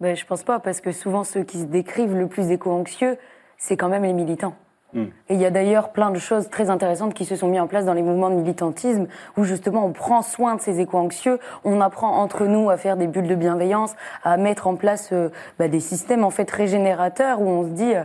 Ben, 0.00 0.14
je 0.14 0.26
pense 0.26 0.42
pas, 0.42 0.58
parce 0.60 0.80
que 0.80 0.92
souvent 0.92 1.24
ceux 1.24 1.42
qui 1.42 1.58
se 1.58 1.64
décrivent 1.64 2.14
le 2.14 2.26
plus 2.28 2.50
éco-anxieux, 2.50 3.16
c'est 3.56 3.76
quand 3.78 3.88
même 3.88 4.02
les 4.02 4.12
militants. 4.12 4.54
Hmm. 4.92 5.06
Et 5.28 5.34
il 5.34 5.40
y 5.40 5.44
a 5.44 5.50
d'ailleurs 5.50 5.90
plein 5.90 6.10
de 6.10 6.18
choses 6.18 6.48
très 6.48 6.70
intéressantes 6.70 7.12
qui 7.12 7.24
se 7.24 7.34
sont 7.34 7.48
mises 7.48 7.60
en 7.60 7.66
place 7.66 7.84
dans 7.84 7.92
les 7.92 8.02
mouvements 8.02 8.30
de 8.30 8.36
militantisme, 8.36 9.08
où 9.36 9.44
justement 9.44 9.84
on 9.84 9.92
prend 9.92 10.22
soin 10.22 10.54
de 10.54 10.60
ces 10.60 10.80
éco-anxieux, 10.80 11.40
on 11.64 11.80
apprend 11.80 12.16
entre 12.18 12.46
nous 12.46 12.70
à 12.70 12.76
faire 12.76 12.96
des 12.96 13.08
bulles 13.08 13.26
de 13.26 13.34
bienveillance, 13.34 13.96
à 14.22 14.36
mettre 14.36 14.68
en 14.68 14.76
place 14.76 15.10
euh, 15.12 15.30
bah, 15.58 15.68
des 15.68 15.80
systèmes 15.80 16.24
en 16.24 16.30
fait 16.30 16.48
régénérateurs, 16.50 17.40
où 17.40 17.48
on 17.48 17.64
se 17.64 17.70
dit, 17.70 17.94
euh, 17.94 18.04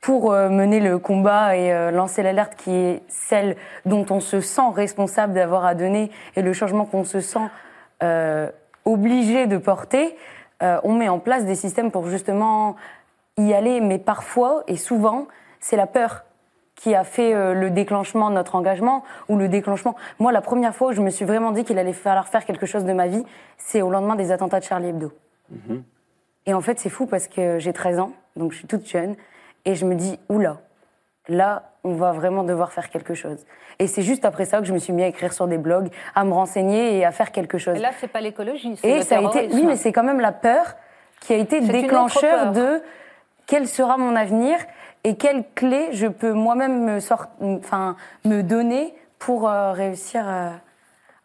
pour 0.00 0.32
euh, 0.32 0.48
mener 0.48 0.80
le 0.80 0.98
combat 0.98 1.56
et 1.56 1.90
lancer 1.90 2.22
l'alerte 2.22 2.54
qui 2.56 2.70
est 2.70 3.02
celle 3.08 3.56
dont 3.84 4.06
on 4.10 4.20
se 4.20 4.40
sent 4.40 4.70
responsable 4.74 5.34
d'avoir 5.34 5.66
à 5.66 5.74
donner, 5.74 6.10
et 6.34 6.42
le 6.42 6.52
changement 6.52 6.84
qu'on 6.84 7.04
se 7.04 7.20
sent 7.20 7.48
obligé 8.84 9.46
de 9.46 9.56
porter, 9.56 10.16
on 10.60 10.92
met 10.92 11.08
en 11.08 11.18
place 11.18 11.44
des 11.44 11.56
systèmes 11.56 11.90
pour 11.90 12.08
justement 12.08 12.76
y 13.36 13.52
aller, 13.52 13.80
mais 13.80 13.98
parfois 13.98 14.62
et 14.68 14.76
souvent, 14.76 15.26
c'est 15.60 15.76
la 15.76 15.86
peur 15.86 16.24
qui 16.74 16.94
a 16.94 17.04
fait 17.04 17.34
euh, 17.34 17.54
le 17.54 17.70
déclenchement 17.70 18.28
de 18.28 18.34
notre 18.34 18.54
engagement 18.54 19.02
ou 19.28 19.36
le 19.36 19.48
déclenchement. 19.48 19.96
Moi, 20.18 20.30
la 20.30 20.42
première 20.42 20.74
fois 20.74 20.88
où 20.88 20.92
je 20.92 21.00
me 21.00 21.10
suis 21.10 21.24
vraiment 21.24 21.50
dit 21.50 21.64
qu'il 21.64 21.78
allait 21.78 21.94
falloir 21.94 22.28
faire 22.28 22.44
quelque 22.44 22.66
chose 22.66 22.84
de 22.84 22.92
ma 22.92 23.06
vie, 23.06 23.24
c'est 23.56 23.82
au 23.82 23.90
lendemain 23.90 24.14
des 24.14 24.30
attentats 24.30 24.60
de 24.60 24.64
Charlie 24.64 24.88
Hebdo. 24.88 25.12
Et 26.44 26.54
en 26.54 26.60
fait, 26.60 26.78
c'est 26.78 26.90
fou 26.90 27.06
parce 27.06 27.28
que 27.28 27.58
j'ai 27.58 27.72
13 27.72 27.98
ans, 27.98 28.12
donc 28.36 28.52
je 28.52 28.58
suis 28.58 28.66
toute 28.66 28.86
jeune, 28.86 29.16
et 29.64 29.74
je 29.74 29.84
me 29.84 29.94
dis, 29.94 30.18
oula, 30.28 30.58
là, 31.28 31.70
on 31.82 31.94
va 31.94 32.12
vraiment 32.12 32.44
devoir 32.44 32.72
faire 32.72 32.90
quelque 32.90 33.14
chose. 33.14 33.44
Et 33.78 33.86
c'est 33.86 34.02
juste 34.02 34.24
après 34.24 34.44
ça 34.44 34.58
que 34.60 34.64
je 34.64 34.72
me 34.72 34.78
suis 34.78 34.92
mis 34.92 35.02
à 35.02 35.06
écrire 35.08 35.32
sur 35.32 35.48
des 35.48 35.58
blogs, 35.58 35.88
à 36.14 36.24
me 36.24 36.32
renseigner 36.32 36.98
et 36.98 37.04
à 37.04 37.10
faire 37.10 37.32
quelque 37.32 37.58
chose. 37.58 37.76
Et 37.76 37.80
là, 37.80 37.90
c'est 37.98 38.08
pas 38.08 38.20
l'écologie, 38.20 38.76
c'est 38.76 39.02
ça 39.02 39.18
a 39.18 39.22
été, 39.22 39.48
oui, 39.52 39.64
mais 39.64 39.76
c'est 39.76 39.92
quand 39.92 40.04
même 40.04 40.20
la 40.20 40.32
peur 40.32 40.76
qui 41.20 41.32
a 41.32 41.36
été 41.36 41.60
déclencheur 41.60 42.52
de 42.52 42.82
quel 43.46 43.66
sera 43.66 43.96
mon 43.96 44.16
avenir 44.16 44.58
et 45.08 45.16
quelle 45.16 45.44
clé 45.54 45.88
je 45.92 46.06
peux 46.06 46.32
moi-même 46.32 46.84
me, 46.84 47.00
sort- 47.00 47.28
enfin, 47.40 47.96
me 48.24 48.42
donner 48.42 48.94
pour 49.18 49.48
euh, 49.48 49.72
réussir 49.72 50.28
à, 50.28 50.52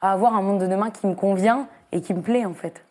à 0.02 0.14
avoir 0.14 0.36
un 0.36 0.42
monde 0.42 0.62
de 0.62 0.68
demain 0.68 0.92
qui 0.92 1.06
me 1.08 1.16
convient 1.16 1.68
et 1.92 2.00
qui 2.02 2.14
me 2.14 2.22
plaît 2.22 2.46
en 2.46 2.54
fait? 2.54 2.84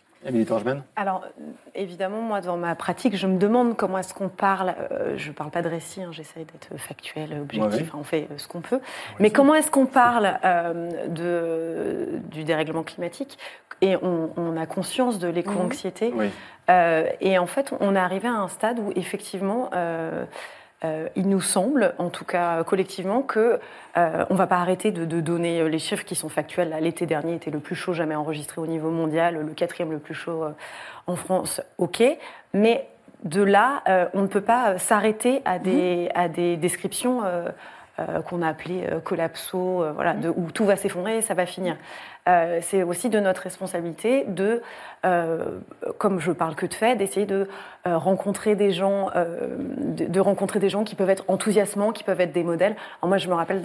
Alors, 0.96 1.22
euh, 1.24 1.42
évidemment, 1.74 2.20
moi, 2.20 2.42
dans 2.42 2.58
ma 2.58 2.74
pratique, 2.74 3.16
je 3.16 3.26
me 3.26 3.38
demande 3.38 3.74
comment 3.74 3.96
est-ce 3.96 4.12
qu'on 4.12 4.28
parle. 4.28 4.74
euh, 4.90 5.14
je 5.16 5.28
ne 5.28 5.32
parle 5.34 5.50
pas 5.50 5.62
de 5.62 5.68
récit, 5.68 6.02
hein, 6.02 6.10
j'essaye 6.12 6.44
d'être 6.44 6.78
factuel, 6.78 7.32
objectif, 7.40 7.72
Ouais, 7.72 7.84
ouais. 7.84 7.88
on 7.94 8.04
fait 8.04 8.28
euh, 8.30 8.36
ce 8.36 8.46
qu'on 8.46 8.60
peut. 8.60 8.80
Mais 9.18 9.30
comment 9.30 9.54
est-ce 9.54 9.70
qu'on 9.70 9.86
parle 9.86 10.38
euh, 10.44 11.06
de, 11.08 12.18
du 12.30 12.44
dérèglement 12.44 12.82
climatique? 12.82 13.38
Et 13.80 13.96
on, 13.96 14.28
on 14.36 14.58
a 14.58 14.66
conscience 14.66 15.18
de 15.18 15.28
l'éco-anxiété. 15.28 16.12
Oui. 16.14 16.28
Euh, 16.68 17.06
et 17.22 17.38
en 17.38 17.46
fait, 17.46 17.72
on 17.80 17.96
est 17.96 17.98
arrivé 17.98 18.28
à 18.28 18.34
un 18.34 18.48
stade 18.48 18.78
où, 18.78 18.92
effectivement, 18.96 19.70
euh, 20.84 20.90
euh, 20.90 21.08
il 21.16 21.28
nous 21.28 21.40
semble, 21.40 21.94
en 21.98 22.10
tout 22.10 22.24
cas 22.24 22.64
collectivement, 22.64 23.22
que 23.22 23.60
euh, 23.96 24.24
on 24.30 24.34
va 24.34 24.46
pas 24.46 24.56
arrêter 24.56 24.90
de, 24.92 25.04
de 25.04 25.20
donner 25.20 25.68
les 25.68 25.78
chiffres 25.78 26.04
qui 26.04 26.14
sont 26.14 26.28
factuels. 26.28 26.76
L'été 26.80 27.06
dernier 27.06 27.34
était 27.34 27.50
le 27.50 27.60
plus 27.60 27.74
chaud 27.74 27.92
jamais 27.92 28.14
enregistré 28.14 28.60
au 28.60 28.66
niveau 28.66 28.90
mondial, 28.90 29.36
le 29.36 29.52
quatrième 29.54 29.90
le 29.92 29.98
plus 29.98 30.14
chaud 30.14 30.44
euh, 30.44 30.50
en 31.06 31.16
France. 31.16 31.60
Ok, 31.78 32.02
mais 32.54 32.88
de 33.24 33.42
là, 33.42 33.82
euh, 33.88 34.06
on 34.14 34.22
ne 34.22 34.26
peut 34.26 34.40
pas 34.40 34.78
s'arrêter 34.78 35.42
à 35.44 35.58
des, 35.58 36.10
à 36.14 36.28
des 36.28 36.56
descriptions. 36.56 37.22
euh, 37.24 37.50
euh, 38.00 38.22
qu'on 38.22 38.40
a 38.40 38.48
appelées 38.48 38.86
euh, 38.90 39.00
collapso, 39.00 39.82
euh, 39.82 39.92
voilà, 39.92 40.14
de, 40.14 40.30
où 40.30 40.50
tout 40.52 40.64
va 40.64 40.76
s'effondrer 40.76 41.18
et 41.18 41.22
ça 41.22 41.34
va 41.34 41.44
finir. 41.44 41.76
Euh, 42.28 42.60
c'est 42.62 42.82
aussi 42.82 43.08
de 43.08 43.18
notre 43.18 43.42
responsabilité 43.42 44.24
de, 44.26 44.62
euh, 45.06 45.58
comme 45.98 46.20
je 46.20 46.32
parle 46.32 46.54
que 46.54 46.66
de 46.66 46.74
fait, 46.74 46.96
d'essayer 46.96 47.26
de 47.26 47.48
euh, 47.86 47.96
rencontrer 47.96 48.54
des 48.56 48.72
gens, 48.72 49.10
de, 49.16 50.20
rencontrer 50.20 50.58
des 50.58 50.68
gens 50.68 50.84
qui 50.84 50.94
peuvent 50.94 51.10
être 51.10 51.24
enthousiasmants, 51.28 51.92
qui 51.92 52.04
peuvent 52.04 52.20
être 52.20 52.32
des 52.32 52.44
modèles. 52.44 52.76
Alors 53.00 53.08
moi, 53.08 53.18
je 53.18 53.28
me 53.28 53.34
rappelle 53.34 53.62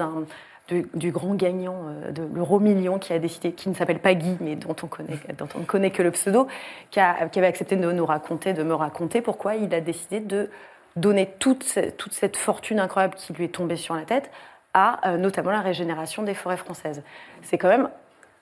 du, 0.68 1.12
grand 1.12 1.36
gagnant 1.36 1.84
de 2.12 2.24
l'euro 2.34 2.60
million 2.60 2.98
qui 2.98 3.14
a 3.14 3.20
décidé, 3.20 3.52
qui 3.52 3.70
ne 3.70 3.76
s'appelle 3.76 4.00
pas 4.00 4.14
Guy, 4.14 4.38
mais 4.40 4.56
dont 4.56 4.76
on 4.82 4.88
connaît, 4.88 5.20
dont 5.38 5.50
on 5.56 5.60
ne 5.60 5.66
connaît 5.66 5.92
que 5.92 6.02
le 6.02 6.12
pseudo, 6.12 6.48
qui, 6.92 7.00
avait 7.00 7.46
accepté 7.46 7.76
de 7.76 7.92
nous 7.92 8.06
raconter, 8.06 8.54
de 8.54 8.64
me 8.64 8.74
raconter 8.74 9.22
pourquoi 9.22 9.56
il 9.56 9.74
a 9.74 9.82
décidé 9.82 10.20
de 10.20 10.50
donner 10.96 11.30
toute, 11.40 11.64
ce- 11.64 11.92
toute 11.92 12.14
cette 12.14 12.38
fortune 12.38 12.80
incroyable 12.80 13.16
qui 13.16 13.34
lui 13.34 13.46
est 13.46 13.50
tombée 13.54 13.76
sur 13.76 13.96
la 13.96 14.04
tête 14.04 14.32
à 14.74 15.18
notamment 15.18 15.52
la 15.52 15.62
régénération 15.62 16.24
des 16.24 16.34
forêts 16.34 16.58
françaises. 16.58 17.02
C'est 17.44 17.58
quand 17.58 17.70
même, 17.70 17.90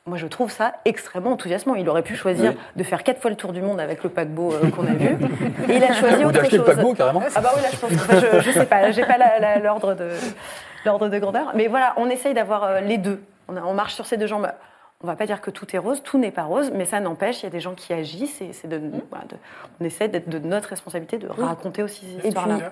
moi 0.05 0.17
je 0.17 0.27
trouve 0.27 0.51
ça 0.51 0.73
extrêmement 0.85 1.31
enthousiasmant. 1.31 1.75
Il 1.75 1.87
aurait 1.89 2.01
pu 2.03 2.15
choisir 2.15 2.51
Oui. 2.51 2.57
de 2.75 2.83
faire 2.83 3.03
quatre 3.03 3.21
fois 3.21 3.29
le 3.29 3.37
tour 3.37 3.53
du 3.53 3.61
monde 3.61 3.79
avec 3.79 4.03
le 4.03 4.09
paquebot 4.09 4.53
euh, 4.53 4.69
qu'on 4.69 4.85
a 4.85 4.91
vu, 4.93 5.07
et 5.69 5.77
il 5.77 5.83
a 5.83 5.93
choisi 5.93 6.23
Ou 6.25 6.27
autre 6.27 6.43
chose. 6.43 6.51
le 6.59 6.63
paquebot, 6.63 6.93
carrément. 6.93 7.21
Ah 7.35 7.41
bah 7.41 7.51
oui, 7.55 7.61
là 7.61 7.69
je 7.71 7.77
pense, 7.77 7.91
enfin, 7.93 8.19
je, 8.19 8.39
je 8.41 8.51
sais 8.51 8.65
pas, 8.65 8.91
j'ai 8.91 9.05
pas 9.05 9.17
l'ordre 9.59 9.93
de 9.93 10.09
l'ordre 10.85 11.07
de 11.07 11.17
grandeur, 11.19 11.51
mais 11.55 11.67
voilà, 11.67 11.93
on 11.97 12.09
essaye 12.09 12.33
d'avoir 12.33 12.63
euh, 12.65 12.79
les 12.81 12.97
deux. 12.97 13.21
On, 13.47 13.55
a- 13.55 13.61
on 13.63 13.73
marche 13.73 13.93
sur 13.93 14.05
ces 14.05 14.17
deux 14.17 14.27
jambes. 14.27 14.51
On 15.01 15.07
va 15.07 15.15
pas 15.17 15.25
dire 15.25 15.41
que 15.41 15.51
tout 15.51 15.73
est 15.75 15.79
rose, 15.79 16.01
tout 16.03 16.17
n'est 16.17 16.31
pas 16.31 16.43
rose, 16.43 16.71
mais 16.73 16.85
ça 16.85 16.99
n'empêche, 17.01 17.41
il 17.41 17.43
y 17.43 17.47
a 17.47 17.49
des 17.49 17.59
gens 17.59 17.73
qui 17.73 17.91
agissent 17.93 18.41
et 18.41 18.53
c'est 18.53 18.69
de, 18.69 18.79
voilà, 19.09 19.25
de- 19.25 19.35
on 19.81 19.85
essaie 19.85 20.07
d'être 20.07 20.29
de 20.29 20.39
notre 20.39 20.69
responsabilité 20.69 21.17
de 21.17 21.27
Oui. 21.37 21.43
raconter 21.43 21.83
aussi 21.83 22.05
ces 22.05 22.11
Et 22.15 22.19
puis, 22.19 22.27
histoires-là. 22.29 22.71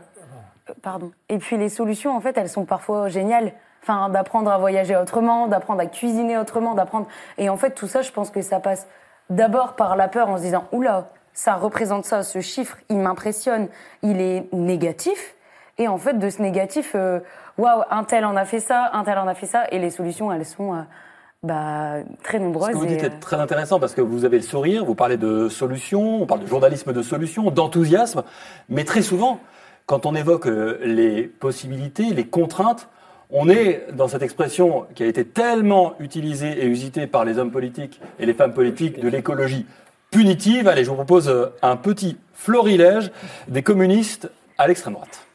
pardon. 0.81 1.11
Et 1.27 1.37
puis 1.39 1.57
les 1.57 1.67
solutions, 1.69 2.15
en 2.15 2.21
fait, 2.21 2.37
elles 2.37 2.47
sont 2.49 2.63
parfois 2.65 3.09
géniales. 3.09 3.51
Enfin, 3.83 4.09
d'apprendre 4.09 4.51
à 4.51 4.57
voyager 4.57 4.95
autrement, 4.95 5.47
d'apprendre 5.47 5.81
à 5.81 5.87
cuisiner 5.87 6.37
autrement, 6.37 6.75
d'apprendre. 6.75 7.07
Et 7.37 7.49
en 7.49 7.57
fait, 7.57 7.71
tout 7.71 7.87
ça, 7.87 8.03
je 8.03 8.11
pense 8.11 8.29
que 8.29 8.41
ça 8.41 8.59
passe 8.59 8.87
d'abord 9.31 9.73
par 9.75 9.95
la 9.95 10.07
peur 10.07 10.29
en 10.29 10.37
se 10.37 10.43
disant 10.43 10.65
oula, 10.71 11.09
ça 11.33 11.55
représente 11.55 12.05
ça, 12.05 12.21
ce 12.23 12.41
chiffre, 12.41 12.77
il 12.89 12.97
m'impressionne, 12.99 13.69
il 14.03 14.21
est 14.21 14.47
négatif. 14.53 15.35
Et 15.77 15.87
en 15.87 15.97
fait, 15.97 16.19
de 16.19 16.29
ce 16.29 16.41
négatif, 16.41 16.91
euh, 16.93 17.21
waouh, 17.57 17.81
un 17.89 18.03
tel 18.03 18.25
en 18.25 18.35
a 18.35 18.45
fait 18.45 18.59
ça, 18.59 18.91
un 18.93 19.03
tel 19.03 19.17
en 19.17 19.27
a 19.27 19.33
fait 19.33 19.47
ça, 19.47 19.63
et 19.71 19.79
les 19.79 19.89
solutions, 19.89 20.31
elles 20.31 20.45
sont 20.45 20.75
euh, 20.75 20.81
bah, 21.41 22.03
très 22.21 22.37
Ce 22.37 22.43
nombreuses. 22.43 22.73
que 22.73 22.77
vous 22.77 22.85
dites 22.85 23.03
est 23.03 23.19
très 23.19 23.37
intéressant 23.37 23.79
parce 23.79 23.95
que 23.95 24.01
vous 24.01 24.25
avez 24.25 24.37
le 24.37 24.43
sourire, 24.43 24.85
vous 24.85 24.93
parlez 24.95 25.17
de 25.17 25.49
solutions, 25.49 26.21
on 26.21 26.27
parle 26.27 26.41
de 26.41 26.47
journalisme 26.47 26.93
de 26.93 27.01
solutions, 27.01 27.49
d'enthousiasme, 27.49 28.23
mais 28.69 28.83
très 28.83 29.01
souvent, 29.01 29.39
quand 29.87 30.05
on 30.05 30.13
évoque 30.13 30.45
euh, 30.47 30.77
les 30.83 31.23
possibilités, 31.23 32.13
les 32.13 32.27
contraintes, 32.27 32.89
on 33.31 33.49
est 33.49 33.87
dans 33.93 34.07
cette 34.07 34.21
expression 34.21 34.85
qui 34.93 35.03
a 35.03 35.07
été 35.07 35.25
tellement 35.25 35.93
utilisée 35.99 36.63
et 36.63 36.65
usitée 36.65 37.07
par 37.07 37.25
les 37.25 37.37
hommes 37.37 37.51
politiques 37.51 38.01
et 38.19 38.25
les 38.25 38.33
femmes 38.33 38.53
politiques 38.53 38.99
de 38.99 39.07
l'écologie 39.07 39.65
punitive. 40.11 40.67
Allez, 40.67 40.83
je 40.83 40.89
vous 40.89 40.95
propose 40.95 41.29
euh, 41.29 41.47
un 41.61 41.77
petit 41.77 42.17
florilège 42.33 43.11
des 43.47 43.63
communistes 43.63 44.29
à 44.57 44.67
l'extrême 44.67 44.95
droite. 44.95 45.25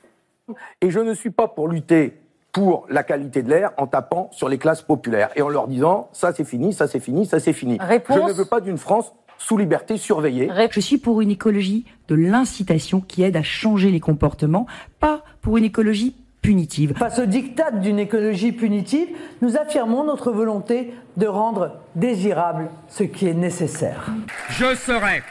Et 0.80 0.90
je 0.90 1.01
ne 1.01 1.14
suis 1.14 1.30
pas 1.30 1.49
pour 1.49 1.68
lutter 1.68 2.18
pour 2.53 2.86
la 2.88 3.03
qualité 3.03 3.42
de 3.42 3.51
l'air 3.51 3.72
en 3.76 3.86
tapant 3.86 4.30
sur 4.32 4.49
les 4.49 4.59
classes 4.59 4.82
populaires 4.82 5.30
et 5.34 5.42
en 5.42 5.49
leur 5.49 5.66
disant 5.66 6.09
ça 6.12 6.32
c'est 6.32 6.44
fini, 6.44 6.72
ça 6.72 6.86
c'est 6.86 7.01
fini, 7.01 7.26
ça 7.26 7.40
c'est 7.40 7.53
fini. 7.53 7.78
Réponse. 7.80 8.16
Je 8.16 8.32
ne 8.32 8.32
veux 8.32 8.44
pas 8.44 8.61
d'une 8.61 8.78
France 8.78 9.12
sous 9.38 9.59
liberté 9.59 9.97
surveillée. 9.97 10.51
Je 10.70 10.80
suis 10.80 10.99
pour 10.99 11.20
une 11.20 11.30
écologie 11.30 11.84
de 12.09 12.14
l'incitation 12.14 13.01
qui 13.01 13.22
aide 13.22 13.36
à 13.36 13.42
changer 13.42 13.90
les 13.90 14.01
comportements, 14.01 14.66
pas 15.01 15.22
pour 15.42 15.59
une 15.59 15.64
écologie 15.64 16.16
punitive. 16.47 16.94
Face 16.97 17.18
au 17.18 17.26
diktat 17.26 17.72
d'une 17.72 17.99
écologie 17.99 18.53
punitive, 18.53 19.09
nous 19.42 19.57
affirmons 19.57 20.05
notre 20.05 20.30
volonté 20.30 20.94
de 21.16 21.26
rendre 21.26 21.80
désirable 21.97 22.70
ce 22.88 23.03
qui 23.03 23.26
est 23.26 23.34
nécessaire. 23.34 24.12
Je 24.51 24.76
serai 24.76 25.24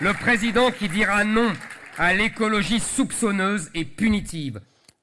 le 0.00 0.12
président 0.12 0.72
qui 0.72 0.88
dira 0.88 1.22
non 1.22 1.52
à 1.96 2.12
l'écologie 2.12 2.80
soupçonneuse 2.80 3.70
et 3.76 3.84
punitive. 3.84 4.60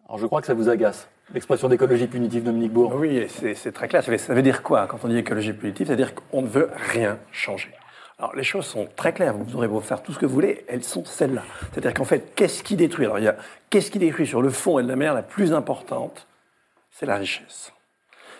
Alors 0.09 0.19
je 0.19 0.25
crois 0.25 0.41
que 0.41 0.47
ça 0.47 0.53
vous 0.53 0.67
agace, 0.67 1.07
l'expression 1.33 1.69
d'écologie 1.69 2.07
punitive, 2.07 2.43
Dominique 2.43 2.73
Bourg. 2.73 2.93
Oui, 2.97 3.27
c'est 3.29 3.71
très 3.71 3.87
clair. 3.87 4.03
Ça 4.03 4.11
veut, 4.11 4.17
ça 4.17 4.33
veut 4.33 4.41
dire 4.41 4.61
quoi 4.61 4.87
quand 4.87 4.97
on 5.05 5.07
dit 5.07 5.17
écologie 5.17 5.53
punitive? 5.53 5.87
C'est-à-dire 5.87 6.13
qu'on 6.13 6.41
ne 6.41 6.47
veut 6.47 6.69
rien 6.91 7.17
changer. 7.31 7.69
Alors 8.21 8.35
les 8.35 8.43
choses 8.43 8.67
sont 8.67 8.87
très 8.95 9.13
claires. 9.13 9.33
Vous 9.35 9.55
aurez 9.55 9.67
beau 9.67 9.79
faire 9.79 10.03
tout 10.03 10.13
ce 10.13 10.19
que 10.19 10.27
vous 10.27 10.35
voulez, 10.35 10.63
elles 10.67 10.83
sont 10.83 11.03
celles-là. 11.03 11.41
C'est-à-dire 11.71 11.95
qu'en 11.95 12.05
fait, 12.05 12.35
qu'est-ce 12.35 12.61
qui 12.61 12.75
détruit? 12.75 13.05
Alors 13.05 13.17
il 13.17 13.25
y 13.25 13.27
a 13.27 13.35
qu'est-ce 13.71 13.89
qui 13.89 13.97
détruit 13.97 14.27
sur 14.27 14.43
le 14.43 14.51
fond 14.51 14.77
et 14.77 14.83
de 14.83 14.87
la 14.87 14.95
mer 14.95 15.15
la 15.15 15.23
plus 15.23 15.53
importante? 15.53 16.27
C'est 16.91 17.07
la 17.07 17.15
richesse. 17.15 17.73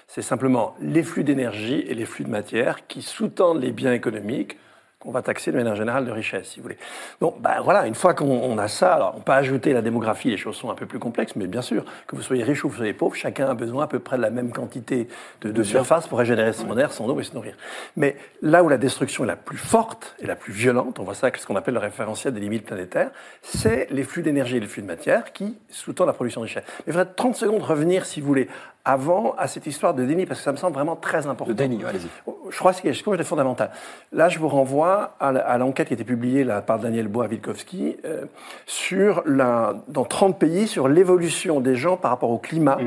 C'est 0.06 0.22
simplement 0.22 0.76
les 0.82 1.02
flux 1.02 1.24
d'énergie 1.24 1.84
et 1.88 1.96
les 1.96 2.06
flux 2.06 2.26
de 2.26 2.30
matière 2.30 2.86
qui 2.86 3.02
sous-tendent 3.02 3.62
les 3.62 3.72
biens 3.72 3.94
économiques, 3.94 4.58
qu'on 5.02 5.12
va 5.12 5.22
taxer 5.22 5.52
de 5.52 5.58
manière 5.58 5.76
générale 5.76 6.06
de 6.06 6.12
richesse, 6.12 6.49
si 6.49 6.60
vous 6.60 6.64
voulez. 6.64 6.78
Donc, 7.20 7.41
ben 7.41 7.60
voilà, 7.64 7.88
une 7.88 7.95
fois 7.95 8.14
qu'on 8.14 8.26
on 8.26 8.58
a 8.58 8.68
ça, 8.68 8.93
alors 8.93 9.16
on 9.18 9.22
peut 9.22 9.32
ajouter 9.32 9.74
la 9.74 9.82
démographie, 9.82 10.30
les 10.30 10.38
choses 10.38 10.56
sont 10.56 10.70
un 10.70 10.76
peu 10.76 10.86
plus 10.86 10.99
complexes, 10.99 11.36
mais 11.36 11.47
bien 11.47 11.62
sûr, 11.62 11.84
que 12.08 12.16
vous 12.16 12.22
soyez 12.22 12.43
riche 12.43 12.64
ou 12.64 12.68
que 12.68 12.74
vous 12.74 12.78
soyez 12.78 12.93
pauvre, 12.93 13.16
chacun 13.16 13.49
a 13.49 13.54
besoin 13.54 13.86
à 13.86 13.88
peu 13.88 13.99
près 13.99 14.18
de 14.18 14.22
la 14.22 14.30
même 14.30 14.52
quantité 14.52 15.08
de, 15.41 15.52
de 15.52 15.64
surface 15.64 16.08
pour 16.08 16.20
régénérer 16.20 16.54
son 16.54 16.78
air, 16.78 16.91
son 16.91 17.10
eau 17.10 17.20
et 17.20 17.24
se 17.24 17.34
nourrir. 17.34 17.56
Mais 17.97 18.16
là 18.41 18.64
où 18.64 18.70
la 18.70 18.78
destruction 18.78 19.24
est 19.24 19.28
la 19.28 19.36
plus 19.36 19.58
forte 19.58 20.16
et 20.20 20.28
la 20.28 20.36
plus 20.36 20.54
violente, 20.54 20.99
on 20.99 21.04
voit 21.04 21.16
ça 21.16 21.28
avec 21.28 21.38
ce 21.38 21.47
qu'on 21.47 21.56
appelle 21.56 21.74
le 21.74 21.80
référentiel 21.80 22.34
des 22.34 22.39
limites 22.39 22.66
planétaires, 22.66 23.12
c'est 23.41 23.88
les 23.89 24.04
flux 24.04 24.22
d'énergie 24.22 24.58
et 24.58 24.60
les 24.60 24.68
flux 24.68 24.82
de 24.82 24.88
matière 24.88 25.34
qui 25.34 25.58
sous-tendent 25.70 26.08
la 26.08 26.14
production 26.14 26.41
de 26.41 26.45
richesse. 26.45 26.64
Mais 26.80 26.84
il 26.88 26.93
faudrait 26.93 27.14
30 27.16 27.36
secondes 27.36 27.64
revenir, 27.64 28.06
si 28.06 28.22
vous 28.22 28.28
voulez, 28.28 28.47
avant 28.84 29.36
à 29.38 29.48
cette 29.48 29.68
histoire 29.68 29.94
de 29.94 30.04
déni, 30.06 30.26
parce 30.26 30.40
que 30.40 30.44
ça 30.44 30.52
me 30.52 30.58
semble 30.58 30.74
vraiment 30.74 30.96
très 30.96 31.28
important. 31.28 31.50
Le 31.50 31.56
déni, 31.56 31.84
allez-y. 31.84 32.08
Je 32.50 32.58
crois 32.58 32.72
que 32.72 32.78
c'est 32.78 32.84
quelque 32.84 33.04
chose 33.04 33.18
de 33.18 33.24
fondamental. 33.24 33.72
Là, 34.12 34.30
je 34.30 34.40
vous 34.40 34.48
renvoie 34.48 35.16
à 35.20 35.58
l'enquête 35.58 35.88
qui 35.88 35.94
a 35.94 35.96
été 35.96 36.04
publiée 36.04 36.44
là, 36.44 36.62
par 36.62 36.80
Daniel 36.80 37.08
Bois-Wilkowski 37.08 37.98
euh, 38.06 38.26
sur 38.66 39.24
la, 39.26 39.76
dans 39.88 40.06
30 40.06 40.40
pays 40.40 40.68
sur 40.68 40.88
l'évolution 40.88 41.60
des 41.60 41.76
gens 41.76 41.98
par 41.98 42.12
rapport 42.12 42.32
au 42.32 42.40
climat 42.40 42.78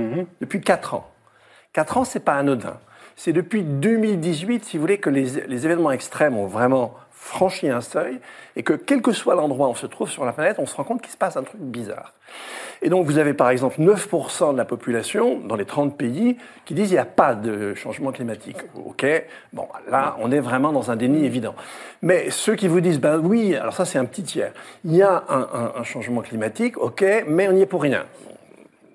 depuis 0.41 0.61
4 0.61 0.95
ans. 0.95 1.11
4 1.73 1.99
ans, 1.99 2.05
c'est 2.05 2.21
pas 2.21 2.35
anodin. 2.35 2.79
C'est 3.17 3.33
depuis 3.33 3.63
2018, 3.63 4.65
si 4.65 4.77
vous 4.77 4.81
voulez, 4.81 4.99
que 4.99 5.11
les, 5.11 5.47
les 5.47 5.65
événements 5.67 5.93
extrêmes 5.93 6.37
ont 6.37 6.47
vraiment 6.47 6.95
franchi 7.25 7.71
un 7.71 7.81
seuil 7.81 8.21
et 8.55 8.63
que 8.63 8.75
quel 8.75 9.01
que 9.01 9.13
soit 9.13 9.35
l'endroit 9.35 9.69
où 9.69 9.71
on 9.71 9.75
se 9.75 9.87
trouve 9.87 10.11
sur 10.11 10.27
la 10.27 10.33
planète, 10.33 10.57
on 10.59 10.67
se 10.67 10.77
rend 10.77 10.85
compte 10.85 11.01
qu'il 11.01 11.11
se 11.11 11.17
passe 11.17 11.39
un 11.39 11.43
truc 11.43 11.61
bizarre. 11.61 12.13
Et 12.83 12.91
donc 12.91 13.07
vous 13.07 13.17
avez 13.17 13.33
par 13.33 13.49
exemple 13.49 13.81
9% 13.81 14.53
de 14.53 14.59
la 14.59 14.67
population 14.67 15.39
dans 15.39 15.57
les 15.57 15.65
30 15.65 15.97
pays 15.97 16.37
qui 16.67 16.75
disent 16.75 16.91
il 16.91 16.95
n'y 16.95 16.99
a 16.99 17.07
pas 17.07 17.35
de 17.35 17.75
changement 17.75 18.13
climatique. 18.13 18.59
Ok, 18.75 19.07
bon 19.55 19.67
là 19.91 20.17
on 20.21 20.31
est 20.33 20.41
vraiment 20.41 20.71
dans 20.71 20.91
un 20.91 20.97
déni 20.97 21.25
évident. 21.25 21.55
Mais 22.03 22.29
ceux 22.29 22.57
qui 22.57 22.69
vous 22.69 22.83
disent 22.83 23.01
ben 23.01 23.19
oui, 23.19 23.57
alors 23.57 23.75
ça 23.75 23.87
c'est 23.87 23.99
un 23.99 24.05
petit 24.05 24.23
tiers, 24.23 24.53
il 24.85 24.95
y 24.95 25.03
a 25.03 25.25
un, 25.29 25.83
changement 25.83 26.21
climatique, 26.21 26.77
ok, 26.77 27.25
mais 27.27 27.49
on 27.49 27.53
n'y 27.53 27.63
est 27.63 27.67
pour 27.67 27.83
rien. 27.83 28.05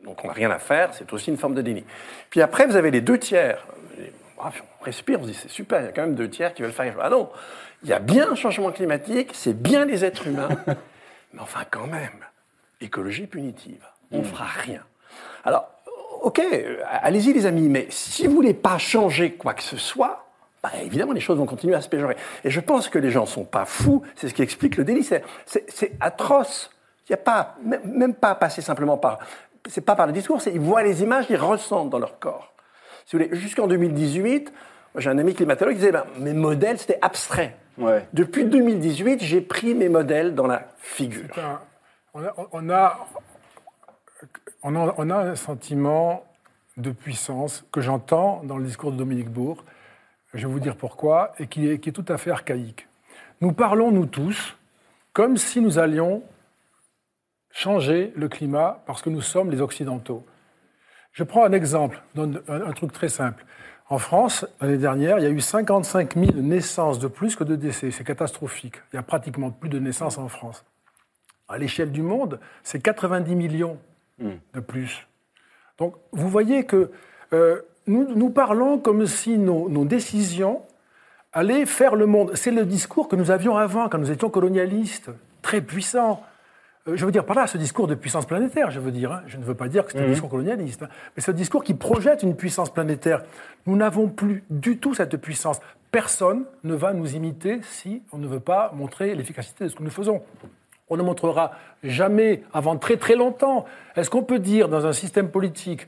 Donc 0.06 0.24
on 0.24 0.28
n'a 0.28 0.34
rien 0.34 0.52
à 0.52 0.60
faire, 0.60 0.94
c'est 0.94 1.12
aussi 1.14 1.32
une 1.32 1.38
forme 1.38 1.56
de 1.56 1.64
déni. 1.64 1.84
Puis 2.30 2.42
après 2.44 2.68
vous 2.68 2.76
avez 2.76 2.92
les 2.92 3.02
deux 3.02 3.18
tiers. 3.18 3.66
Bref, 4.38 4.64
on 4.80 4.86
respire, 4.86 5.20
on 5.20 5.24
se 5.24 5.30
dit 5.30 5.34
c'est 5.34 5.50
super, 5.50 5.82
il 5.82 5.86
y 5.86 5.88
a 5.90 5.92
quand 5.92 6.04
même 6.04 6.16
deux 6.16 6.30
tiers 6.30 6.54
qui 6.54 6.62
veulent 6.62 6.72
faire. 6.72 6.96
Ah 7.02 7.10
non, 7.10 7.30
il 7.84 7.90
y 7.90 7.94
a 7.94 8.00
bien 8.00 8.32
un 8.32 8.36
changement 8.36 8.72
climatique, 8.72 9.32
c'est 9.34 9.54
bien 9.60 9.86
les 9.86 10.04
êtres 10.06 10.28
humains, 10.28 10.50
mais 11.34 11.40
enfin 11.40 11.62
quand 11.70 11.88
même, 11.88 12.26
écologie 12.82 13.28
punitive, 13.28 13.84
on 14.12 14.20
ne 14.20 14.24
fera 14.24 14.46
rien. 14.46 14.82
Alors, 15.46 15.70
ok, 16.22 16.42
allez-y 17.02 17.34
les 17.34 17.46
amis, 17.46 17.70
mais 17.70 17.88
si 17.90 18.28
vous 18.28 18.34
voulez 18.36 18.54
pas 18.54 18.78
changer 18.78 19.34
quoi 19.34 19.54
que 19.54 19.64
ce 19.64 19.78
soit, 19.78 20.26
bah, 20.62 20.72
évidemment 20.84 21.14
les 21.14 21.22
choses 21.22 21.38
vont 21.38 21.46
continuer 21.46 21.76
à 21.76 21.82
se 21.82 21.88
péjorer. 21.90 22.18
Et 22.44 22.50
je 22.50 22.60
pense 22.60 22.90
que 22.90 23.00
les 23.00 23.12
gens 23.12 23.26
sont 23.26 23.46
pas 23.46 23.66
fous, 23.66 24.04
c'est 24.16 24.28
ce 24.28 24.34
qui 24.34 24.42
explique 24.42 24.76
le 24.76 24.84
délit, 24.84 25.04
c'est- 25.04 25.24
atroce. 26.02 26.70
Il 27.08 27.14
n'y 27.14 27.16
a 27.16 27.24
pas, 27.24 27.56
même, 27.86 28.14
pas 28.14 28.32
à 28.32 28.36
passer 28.36 28.62
simplement 28.62 28.98
par, 28.98 29.18
c'est 29.68 29.82
pas 29.82 29.96
par 29.96 30.06
le 30.06 30.14
discours, 30.14 30.42
c'est 30.42 30.52
ils 30.52 30.60
voient 30.60 30.84
les 30.84 31.02
images, 31.02 31.26
ils 31.30 31.38
ressentent 31.38 31.90
dans 31.90 31.98
leur 31.98 32.20
corps. 32.20 32.54
Si 33.06 33.16
vous 33.16 33.24
voulez, 33.24 33.36
jusqu'en 33.36 33.66
2018, 33.66 34.52
moi, 34.94 35.02
j'ai 35.02 35.10
un 35.10 35.18
ami 35.18 35.34
climatologue 35.34 35.74
qui 35.74 35.80
disait, 35.80 35.92
ben, 35.92 36.06
mes 36.18 36.34
modèles 36.34 36.78
c'était 36.78 37.00
abstrait. 37.02 37.56
Depuis 38.14 38.46
2018, 38.46 39.22
j'ai 39.24 39.42
pris 39.42 39.74
mes 39.74 39.90
modèles 39.90 40.36
dans 40.36 40.48
la 40.48 40.68
figure. 40.78 41.26
Un- 41.38 41.60
on, 42.14 42.24
a, 42.24 42.34
on, 42.52 42.70
a, 42.70 43.08
on, 44.64 44.76
a, 44.76 44.96
on 44.98 45.10
a 45.10 45.16
un 45.16 45.36
sentiment 45.36 46.26
de 46.78 46.92
puissance 46.92 47.66
que 47.72 47.82
j'entends 47.82 48.42
dans 48.44 48.58
le 48.58 48.66
discours 48.66 48.92
de 48.92 48.98
Dominique 48.98 49.30
Bourg. 49.30 49.64
Je 50.34 50.48
vais 50.48 50.54
vous 50.54 50.60
dire 50.60 50.76
pourquoi, 50.76 51.34
et 51.40 51.48
qui 51.48 51.68
est, 51.70 51.80
qui 51.80 51.90
est 51.90 51.94
tout 51.94 52.06
à 52.08 52.18
fait 52.18 52.32
archaïque. 52.32 52.88
Nous 53.42 53.54
parlons, 53.54 53.92
nous 53.92 54.06
tous, 54.06 54.58
comme 55.14 55.38
si 55.38 55.62
nous 55.62 55.80
allions 55.80 56.24
changer 57.52 58.14
le 58.16 58.28
climat 58.28 58.84
parce 58.86 59.02
que 59.02 59.10
nous 59.10 59.22
sommes 59.22 59.50
les 59.52 59.62
Occidentaux. 59.62 60.26
Je 61.12 61.24
prends 61.24 61.46
un 61.46 61.52
exemple, 61.52 62.02
donne 62.16 62.42
un, 62.48 62.62
un 62.62 62.72
truc 62.74 62.92
très 62.92 63.10
simple. 63.10 63.46
En 63.90 63.98
France, 63.98 64.46
l'année 64.62 64.78
dernière, 64.78 65.18
il 65.18 65.24
y 65.24 65.26
a 65.26 65.32
eu 65.32 65.42
55 65.42 66.16
000 66.16 66.32
naissances 66.38 67.00
de 67.00 67.08
plus 67.08 67.36
que 67.36 67.44
de 67.44 67.56
décès. 67.56 67.90
C'est 67.90 68.04
catastrophique. 68.04 68.76
Il 68.94 68.98
y 68.98 69.00
a 69.00 69.04
pratiquement 69.04 69.50
plus 69.50 69.70
de 69.70 69.80
naissances 69.80 70.20
en 70.20 70.28
France. 70.28 70.64
À 71.48 71.58
l'échelle 71.58 71.92
du 71.92 72.04
monde, 72.04 72.40
c'est 72.64 72.80
90 72.80 73.36
millions 73.36 73.80
de 74.20 74.60
plus. 74.60 75.08
Donc, 75.80 75.96
vous 76.12 76.30
voyez 76.30 76.66
que 76.66 76.92
euh, 77.34 77.62
nous, 77.88 78.14
nous 78.16 78.30
parlons 78.30 78.78
comme 78.78 79.08
si 79.08 79.40
nos, 79.40 79.70
nos 79.70 79.86
décisions 79.86 80.62
allaient 81.34 81.66
faire 81.66 81.96
le 81.96 82.06
monde. 82.06 82.36
C'est 82.36 82.52
le 82.52 82.66
discours 82.66 83.08
que 83.08 83.16
nous 83.16 83.32
avions 83.32 83.58
avant, 83.58 83.90
quand 83.90 83.98
nous 83.98 84.12
étions 84.12 84.30
colonialistes, 84.30 85.10
très 85.42 85.62
puissants. 85.62 86.24
Euh, 86.88 86.96
Je 86.96 87.06
veux 87.06 87.12
dire 87.12 87.26
par 87.26 87.36
là, 87.36 87.48
ce 87.48 87.58
discours 87.58 87.88
de 87.88 87.96
puissance 87.96 88.26
planétaire, 88.26 88.72
je 88.72 88.80
veux 88.80 88.92
dire. 88.92 89.12
hein. 89.12 89.22
Je 89.28 89.38
ne 89.38 89.44
veux 89.44 89.56
pas 89.56 89.68
dire 89.68 89.86
que 89.86 89.92
c'est 89.92 90.00
un 90.00 90.04
Mhm. 90.06 90.12
discours 90.12 90.30
colonialiste, 90.30 90.84
hein. 90.84 90.90
mais 91.16 91.22
ce 91.22 91.32
discours 91.32 91.64
qui 91.64 91.74
projette 91.74 92.24
une 92.24 92.36
puissance 92.36 92.72
planétaire. 92.74 93.24
Nous 93.66 93.76
n'avons 93.76 94.08
plus 94.08 94.44
du 94.50 94.78
tout 94.78 94.94
cette 94.94 95.18
puissance. 95.18 95.60
Personne 95.92 96.46
ne 96.64 96.76
va 96.76 96.94
nous 96.94 97.16
imiter 97.16 97.60
si 97.64 98.04
on 98.12 98.18
ne 98.18 98.28
veut 98.28 98.40
pas 98.40 98.72
montrer 98.76 99.16
l'efficacité 99.16 99.66
de 99.66 99.70
ce 99.70 99.76
que 99.76 99.84
nous 99.84 99.90
faisons. 99.90 100.22
On 100.90 100.98
ne 100.98 101.04
montrera 101.04 101.52
jamais 101.84 102.44
avant 102.54 102.78
très 102.78 102.98
très 102.98 103.16
longtemps. 103.16 103.66
Est-ce 103.96 104.10
qu'on 104.10 104.24
peut 104.24 104.40
dire 104.40 104.70
dans 104.70 104.86
un 104.86 104.94
système 104.94 105.30
politique 105.30 105.88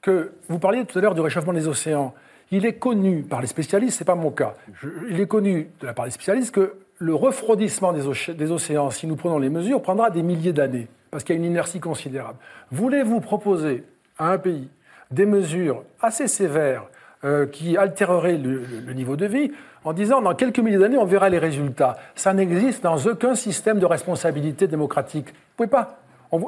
que 0.00 0.32
vous 0.48 0.58
parliez 0.58 0.84
tout 0.84 0.98
à 0.98 1.02
l'heure 1.02 1.14
du 1.14 1.20
réchauffement 1.20 1.52
des 1.52 1.66
océans 1.66 2.14
Il 2.50 2.64
est 2.64 2.74
connu 2.78 3.22
par 3.22 3.40
les 3.42 3.46
spécialistes, 3.46 3.98
c'est 3.98 4.04
pas 4.06 4.14
mon 4.14 4.30
cas. 4.30 4.54
je- 4.80 4.88
il 5.10 5.20
est 5.20 5.26
connu 5.26 5.68
de 5.80 5.86
la 5.86 5.92
part 5.92 6.04
des 6.06 6.10
spécialistes 6.12 6.54
que 6.54 6.74
le 6.98 7.14
refroidissement 7.14 7.92
des, 7.92 8.02
océ- 8.06 8.34
des 8.34 8.50
océans, 8.50 8.90
si 8.90 9.06
nous 9.06 9.16
prenons 9.16 9.38
les 9.38 9.50
mesures, 9.50 9.80
prendra 9.82 10.10
des 10.10 10.22
milliers 10.22 10.52
d'années 10.52 10.88
parce 11.10 11.24
qu'il 11.24 11.34
y 11.34 11.38
a 11.38 11.40
une 11.40 11.46
inertie 11.50 11.80
considérable. 11.80 12.36
Voulez-vous 12.70 13.20
proposer 13.20 13.84
à 14.18 14.30
un 14.32 14.38
pays 14.38 14.68
des 15.10 15.24
mesures 15.26 15.82
assez 16.02 16.28
sévères 16.28 16.84
euh, 17.24 17.46
qui 17.46 17.76
altéreraient 17.76 18.36
le, 18.36 18.92
niveau 18.92 19.16
de 19.16 19.26
vie 19.26 19.50
en 19.84 19.92
disant 19.92 20.20
dans 20.20 20.34
quelques 20.34 20.58
milliers 20.58 20.78
d'années 20.78 20.98
on 20.98 21.04
verra 21.06 21.28
les 21.28 21.38
résultats? 21.38 21.96
Ça 22.14 22.34
n'existe 22.34 22.82
dans 22.82 22.98
aucun 23.06 23.34
système 23.34 23.78
de 23.78 23.86
responsabilité 23.86 24.66
démocratique. 24.66 25.28
Vous 25.28 25.34
pouvez 25.56 25.68
pas. 25.68 25.98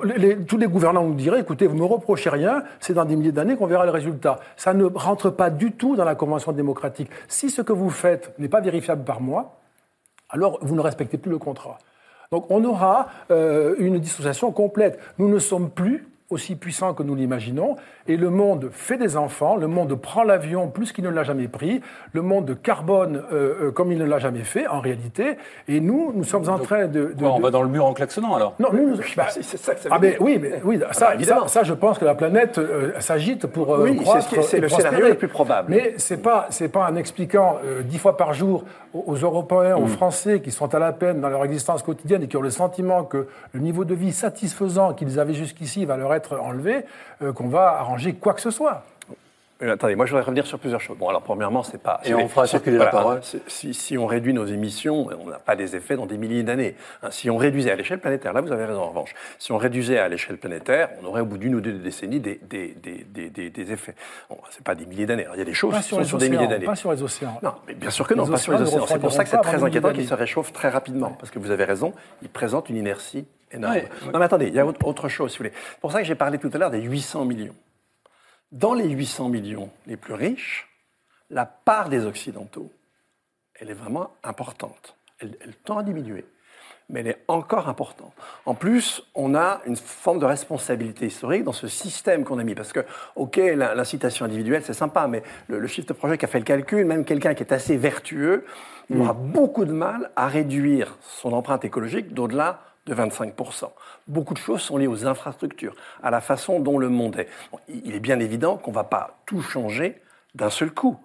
Les- 0.04 0.18
les- 0.18 0.36
tous 0.44 0.58
les 0.58 0.66
gouvernants 0.66 1.04
nous 1.04 1.14
diraient, 1.14 1.40
écoutez, 1.40 1.66
vous 1.66 1.76
me 1.76 1.84
reprochez 1.86 2.28
rien, 2.28 2.64
c'est 2.80 2.92
dans 2.92 3.06
des 3.06 3.16
milliers 3.16 3.32
d'années 3.32 3.56
qu'on 3.56 3.66
verra 3.66 3.86
le 3.86 3.90
résultat. 3.92 4.40
Ça 4.56 4.74
ne 4.74 4.84
rentre 4.84 5.30
pas 5.30 5.48
du 5.48 5.72
tout 5.72 5.96
dans 5.96 6.04
la 6.04 6.14
Convention 6.16 6.52
démocratique. 6.52 7.08
Si 7.28 7.48
ce 7.48 7.62
que 7.62 7.72
vous 7.72 7.88
faites 7.88 8.34
n'est 8.38 8.48
pas 8.50 8.60
vérifiable 8.60 9.04
par 9.04 9.22
moi, 9.22 9.59
alors 10.30 10.58
vous 10.62 10.74
ne 10.74 10.80
respectez 10.80 11.18
plus 11.18 11.30
le 11.30 11.38
contrat. 11.38 11.78
Donc 12.30 12.46
on 12.50 12.64
aura 12.64 13.08
euh, 13.30 13.74
une 13.78 13.98
dissociation 13.98 14.52
complète. 14.52 15.00
Nous 15.18 15.28
ne 15.28 15.38
sommes 15.38 15.70
plus 15.70 16.09
aussi 16.30 16.54
puissants 16.56 16.94
que 16.94 17.02
nous 17.02 17.14
l'imaginons, 17.14 17.76
et 18.06 18.16
le 18.16 18.30
monde 18.30 18.70
fait 18.72 18.96
des 18.96 19.16
enfants, 19.16 19.56
le 19.56 19.66
monde 19.66 19.94
prend 20.00 20.22
l'avion 20.22 20.68
plus 20.68 20.92
qu'il 20.92 21.04
ne 21.04 21.10
l'a 21.10 21.24
jamais 21.24 21.48
pris, 21.48 21.80
le 22.12 22.22
monde 22.22 22.56
carbone 22.62 23.22
euh, 23.32 23.66
euh, 23.66 23.70
comme 23.72 23.90
il 23.92 23.98
ne 23.98 24.04
l'a 24.04 24.18
jamais 24.18 24.44
fait 24.44 24.66
en 24.68 24.80
réalité, 24.80 25.36
et 25.68 25.80
nous, 25.80 26.12
nous 26.14 26.24
sommes 26.24 26.48
en 26.48 26.58
train 26.58 26.86
de... 26.86 27.12
de- 27.12 27.14
Quoi, 27.18 27.32
on 27.32 27.38
de- 27.38 27.42
va 27.42 27.50
dans 27.50 27.62
le 27.62 27.68
mur 27.68 27.84
en 27.84 27.92
klaxonnant 27.92 28.34
alors? 28.34 28.54
Non, 28.60 28.68
nous, 28.72 28.90
nous- 28.90 28.96
bah, 29.16 29.26
c'est 29.30 29.42
ça 29.42 29.74
que 29.74 29.80
ça 29.80 29.88
veut 29.88 29.94
ah, 29.94 29.98
mais 30.00 30.10
dire. 30.10 30.22
oui, 30.22 30.38
mais 30.40 30.60
oui, 30.64 30.80
ça, 30.92 31.06
bah, 31.08 31.14
évidemment. 31.14 31.42
ça, 31.48 31.60
ça, 31.60 31.62
je 31.64 31.74
pense 31.74 31.98
que 31.98 32.04
la 32.04 32.14
planète 32.14 32.58
euh, 32.58 32.92
s'agite 33.00 33.46
pour 33.46 33.74
euh, 33.74 33.82
Oui, 33.84 34.00
c'est 34.04 34.42
ce 34.42 34.56
le 34.56 34.68
scénario 34.68 35.06
le 35.08 35.14
plus 35.14 35.28
probable. 35.28 35.68
Mais 35.70 35.94
c'est 35.96 36.22
pas, 36.22 36.46
c'est 36.50 36.68
pas 36.68 36.88
en 36.90 36.96
expliquant 36.96 37.58
euh, 37.64 37.82
dix 37.82 37.98
fois 37.98 38.16
par 38.16 38.32
jour 38.34 38.64
aux, 38.94 39.04
aux 39.06 39.16
Européens, 39.16 39.76
aux 39.76 39.80
Mm. 39.86 39.88
Français 39.88 40.40
qui 40.40 40.50
sont 40.50 40.72
à 40.74 40.78
la 40.78 40.92
peine 40.92 41.20
dans 41.20 41.28
leur 41.28 41.44
existence 41.44 41.82
quotidienne 41.82 42.22
et 42.22 42.28
qui 42.28 42.36
ont 42.36 42.42
le 42.42 42.50
sentiment 42.50 43.02
que 43.04 43.26
le 43.52 43.60
niveau 43.60 43.84
de 43.84 43.94
vie 43.94 44.12
satisfaisant 44.12 44.92
qu'ils 44.94 45.18
avaient 45.18 45.34
jusqu'ici 45.34 45.84
va 45.84 45.96
leur 45.96 46.12
être 46.14 46.19
enlevé, 46.38 46.84
euh, 47.22 47.32
qu'on 47.32 47.48
va 47.48 47.70
arranger 47.78 48.14
quoi 48.14 48.34
que 48.34 48.40
ce 48.40 48.50
soit. 48.50 48.84
Euh, 49.62 49.74
attendez, 49.74 49.94
moi 49.94 50.06
je 50.06 50.12
voudrais 50.12 50.24
revenir 50.24 50.46
sur 50.46 50.58
plusieurs 50.58 50.80
choses. 50.80 50.96
Bon, 50.96 51.10
alors 51.10 51.20
premièrement, 51.20 51.62
c'est 51.62 51.82
pas. 51.82 52.00
Et 52.06 52.14
on 52.14 52.28
fera 52.28 52.46
circuler 52.46 52.78
la 52.78 52.86
parole. 52.86 53.20
Si, 53.46 53.74
si 53.74 53.98
on 53.98 54.06
réduit 54.06 54.32
nos 54.32 54.46
émissions, 54.46 55.08
on 55.22 55.28
n'a 55.28 55.38
pas 55.38 55.54
des 55.54 55.76
effets 55.76 55.96
dans 55.96 56.06
des 56.06 56.16
milliers 56.16 56.42
d'années. 56.42 56.76
Hein, 57.02 57.08
si 57.10 57.28
on 57.28 57.36
réduisait 57.36 57.70
à 57.70 57.76
l'échelle 57.76 57.98
planétaire, 58.00 58.32
là 58.32 58.40
vous 58.40 58.52
avez 58.52 58.64
raison 58.64 58.80
en 58.80 58.88
revanche, 58.88 59.14
si 59.38 59.52
on 59.52 59.58
réduisait 59.58 59.98
à 59.98 60.08
l'échelle 60.08 60.38
planétaire, 60.38 60.88
on 61.02 61.06
aurait 61.08 61.20
au 61.20 61.26
bout 61.26 61.36
d'une 61.36 61.54
ou 61.56 61.60
deux 61.60 61.72
décennies 61.74 62.20
des, 62.20 62.40
des, 62.42 62.68
des, 62.82 63.04
des, 63.06 63.28
des- 63.28 63.50
des 63.50 63.72
effets. 63.72 63.94
Bon, 64.30 64.38
c'est 64.48 64.64
pas 64.64 64.74
des 64.74 64.86
milliers 64.86 65.04
d'années. 65.04 65.26
hein. 65.26 65.32
Il 65.34 65.40
y 65.40 65.42
a 65.42 65.44
des 65.44 65.52
choses 65.52 65.72
Pas 65.74 65.80
qui 65.80 65.88
sur 65.88 65.96
sont 65.96 66.00
les 66.00 66.08
sur 66.08 66.16
des 66.16 66.30
milliers 66.30 66.48
d'années. 66.48 66.64
pas 66.64 66.74
sur 66.74 66.90
les 66.92 67.02
océans. 67.02 67.38
Non, 67.42 67.52
mais 67.66 67.74
bien 67.74 67.90
sûr 67.90 68.08
que 68.08 68.14
non, 68.14 68.24
Les 68.24 68.30
pas 68.30 68.36
sur 68.38 68.54
les 68.54 68.62
océans. 68.62 68.86
C'est 68.86 68.98
pour 68.98 69.12
ça 69.12 69.24
que 69.24 69.28
c'est 69.28 69.36
très 69.42 69.62
inquiétant 69.62 69.92
qu'ils 69.92 70.08
se 70.08 70.14
réchauffent 70.14 70.54
très 70.54 70.70
rapidement, 70.70 71.10
parce 71.10 71.30
que 71.30 71.38
vous 71.38 71.50
avez 71.50 71.64
raison, 71.64 71.92
ils 72.22 72.30
présentent 72.30 72.70
une 72.70 72.76
inertie 72.78 73.26
énorme. 73.52 73.74
Ouais, 73.74 73.88
Non 74.12 74.18
mais 74.18 74.24
attendez, 74.24 74.48
il 74.48 74.54
y 74.54 74.58
a 74.60 74.66
autre 74.66 75.08
chose, 75.08 75.32
si 75.32 75.38
vous 75.38 75.44
voulez. 75.44 75.54
C'est 75.72 75.80
pour 75.80 75.92
ça 75.92 75.98
que 76.00 76.06
j'ai 76.06 76.14
parlé 76.14 76.38
tout 76.38 76.50
à 76.52 76.58
l'heure 76.58 76.70
des 76.70 76.80
800 76.82 77.24
millions. 77.24 77.56
Dans 78.52 78.74
les 78.74 78.88
800 78.88 79.28
millions 79.28 79.70
les 79.86 79.96
plus 79.96 80.14
riches, 80.14 80.68
la 81.30 81.46
part 81.46 81.88
des 81.88 82.04
Occidentaux, 82.06 82.70
elle 83.54 83.70
est 83.70 83.74
vraiment 83.74 84.10
importante. 84.24 84.96
Elle, 85.20 85.36
elle 85.44 85.54
tend 85.54 85.78
à 85.78 85.82
diminuer. 85.82 86.24
mais 86.88 87.00
elle 87.00 87.06
est 87.08 87.22
encore 87.28 87.68
importante. 87.68 88.12
En 88.46 88.54
plus, 88.54 89.02
on 89.14 89.36
a 89.36 89.60
une 89.66 89.76
forme 89.76 90.18
de 90.18 90.24
responsabilité 90.24 91.06
historique 91.06 91.44
dans 91.44 91.52
ce 91.52 91.68
système 91.68 92.24
qu'on 92.24 92.38
a 92.40 92.42
mis. 92.44 92.56
Parce 92.56 92.72
que, 92.72 92.80
OK, 93.14 93.36
l'incitation 93.36 94.24
individuelle, 94.26 94.62
c'est 94.64 94.72
sympa, 94.74 95.06
mais 95.06 95.22
le, 95.46 95.60
le 95.60 95.66
chiffre 95.68 95.86
de 95.86 95.92
projet 95.92 96.18
qui 96.18 96.24
a 96.24 96.28
fait 96.28 96.40
le 96.40 96.44
calcul, 96.44 96.84
même 96.84 97.04
quelqu'un 97.04 97.34
qui 97.34 97.44
est 97.44 97.52
assez 97.52 97.76
vertueux, 97.76 98.44
il 98.88 98.98
aura 99.00 99.12
beaucoup 99.12 99.64
de 99.64 99.72
mal 99.72 100.10
à 100.16 100.26
réduire 100.26 100.96
son 101.00 101.32
empreinte 101.32 101.64
écologique 101.64 102.12
d'au-delà 102.12 102.60
de 102.86 102.94
25%. 102.94 103.70
Beaucoup 104.08 104.34
de 104.34 104.38
choses 104.38 104.60
sont 104.62 104.76
liées 104.78 104.86
aux 104.86 105.06
infrastructures, 105.06 105.74
à 106.02 106.10
la 106.10 106.20
façon 106.20 106.60
dont 106.60 106.78
le 106.78 106.88
monde 106.88 107.16
est. 107.18 107.28
Bon, 107.52 107.58
il 107.68 107.94
est 107.94 108.00
bien 108.00 108.18
évident 108.20 108.56
qu'on 108.56 108.70
ne 108.70 108.76
va 108.76 108.84
pas 108.84 109.18
tout 109.26 109.42
changer 109.42 110.00
d'un 110.34 110.50
seul 110.50 110.70
coup. 110.72 110.96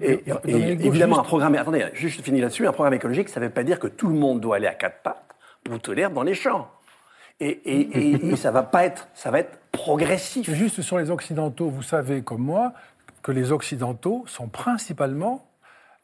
Et, 0.00 0.12
et- 0.12 0.12
et 0.44 0.52
Dominique 0.52 0.78
Gauche, 0.78 0.86
évidemment, 0.88 1.14
juste- 1.16 1.20
un 1.26 1.28
programme, 1.28 1.54
attendez, 1.54 1.86
juste 1.94 2.18
je 2.18 2.22
finis 2.22 2.40
là-dessus, 2.40 2.66
un 2.66 2.72
programme 2.72 2.94
écologique, 2.94 3.28
ça 3.28 3.40
ne 3.40 3.46
veut 3.46 3.50
pas 3.52 3.62
dire 3.64 3.78
que 3.78 3.86
tout 3.86 4.08
le 4.08 4.14
monde 4.14 4.40
doit 4.40 4.56
aller 4.56 4.66
à 4.66 4.74
quatre 4.74 5.02
pattes 5.02 5.24
ou 5.70 5.78
te 5.78 5.90
l'herbe 5.90 6.12
dans 6.14 6.22
les 6.22 6.34
champs. 6.34 6.68
Et- 7.40 7.60
et 8.30 8.36
ça 8.36 8.50
va 8.52 8.62
pas 8.62 8.84
être, 8.84 9.08
ça 9.14 9.30
va 9.32 9.40
être 9.40 9.58
progressif. 9.72 10.48
Juste 10.52 10.82
sur 10.82 10.98
les 10.98 11.10
Occidentaux, 11.10 11.68
vous 11.70 11.82
savez 11.82 12.22
comme 12.22 12.42
moi 12.42 12.72
que 13.22 13.32
les 13.32 13.50
Occidentaux 13.50 14.24
sont 14.26 14.46
principalement 14.48 15.48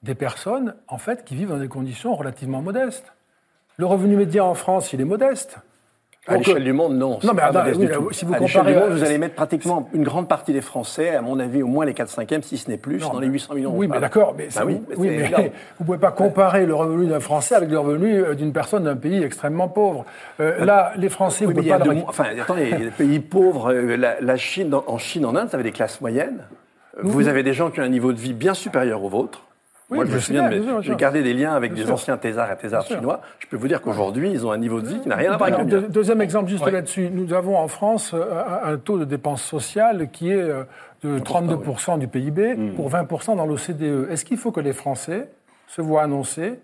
des 0.03 0.15
personnes 0.15 0.75
en 0.89 0.99
fait 0.99 1.25
qui 1.25 1.37
vivent 1.37 1.51
dans 1.51 1.59
des 1.59 1.69
conditions 1.69 2.15
relativement 2.17 2.63
modestes. 2.63 3.13
Le 3.79 3.87
revenu 3.87 4.17
médian 4.17 4.49
en 4.49 4.55
France, 4.55 4.93
il 4.93 5.01
est 5.01 5.05
modeste. 5.05 5.59
À 6.27 6.37
l'échelle 6.37 6.65
du 6.65 6.75
monde, 6.75 6.95
non. 6.99 7.11
Non, 7.11 7.19
c'est 7.23 7.29
mais 7.33 7.41
pas 7.41 7.47
attends, 7.47 7.59
modeste 7.61 7.79
oui, 7.81 7.87
du 7.87 7.93
tout. 7.93 8.13
si 8.13 8.25
vous 8.27 8.35
à 8.35 8.39
l'échelle 8.39 8.61
comparez, 8.61 8.75
du 8.75 8.81
monde, 8.81 8.91
euh, 8.91 8.95
vous 8.97 9.05
allez 9.05 9.19
mettre 9.19 9.35
pratiquement 9.35 9.89
une 9.95 10.03
grande 10.03 10.29
partie 10.29 10.53
des 10.53 10.61
Français, 10.61 11.15
à 11.15 11.23
mon 11.23 11.39
avis, 11.39 11.63
au 11.63 11.69
moins 11.69 11.87
les 11.87 11.95
4 11.95 12.09
5 12.11 12.35
si 12.43 12.59
ce 12.59 12.69
n'est 12.69 12.77
plus, 12.77 13.01
Non, 13.01 13.15
dans 13.15 13.21
les 13.21 13.29
800 13.29 13.55
millions. 13.55 13.73
Oui, 13.75 13.89
mais 13.89 13.99
d'accord, 14.01 14.35
mais, 14.37 14.49
Bah 14.55 14.63
oui, 14.67 14.83
mais 14.89 14.97
mais 14.97 15.29
vous 15.79 15.85
ne 15.85 15.87
pouvez 15.87 15.99
pas 15.99 16.11
comparer 16.11 16.67
le 16.67 16.75
revenu 16.75 17.07
d'un 17.07 17.21
Français 17.21 17.55
avec 17.55 17.71
le 17.71 17.79
revenu 17.79 18.19
euh, 18.19 18.35
d'une 18.35 18.53
personne 18.53 18.83
d'un 18.85 18.97
pays 18.97 19.23
extrêmement 19.23 19.69
pauvre. 19.69 20.05
Euh, 20.41 20.65
là, 20.65 20.93
les 20.97 21.09
Français, 21.09 21.47
vous 21.47 21.53
pouvez 21.53 21.71
pas 21.71 21.79
de 21.79 21.91
enfin, 22.07 22.25
attendez, 22.39 22.65
il 22.65 22.71
y 22.71 22.75
a 22.75 22.79
des 22.79 22.91
pays 22.91 23.21
pauvres, 23.21 23.73
euh, 23.73 23.97
la, 23.97 24.21
la 24.21 24.37
Chine, 24.37 24.75
en 24.75 24.99
Chine, 24.99 25.25
en 25.25 25.35
Inde, 25.35 25.49
ça 25.49 25.55
avait 25.57 25.65
des 25.65 25.73
classes 25.73 26.01
moyennes. 26.01 26.45
Euh, 26.99 27.03
Vous 27.05 27.29
avez 27.29 27.43
des 27.43 27.55
gens 27.55 27.71
qui 27.71 27.81
ont 27.81 27.85
un 27.85 27.89
niveau 27.89 28.13
de 28.13 28.19
vie 28.19 28.35
bien 28.35 28.55
supérieur 28.55 29.03
au 29.03 29.09
vôtre. 29.09 29.45
Moi, 29.91 30.05
je 30.05 30.13
me 30.13 30.19
souviens, 30.19 30.51
de 30.51 30.63
j'ai 30.83 30.97
gardé 30.97 31.23
des 31.23 31.33
liens 31.33 31.55
avec 31.55 31.73
des 31.73 31.91
anciens 31.91 32.19
thésards 32.19 32.53
et 32.53 32.57
thésards 32.57 32.85
chinois. 32.85 33.23
Je 33.39 33.47
peux 33.47 33.57
vous 33.57 33.69
dire 33.69 33.81
qu'aujourd'hui, 33.81 34.31
ils 34.31 34.47
ont 34.47 34.51
un 34.53 34.59
niveau 34.59 34.83
de 34.83 34.87
vie 34.89 35.01
qui 35.01 35.09
n'a 35.09 35.17
rien 35.17 35.33
à 35.33 35.37
voir 35.39 35.53
avec 35.53 35.71
le. 35.73 35.83
Deuxième 35.83 36.21
exemple, 36.21 36.51
juste 36.51 36.67
là-dessus. 36.71 37.09
Nous 37.11 37.33
avons 37.33 37.57
en 37.57 37.69
France 37.69 38.13
euh, 38.15 38.43
un, 38.65 38.73
un 38.75 38.77
taux 38.77 38.99
de 38.99 39.05
dépenses 39.05 39.43
sociales 39.43 40.09
qui 40.13 40.31
est 40.31 40.37
euh, 40.41 40.65
de 41.03 41.19
32% 41.19 41.99
du 41.99 42.07
PIB 42.09 42.55
Hmm. 42.55 42.75
pour 42.75 42.91
20% 42.91 43.37
dans 43.37 43.47
l'OCDE. 43.47 44.11
Est-ce 44.11 44.25
qu'il 44.25 44.37
faut 44.37 44.53
que 44.53 44.61
les 44.61 44.73
Français 44.73 45.29
se 45.67 45.81
voient 45.81 46.03
annoncer 46.03 46.59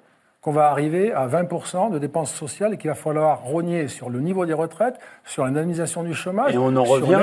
qu'on 0.44 0.52
va 0.52 0.68
arriver 0.68 1.10
à 1.10 1.26
20% 1.26 1.90
de 1.90 1.98
dépenses 1.98 2.30
sociales 2.30 2.74
et 2.74 2.76
qu'il 2.76 2.90
va 2.90 2.94
falloir 2.94 3.40
rogner 3.44 3.88
sur 3.88 4.10
le 4.10 4.20
niveau 4.20 4.44
des 4.44 4.52
retraites, 4.52 4.96
sur 5.24 5.42
l'indemnisation 5.42 6.02
du 6.02 6.12
chômage, 6.12 6.54
Et 6.54 6.58
on 6.58 6.76
en 6.76 6.84
sur 6.84 6.94
revient 6.96 7.16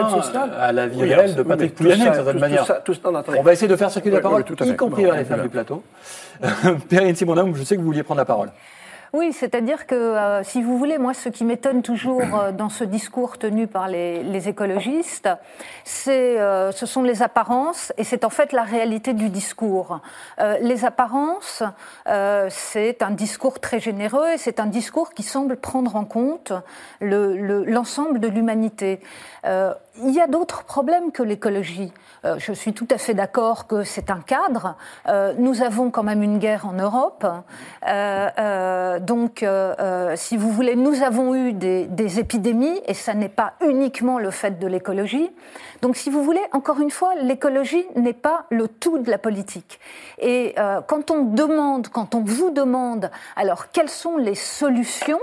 à 0.58 0.72
la 0.72 0.88
vie 0.88 1.04
Oui, 1.04 1.14
réelle 1.14 1.36
de 1.36 1.44
Patrick 1.44 1.76
Pouyanné, 1.76 2.04
d'une 2.06 2.14
certaine 2.16 2.26
tout- 2.26 2.32
tout 2.34 2.40
manière. 2.40 2.66
ça- 2.66 2.82
tout 2.84 2.94
ça- 2.96 3.12
non, 3.12 3.20
attendez. 3.20 3.38
On 3.40 3.44
va 3.44 3.54
essayer 3.54 3.68
de 3.68 3.76
faire 3.76 3.92
circuler 3.92 4.16
la 4.16 4.22
parole, 4.22 4.40
oui, 4.42 4.44
tout 4.56 4.64
à 4.64 4.66
fait. 4.66 4.72
y 4.72 4.76
compris 4.76 5.04
la 5.04 5.18
FM 5.22 5.28
voilà. 5.28 5.44
du 5.44 5.50
plateau. 5.50 5.84
Perrine 6.90 7.16
Simonin, 7.16 7.46
je 7.54 7.62
sais 7.64 7.76
que 7.76 7.80
vous 7.82 7.86
vouliez 7.86 8.02
prendre 8.02 8.18
la 8.18 8.26
parole. 8.26 8.50
Oui, 9.14 9.34
c'est-à-dire 9.34 9.88
que, 9.88 9.96
euh, 9.96 10.42
si 10.42 10.62
vous 10.62 10.78
voulez, 10.78 10.98
moi, 10.98 11.14
ce 11.14 11.28
qui 11.28 11.44
m'étonne 11.44 11.82
toujours 11.82 12.22
euh, 12.34 12.52
dans 12.54 12.70
ce 12.70 12.86
discours 12.86 13.38
tenu 13.38 13.68
par 13.68 13.90
les, 13.90 14.48
écologistes, 14.48 15.28
c'est, 15.84 16.40
euh, 16.40 16.72
ce 16.72 16.86
sont 16.86 17.04
les 17.04 17.22
apparences 17.22 17.92
et 17.98 18.06
c'est 18.06 18.24
en 18.24 18.30
fait 18.30 18.54
la 18.54 18.64
réalité 18.64 19.14
du 19.14 19.28
discours. 19.30 20.00
Les 20.62 20.86
apparences, 20.86 21.62
c'est 22.50 23.04
un 23.04 23.12
discours 23.12 23.60
très 23.60 23.80
généreux 23.80 24.30
et 24.34 24.38
c'est 24.38 24.60
un 24.60 24.66
discours 24.66 25.14
qui 25.14 25.24
semble 25.24 25.58
prendre 25.58 25.96
en 25.96 26.06
compte 26.06 26.54
le- 27.02 27.36
le- 27.38 27.66
l'ensemble 27.66 28.20
de 28.20 28.28
l'humanité. 28.28 29.02
Euh, 29.46 29.74
il 30.04 30.12
y 30.12 30.22
a 30.22 30.28
d'autres 30.28 30.64
problèmes 30.64 31.12
que 31.12 31.24
l'écologie. 31.24 31.92
Euh, 32.24 32.36
je 32.38 32.54
suis 32.54 32.74
tout 32.74 32.88
à 32.92 32.98
fait 32.98 33.14
d'accord 33.14 33.68
que 33.68 33.84
c'est 33.84 34.10
un 34.10 34.22
cadre. 34.22 34.76
Euh, 35.08 35.34
nous 35.38 35.64
avons 35.64 35.90
quand 35.90 36.04
même 36.04 36.22
une 36.22 36.38
guerre 36.38 36.66
en 36.68 36.74
Europe. 36.74 37.26
Euh, 37.88 38.30
euh, 38.38 39.00
donc, 39.00 39.44
euh, 39.44 40.14
si 40.16 40.38
vous 40.38 40.52
voulez, 40.52 40.76
nous 40.76 41.04
avons 41.04 41.36
eu 41.36 41.54
des, 41.54 41.86
des 41.86 42.20
épidémies 42.20 42.82
et 42.86 42.94
ça 42.94 43.14
n'est 43.14 43.30
pas 43.30 43.54
uniquement 43.62 44.20
le 44.20 44.32
fait 44.32 44.60
de 44.60 44.68
l'écologie. 44.68 45.30
Donc, 45.82 45.98
si 45.98 46.10
vous 46.12 46.24
voulez, 46.24 46.42
encore 46.52 46.80
une 46.80 46.92
fois, 46.92 47.16
l'écologie 47.16 47.86
n'est 47.96 48.14
pas 48.14 48.46
le 48.52 48.68
tout 48.68 49.00
de 49.00 49.10
la 49.10 49.18
politique. 49.18 49.80
Et 50.20 50.54
quand 50.88 51.10
on 51.10 51.24
demande, 51.24 51.88
quand 51.88 52.14
on 52.14 52.22
vous 52.22 52.52
demande, 52.52 53.10
alors 53.36 53.72
quelles 53.72 53.90
sont 53.90 54.18
les 54.18 54.36
solutions 54.36 55.20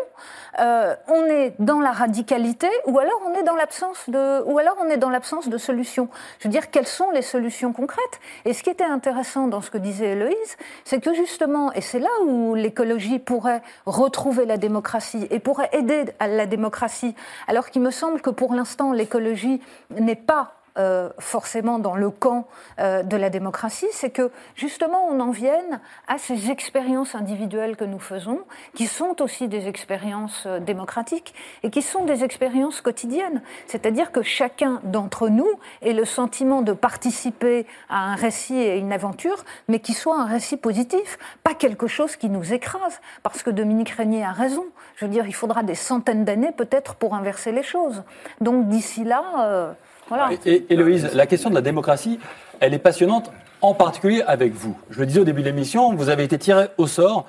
euh, 0.61 0.95
on 1.09 1.25
est 1.25 1.55
dans 1.59 1.81
la 1.81 1.93
radicalité 1.93 2.69
ou 2.87 2.99
alors 2.99 3.21
on 3.27 3.35
est 3.35 3.43
dans 3.43 3.55
l'absence 3.55 4.09
de 4.09 4.43
ou 4.45 4.59
alors 4.59 4.77
on 4.81 4.89
est 4.89 4.97
dans 4.97 5.11
l'absence 5.11 5.49
de 5.49 5.59
solutions. 5.59 6.09
Je 6.39 6.49
veux 6.49 6.53
dire 6.53 6.71
quelles 6.71 6.87
sont 6.87 7.11
les 7.11 7.23
solutions 7.23 7.73
concrètes? 7.73 8.21
Et 8.45 8.53
ce 8.53 8.63
qui 8.63 8.71
était 8.71 8.85
intéressant 8.85 9.47
dans 9.47 9.61
ce 9.61 9.71
que 9.71 9.79
disait 9.79 10.13
Héloïse, 10.13 10.57
c'est 10.85 11.01
que 11.01 11.15
justement 11.15 11.73
et 11.73 11.81
c'est 11.81 12.01
là 12.01 12.11
où 12.27 12.55
l'écologie 12.55 13.19
pourrait 13.19 13.63
retrouver 13.87 14.47
la 14.47 14.57
démocratie 14.57 15.27
et 15.31 15.39
pourrait 15.39 15.71
aider 15.73 16.05
à 16.19 16.27
la 16.27 16.47
démocratie 16.47 17.15
alors 17.47 17.71
qu'il 17.71 17.83
me 17.83 17.91
semble 17.91 18.21
que 18.21 18.31
pour 18.31 18.55
l'instant 18.55 18.93
l'écologie 18.93 19.61
n'est 19.91 20.17
pas 20.17 20.58
euh, 20.79 21.11
forcément 21.19 21.81
dans 21.81 21.97
le 21.97 22.09
camp 22.11 22.47
euh, 22.79 23.03
de 23.03 23.17
la 23.17 23.31
démocratie, 23.31 23.89
c'est 23.91 24.11
que 24.11 24.31
justement 24.55 25.09
on 25.11 25.19
en 25.19 25.33
vienne 25.33 25.81
à 26.07 26.19
ces 26.19 26.53
expériences 26.53 27.17
individuelles 27.17 27.77
que 27.77 27.85
nous 27.85 27.99
faisons, 27.99 28.43
qui 28.75 28.87
sont 28.87 29.21
aussi 29.21 29.49
des 29.49 29.67
expériences 29.67 30.45
euh, 30.47 30.61
démocratiques 30.61 31.35
et 31.65 31.71
qui 31.71 31.83
sont 31.83 32.05
des 32.05 32.23
expériences 32.23 32.81
quotidiennes. 32.81 33.43
C'est-à-dire 33.67 34.13
que 34.13 34.23
chacun 34.23 34.81
d'entre 34.85 35.29
nous 35.29 35.51
ait 35.83 35.95
le 35.95 36.05
sentiment 36.05 36.63
de 36.63 36.73
participer 36.73 37.67
à 37.89 38.13
un 38.13 38.15
récit 38.15 38.55
et 38.55 38.79
une 38.79 38.93
aventure, 38.93 39.45
mais 39.67 39.81
qui 39.81 39.95
soit 39.95 40.21
un 40.21 40.27
récit 40.27 40.57
positif, 40.57 41.19
pas 41.43 41.55
quelque 41.55 41.89
chose 41.89 42.15
qui 42.15 42.29
nous 42.29 42.53
écrase. 42.53 43.01
Parce 43.25 43.43
que 43.43 43.51
Dominique 43.51 43.91
Régnier 43.91 44.25
a 44.25 44.33
raison. 44.33 44.67
Je 44.95 45.07
veux 45.07 45.11
dire, 45.11 45.27
il 45.27 45.35
faudra 45.35 45.65
des 45.65 45.75
centaines 45.75 46.25
d'années 46.25 46.53
peut-être 46.53 46.95
pour 46.95 47.15
inverser 47.15 47.51
les 47.51 47.65
choses. 47.65 48.05
Donc 48.41 48.69
d'ici 48.69 49.03
là, 49.03 49.75
voilà. 50.09 50.31
Et, 50.47 50.67
Héloïse, 50.71 51.11
la 51.15 51.27
question 51.27 51.51
de 51.51 51.55
la 51.55 51.61
démocratie, 51.61 52.19
elle 52.61 52.75
est 52.75 52.79
passionnante, 52.79 53.31
en 53.61 53.75
particulier 53.75 54.23
avec 54.27 54.55
vous. 54.55 54.77
Je 54.91 55.01
le 55.01 55.07
disais 55.07 55.21
au 55.21 55.25
début 55.25 55.43
de 55.43 55.47
l'émission, 55.47 55.95
vous 55.95 56.09
avez 56.09 56.25
été 56.25 56.39
tiré 56.39 56.69
au 56.79 56.87
sort 56.87 57.27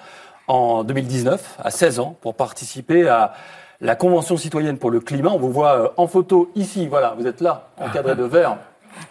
en 0.48 0.84
2019, 0.84 1.58
à 1.64 1.72
16 1.72 2.00
ans, 2.00 2.16
pour 2.22 2.36
participer 2.36 3.08
à 3.08 3.34
la 3.82 3.96
Convention 3.96 4.38
citoyenne 4.38 4.78
pour 4.78 4.92
le 4.92 5.00
climat. 5.00 5.32
On 5.34 5.38
vous 5.38 5.52
voit 5.52 5.78
euh, 5.78 5.88
en 5.98 6.08
photo 6.08 6.52
ici, 6.56 6.88
voilà, 6.88 7.16
vous 7.18 7.28
êtes 7.28 7.42
là, 7.42 7.70
encadré 7.80 8.16
de 8.16 8.24
vert, 8.24 8.58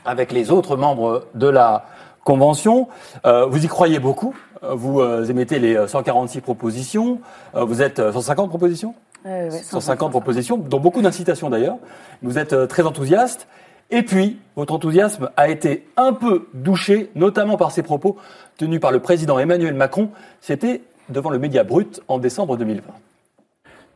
avec 0.05 0.33
les 0.33 0.51
autres 0.51 0.77
membres 0.77 1.27
de 1.35 1.49
la 1.49 1.87
Convention. 2.25 2.89
Euh, 3.25 3.47
vous 3.47 3.65
y 3.65 3.69
croyez 3.69 3.99
beaucoup, 3.99 4.35
Euh, 4.65 4.75
vous 4.75 5.03
émettez 5.31 5.59
les 5.59 5.77
euh, 5.77 5.87
146 5.87 6.41
propositions, 6.41 7.21
vous 7.55 7.83
êtes 7.83 7.99
euh, 7.99 8.13
150 8.13 8.49
propositions? 8.49 8.95
Euh, 9.27 9.51
ouais, 9.51 9.63
150 9.63 10.11
propositions, 10.11 10.57
dont 10.57 10.81
beaucoup 10.81 11.03
d'incitations 11.03 11.51
d'ailleurs. 11.51 11.79
Vous 12.23 12.39
êtes 12.39 12.53
euh, 12.53 12.67
très 12.67 12.85
enthousiaste. 12.85 13.49
Et 13.91 14.03
puis, 14.03 14.39
votre 14.55 14.75
enthousiasme 14.75 15.31
a 15.37 15.49
été 15.49 15.87
un 15.97 16.13
peu 16.13 16.49
douché, 16.55 17.11
notamment 17.15 17.57
par 17.57 17.71
ces 17.73 17.83
propos 17.83 18.17
tenus 18.59 18.81
par 18.81 18.93
le 18.93 19.01
président 19.01 19.39
Emmanuel 19.39 19.75
Macron. 19.75 20.11
C'était 20.41 20.83
devant 21.09 21.31
le 21.31 21.39
Média 21.39 21.65
Brut 21.65 22.03
en 22.07 22.19
décembre 22.19 22.57
2020. 22.57 22.83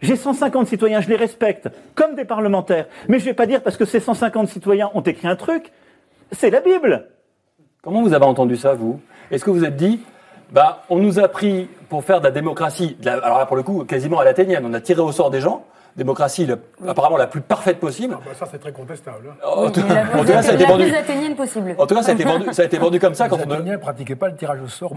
J'ai 0.00 0.16
150 0.16 0.66
citoyens, 0.66 1.00
je 1.00 1.08
les 1.08 1.16
respecte, 1.16 1.68
comme 1.94 2.16
des 2.16 2.24
parlementaires. 2.24 2.86
Mais 3.08 3.18
je 3.18 3.24
ne 3.24 3.30
vais 3.30 3.34
pas 3.34 3.46
dire 3.46 3.62
parce 3.62 3.76
que 3.76 3.84
ces 3.84 4.00
150 4.00 4.48
citoyens 4.48 4.90
ont 4.94 5.02
écrit 5.02 5.28
un 5.28 5.36
truc, 5.36 5.70
c'est 6.32 6.50
la 6.50 6.60
Bible. 6.60 7.08
Comment 7.82 8.02
vous 8.02 8.12
avez 8.12 8.24
entendu 8.24 8.56
ça, 8.56 8.74
vous? 8.74 9.00
Est-ce 9.30 9.44
que 9.44 9.50
vous 9.50 9.64
êtes 9.64 9.76
dit, 9.76 10.00
bah, 10.52 10.82
on 10.90 10.98
nous 10.98 11.18
a 11.18 11.28
pris 11.28 11.68
pour 11.88 12.04
faire 12.04 12.20
de 12.20 12.24
la 12.24 12.30
démocratie, 12.30 12.96
de 13.00 13.06
la- 13.06 13.18
alors 13.24 13.38
là, 13.38 13.46
pour 13.46 13.56
le 13.56 13.62
coup, 13.62 13.84
quasiment 13.84 14.20
à 14.20 14.24
l'athénienne, 14.24 14.64
on 14.66 14.72
a 14.74 14.80
tiré 14.80 15.00
au 15.00 15.10
sort 15.12 15.30
des 15.30 15.40
gens, 15.40 15.64
démocratie 15.96 16.48
apparemment 16.88 17.18
la 17.18 17.26
plus 17.26 17.40
parfaite 17.42 17.78
possible. 17.78 18.16
Ah 18.18 18.22
bah 18.24 18.30
ça, 18.38 18.46
c'est 18.50 18.58
très 18.58 18.72
contestable. 18.72 19.28
hein. 19.30 19.46
En 19.46 19.70
tout, 19.70 19.82
Mais 19.86 19.94
la 19.94 20.02
en 20.02 20.20
tout 20.24 20.32
cas, 20.32 20.42
ça 20.42 20.52
a 20.52 20.54
été 20.54 20.62
la 20.64 20.70
vendu. 20.70 20.84
plus 20.84 20.94
athénienne 20.96 21.34
possible. 21.36 21.74
En 21.78 21.86
tout 21.86 21.94
cas, 21.94 22.02
ça 22.02 22.12
a 22.12 22.14
été 22.14 22.24
vendu, 22.24 22.46
ça 22.52 22.62
a 22.62 22.64
été 22.64 22.78
vendu 22.78 22.98
comme 22.98 23.14
ça 23.14 23.24
Les 23.24 23.30
quand 23.30 23.36
on. 23.46 23.50
Athéniens 23.50 23.72
ne 23.72 23.76
pratiquaient 23.76 24.16
pas 24.16 24.28
le 24.28 24.36
tirage 24.36 24.60
au 24.64 24.68
sort 24.68 24.92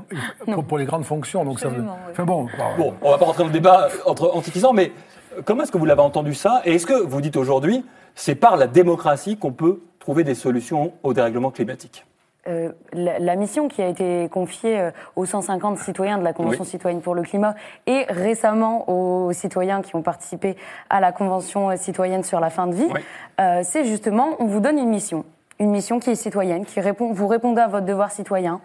pour, 0.53 0.63
pour 0.63 0.77
les 0.77 0.85
grandes 0.85 1.03
fonctions. 1.03 1.43
Donc 1.43 1.59
ça, 1.59 1.67
Absolument, 1.67 1.97
oui. 2.05 2.11
enfin 2.13 2.23
bon, 2.23 2.47
Bon, 2.77 2.93
on 3.01 3.11
va 3.11 3.17
pas 3.17 3.25
rentrer 3.25 3.43
dans 3.43 3.47
le 3.47 3.53
débat 3.53 3.89
entre 4.05 4.31
antiquisants, 4.33 4.71
mais 4.73 4.93
comment 5.43 5.63
est-ce 5.63 5.71
que 5.73 5.77
vous 5.77 5.85
l'avez 5.85 6.01
entendu 6.01 6.33
ça? 6.33 6.61
Et 6.63 6.75
est-ce 6.75 6.85
que 6.85 6.93
vous 6.93 7.19
dites 7.19 7.35
aujourd'hui, 7.35 7.83
c'est 8.15 8.35
par 8.35 8.55
la 8.55 8.67
démocratie 8.67 9.35
qu'on 9.37 9.51
peut 9.51 9.81
trouver 9.99 10.23
des 10.23 10.35
solutions 10.35 10.93
au 11.03 11.13
dérèglement 11.13 11.51
climatique? 11.51 12.05
Euh, 12.47 12.71
la, 12.93 13.17
la 13.17 13.35
mission 13.35 13.67
qui 13.67 13.81
a 13.81 13.87
été 13.87 14.29
confiée 14.29 14.79
euh, 14.79 14.91
aux 15.15 15.25
150 15.25 15.79
citoyens 15.79 16.19
de 16.19 16.23
la 16.23 16.31
Convention 16.31 16.61
Oui. 16.63 16.69
citoyenne 16.69 17.01
pour 17.01 17.15
le 17.15 17.23
climat 17.23 17.55
et 17.87 18.05
récemment 18.07 18.87
aux 18.87 19.31
citoyens 19.33 19.81
qui 19.81 19.95
ont 19.95 20.03
participé 20.03 20.55
à 20.91 20.99
la 20.99 21.11
Convention 21.11 21.71
euh, 21.71 21.75
citoyenne 21.75 22.23
sur 22.23 22.39
la 22.39 22.51
fin 22.51 22.67
de 22.67 22.75
vie, 22.75 22.87
euh, 23.41 23.61
c'est 23.63 23.83
justement, 23.85 24.35
on 24.37 24.45
vous 24.45 24.59
donne 24.59 24.77
une 24.77 24.89
mission, 24.89 25.25
une 25.59 25.71
mission 25.71 25.99
qui 25.99 26.11
est 26.11 26.15
citoyenne, 26.15 26.65
qui 26.65 26.79
répond, 26.81 27.11
vous 27.13 27.27
répondez 27.27 27.61
à 27.61 27.67
votre 27.67 27.85
devoir 27.85 28.11
citoyen, 28.11 28.61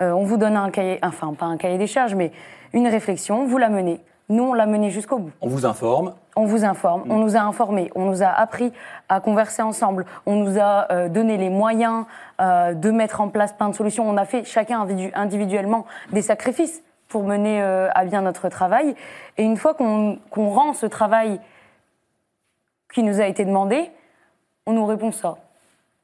Euh, 0.00 0.12
on 0.12 0.22
vous 0.24 0.36
donne 0.36 0.56
un 0.56 0.70
cahier, 0.70 1.00
enfin 1.02 1.34
pas 1.34 1.46
un 1.46 1.56
cahier 1.56 1.76
des 1.76 1.88
charges, 1.88 2.14
mais 2.14 2.30
une 2.72 2.86
réflexion, 2.86 3.46
vous 3.48 3.58
la 3.58 3.68
menez. 3.68 3.98
Nous, 4.28 4.42
on 4.42 4.52
l'a 4.52 4.66
mené 4.66 4.90
jusqu'au 4.90 5.18
bout. 5.18 5.30
On 5.40 5.48
vous 5.48 5.64
informe. 5.64 6.14
On 6.36 6.44
vous 6.44 6.64
informe, 6.64 7.02
on 7.10 7.16
nous 7.18 7.36
a 7.36 7.40
informés, 7.40 7.90
on 7.96 8.04
nous 8.04 8.22
a 8.22 8.28
appris 8.28 8.72
à 9.08 9.18
converser 9.20 9.60
ensemble, 9.62 10.04
on 10.24 10.36
nous 10.36 10.56
a 10.60 10.86
euh, 10.92 11.08
donné 11.08 11.36
les 11.36 11.50
moyens 11.50 12.04
euh, 12.40 12.74
de 12.74 12.90
mettre 12.92 13.20
en 13.20 13.28
place 13.28 13.52
plein 13.52 13.68
de 13.70 13.74
solutions. 13.74 14.08
On 14.08 14.16
a 14.16 14.24
fait 14.24 14.44
chacun 14.44 14.84
individu- 14.84 15.10
individuellement 15.14 15.84
des 16.12 16.22
sacrifices 16.22 16.82
pour 17.08 17.24
mener 17.24 17.60
euh, 17.60 17.88
à 17.94 18.04
bien 18.04 18.20
notre 18.20 18.48
travail. 18.50 18.94
Et 19.36 19.42
une 19.42 19.56
fois 19.56 19.74
qu'on 19.74 20.18
qu'on 20.30 20.50
rend 20.50 20.74
ce 20.74 20.86
travail 20.86 21.40
qui 22.92 23.02
nous 23.02 23.20
a 23.20 23.26
été 23.26 23.44
demandé, 23.44 23.90
on 24.66 24.72
nous 24.74 24.86
répond 24.86 25.10
ça. 25.10 25.38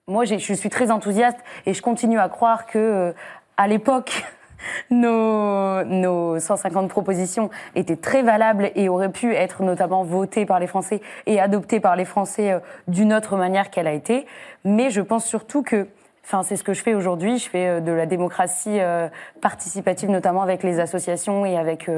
Moi, 0.09 0.25
je 0.25 0.35
suis 0.37 0.69
très 0.71 0.91
enthousiaste 0.91 1.39
et 1.67 1.75
je 1.75 1.81
continue 1.83 2.19
à 2.19 2.29
croire 2.29 2.67
que, 2.67 2.79
euh, 2.79 3.13
à 3.57 3.69
l'époque, 3.69 4.25
nos, 4.91 5.85
nos 5.85 6.39
150 6.39 6.89
propositions 6.89 7.51
étaient 7.75 7.97
très 7.97 8.23
valables 8.23 8.71
et 8.75 8.89
auraient 8.89 9.13
pu 9.13 9.35
être 9.35 9.63
notamment 9.63 10.05
votées 10.05 10.47
par 10.47 10.59
les 10.59 10.67
Français 10.67 11.01
et 11.27 11.41
adoptées 11.41 11.81
par 11.81 11.97
les 11.97 12.05
Français 12.05 12.53
euh, 12.53 12.59
d'une 12.89 13.13
autre 13.13 13.37
manière 13.37 13.71
qu'elle 13.71 13.87
a 13.87 13.93
été. 13.93 14.27
Mais 14.65 14.91
je 14.91 15.01
pense 15.01 15.25
surtout 15.25 15.63
que, 15.63 15.89
enfin, 16.25 16.43
c'est 16.43 16.57
ce 16.57 16.65
que 16.65 16.75
je 16.75 16.83
fais 16.83 16.95
aujourd'hui. 16.95 17.39
Je 17.39 17.49
fais 17.49 17.69
euh, 17.69 17.81
de 17.81 17.93
la 17.93 18.07
démocratie 18.07 18.81
euh, 18.81 19.09
participative, 19.41 20.11
notamment 20.11 20.43
avec 20.43 20.63
les 20.63 20.81
associations 20.81 21.45
et 21.47 21.57
avec 21.57 21.91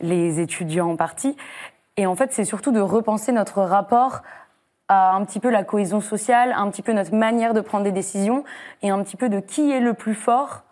les 0.00 0.40
étudiants 0.40 0.90
en 0.90 0.96
partie. 0.96 1.36
Et 1.96 2.06
en 2.06 2.14
fait, 2.14 2.32
c'est 2.32 2.44
surtout 2.44 2.70
de 2.70 2.80
repenser 2.80 3.32
notre 3.32 3.62
rapport 3.62 4.22
à 4.88 5.14
un 5.14 5.24
petit 5.24 5.40
peu 5.40 5.50
la 5.50 5.64
cohésion 5.64 6.00
sociale, 6.00 6.54
un 6.56 6.70
petit 6.70 6.82
peu 6.82 6.92
notre 6.92 7.14
manière 7.14 7.52
de 7.52 7.60
prendre 7.60 7.84
des 7.84 7.92
décisions 7.92 8.44
et 8.82 8.90
un 8.90 9.02
petit 9.02 9.16
peu 9.16 9.28
de 9.28 9.40
qui 9.40 9.70
est 9.70 9.80
le 9.80 9.94
plus 9.94 10.14
fort 10.14 10.62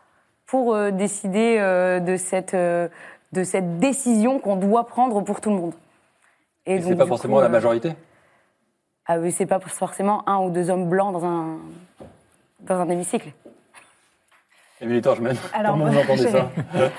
pour 0.47 0.75
euh, 0.75 0.91
décider 0.91 1.57
euh, 1.59 2.01
de, 2.01 2.17
cette, 2.17 2.55
euh, 2.55 2.89
de 3.33 3.45
cette 3.45 3.79
décision 3.79 4.39
qu'on 4.39 4.57
doit 4.57 4.87
prendre 4.87 5.21
pour 5.23 5.41
tout 5.41 5.51
le 5.51 5.57
monde. 5.57 5.75
Et 6.67 6.79
donc, 6.79 6.89
c'est 6.89 6.97
pas 6.97 7.07
forcément 7.07 7.37
coup, 7.37 7.41
la 7.41 7.47
euh, 7.47 7.51
majorité? 7.51 7.93
Ah 9.07 9.19
oui, 9.19 9.31
c'est 9.33 9.47
pas 9.47 9.61
forcément 9.61 10.29
un 10.29 10.39
ou 10.39 10.51
deux 10.51 10.71
hommes 10.71 10.89
blancs 10.89 11.13
dans 11.13 11.25
un, 11.25 11.59
dans 12.61 12.81
un 12.81 12.89
hémicycle. 12.89 13.31
Émilie 14.81 15.01
Torchman, 15.01 15.37
Alors, 15.55 15.73
comment 15.73 15.87
vous 15.87 15.99
entendez 15.99 16.29
ça? 16.31 16.51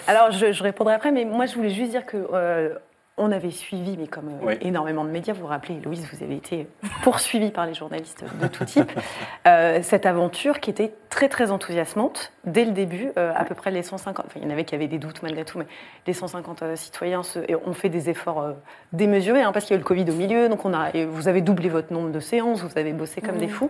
Alors, 0.08 0.32
je, 0.32 0.52
je 0.52 0.64
répondrai 0.64 0.96
après, 0.96 1.12
mais 1.12 1.26
moi, 1.26 1.46
je 1.46 1.56
voulais 1.56 1.70
juste 1.70 1.92
dire 1.92 2.06
que 2.06 2.18
euh, 2.34 2.76
on 3.20 3.32
avait 3.32 3.50
suivi, 3.52 3.98
mais 3.98 4.08
comme 4.08 4.28
euh, 4.30 4.46
Oui. 4.48 4.58
énormément 4.62 5.04
de 5.04 5.10
médias, 5.10 5.34
vous 5.34 5.42
vous 5.42 5.48
rappelez, 5.48 5.80
Louise, 5.84 6.08
vous 6.14 6.24
avez 6.24 6.36
été 6.36 6.68
poursuivie 7.02 7.50
par 7.52 7.66
les 7.66 7.74
journalistes 7.74 8.24
de 8.42 8.48
tout 8.48 8.64
type, 8.66 8.92
euh, 9.48 9.80
cette 9.82 10.06
aventure 10.06 10.60
qui 10.60 10.70
était 10.70 10.94
très, 11.10 11.28
très 11.30 11.50
enthousiasmante 11.52 12.32
dès 12.46 12.64
le 12.66 12.72
début, 12.72 13.12
euh, 13.18 13.32
à 13.36 13.44
peu 13.44 13.56
près 13.56 13.72
les 13.72 13.82
150, 13.84 14.26
enfin, 14.28 14.40
il 14.40 14.44
y 14.44 14.48
en 14.48 14.52
avait 14.52 14.64
qui 14.66 14.76
avaient 14.76 14.88
des 14.88 15.00
doutes 15.00 15.22
malgré 15.24 15.46
tout, 15.46 15.58
mais 15.58 15.66
les 16.06 16.14
150 16.14 16.62
euh, 16.64 16.76
citoyens 16.76 17.24
se- 17.24 17.40
et 17.48 17.56
ont 17.56 17.74
fait 17.74 17.90
des 17.90 18.10
efforts 18.10 18.42
euh, 18.42 18.54
démesurés, 18.94 19.42
hein, 19.42 19.52
parce 19.52 19.66
qu'il 19.66 19.74
y 19.74 19.78
a 19.78 19.80
eu 19.80 19.84
le 19.84 19.88
Covid 19.88 20.10
au 20.12 20.16
milieu, 20.16 20.48
donc 20.50 20.64
on 20.66 20.74
a, 20.74 20.90
et 20.94 21.06
vous 21.06 21.28
avez 21.28 21.42
doublé 21.42 21.70
votre 21.70 21.92
nombre 21.92 22.12
de 22.12 22.20
séances, 22.20 22.62
vous 22.62 22.78
avez 22.78 22.94
bossé 22.94 23.22
comme 23.22 23.38
des 23.38 23.48
fous, 23.48 23.70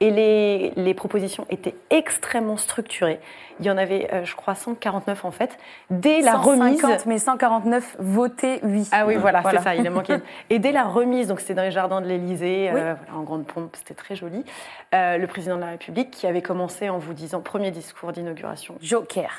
et 0.00 0.10
les, 0.10 0.72
les 0.76 0.94
propositions 0.94 1.44
étaient 1.50 1.74
extrêmement 1.90 2.56
structurées. 2.56 3.18
Il 3.60 3.66
y 3.66 3.70
en 3.70 3.76
avait, 3.76 4.08
euh, 4.12 4.24
je 4.24 4.36
crois, 4.36 4.54
149 4.54 5.24
en 5.24 5.32
fait. 5.32 5.58
Dès 5.90 6.20
la 6.20 6.32
150, 6.34 6.82
remise. 6.82 7.06
mais 7.06 7.18
149 7.18 7.96
votés, 7.98 8.60
oui. 8.62 8.87
Ah 8.92 9.06
oui, 9.06 9.16
voilà, 9.16 9.42
c'est 9.50 9.58
ça, 9.60 9.74
il 9.74 9.86
a 9.86 9.90
manqué. 9.90 10.16
Et 10.50 10.58
dès 10.58 10.72
la 10.72 10.84
remise, 10.84 11.28
donc 11.28 11.40
c'était 11.40 11.54
dans 11.54 11.62
les 11.62 11.70
jardins 11.70 12.00
de 12.00 12.06
l'Élysée, 12.06 12.70
Oui. 12.72 12.80
euh, 12.80 12.94
en 13.14 13.22
grande 13.22 13.46
pompe, 13.46 13.76
c'était 13.76 13.94
très 13.94 14.16
joli, 14.16 14.44
euh, 14.94 15.16
le 15.18 15.26
président 15.26 15.56
de 15.56 15.60
la 15.60 15.68
République 15.70 16.10
qui 16.10 16.26
avait 16.26 16.42
commencé 16.42 16.88
en 16.88 16.98
vous 16.98 17.14
disant, 17.14 17.40
premier 17.40 17.70
discours 17.70 18.12
d'inauguration. 18.12 18.74
Joker. 18.80 19.30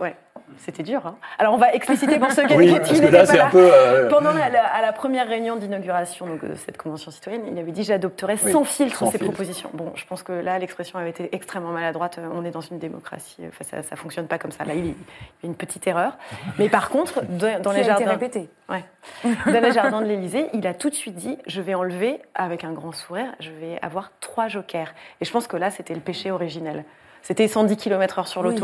Ouais, 0.00 0.14
c'était 0.58 0.84
dur. 0.84 1.04
hein. 1.06 1.16
Alors 1.38 1.54
on 1.54 1.56
va 1.56 1.72
expliciter 1.74 2.18
pour 2.20 2.30
ceux 2.30 2.46
qui 2.46 2.54
Oui, 2.56 2.72
parce 2.78 3.00
que 3.00 3.06
là, 3.06 3.20
pas 3.20 3.26
c'est 3.26 3.36
là. 3.36 3.46
un 3.46 3.50
peu, 3.50 3.68
euh, 3.72 4.08
Pendant 4.08 4.32
la, 4.32 4.48
la- 4.48 4.64
à 4.66 4.80
la 4.80 4.92
première 4.92 5.26
réunion 5.26 5.56
d'inauguration 5.56 6.24
donc, 6.26 6.44
de 6.44 6.54
cette 6.54 6.76
convention 6.78 7.10
citoyenne, 7.10 7.42
il 7.50 7.58
avait 7.58 7.72
dit 7.72 7.82
j'adopterai 7.82 8.36
Oui, 8.44 8.52
sans 8.52 8.62
filtre 8.64 8.98
sans 8.98 9.06
ces 9.06 9.18
filtre. 9.18 9.32
propositions. 9.32 9.70
Bon, 9.74 9.92
je 9.96 10.04
pense 10.06 10.22
que 10.22 10.32
là, 10.32 10.58
l'expression 10.60 10.98
avait 11.00 11.10
été 11.10 11.34
extrêmement 11.34 11.70
maladroite. 11.72 12.18
Euh, 12.18 12.28
On 12.32 12.44
est 12.44 12.52
dans 12.52 12.60
une 12.60 12.78
démocratie, 12.78 13.42
enfin, 13.48 13.64
ça 13.64 13.78
ne 13.90 13.96
fonctionne 13.96 14.28
pas 14.28 14.38
comme 14.38 14.52
ça. 14.52 14.64
Là, 14.64 14.74
il 14.74 14.86
y 14.86 14.90
a 14.90 14.94
une 15.42 15.56
petite 15.56 15.84
erreur. 15.88 16.16
Mais 16.58 16.68
par 16.68 16.88
contre, 16.88 17.22
de- 17.24 17.60
dans 17.60 17.70
Qui 17.70 17.76
les 17.78 17.88
a 17.90 17.94
été 17.94 18.04
jardins. 18.04 18.10
répétée. 18.12 18.48
Ouais. 18.68 18.84
Dans 19.24 19.60
les 19.60 19.72
jardins 19.72 20.00
de 20.00 20.06
l'Élysée, 20.06 20.46
il 20.52 20.66
a 20.68 20.74
tout 20.74 20.90
de 20.90 20.94
suite 20.94 21.16
dit 21.16 21.38
je 21.46 21.60
vais 21.60 21.74
enlever, 21.74 22.20
avec 22.36 22.62
un 22.62 22.72
grand 22.72 22.92
sourire, 22.92 23.34
je 23.40 23.50
vais 23.50 23.78
avoir 23.82 24.12
trois 24.20 24.46
jokers. 24.46 24.92
Et 25.20 25.24
je 25.24 25.32
pense 25.32 25.48
que 25.48 25.56
là, 25.56 25.70
c'était 25.70 25.94
le 25.94 26.00
péché 26.00 26.30
originel. 26.30 26.84
C'était 27.22 27.46
110 27.48 27.76
km/h 27.76 28.26
sur 28.26 28.42
Oui. 28.42 28.54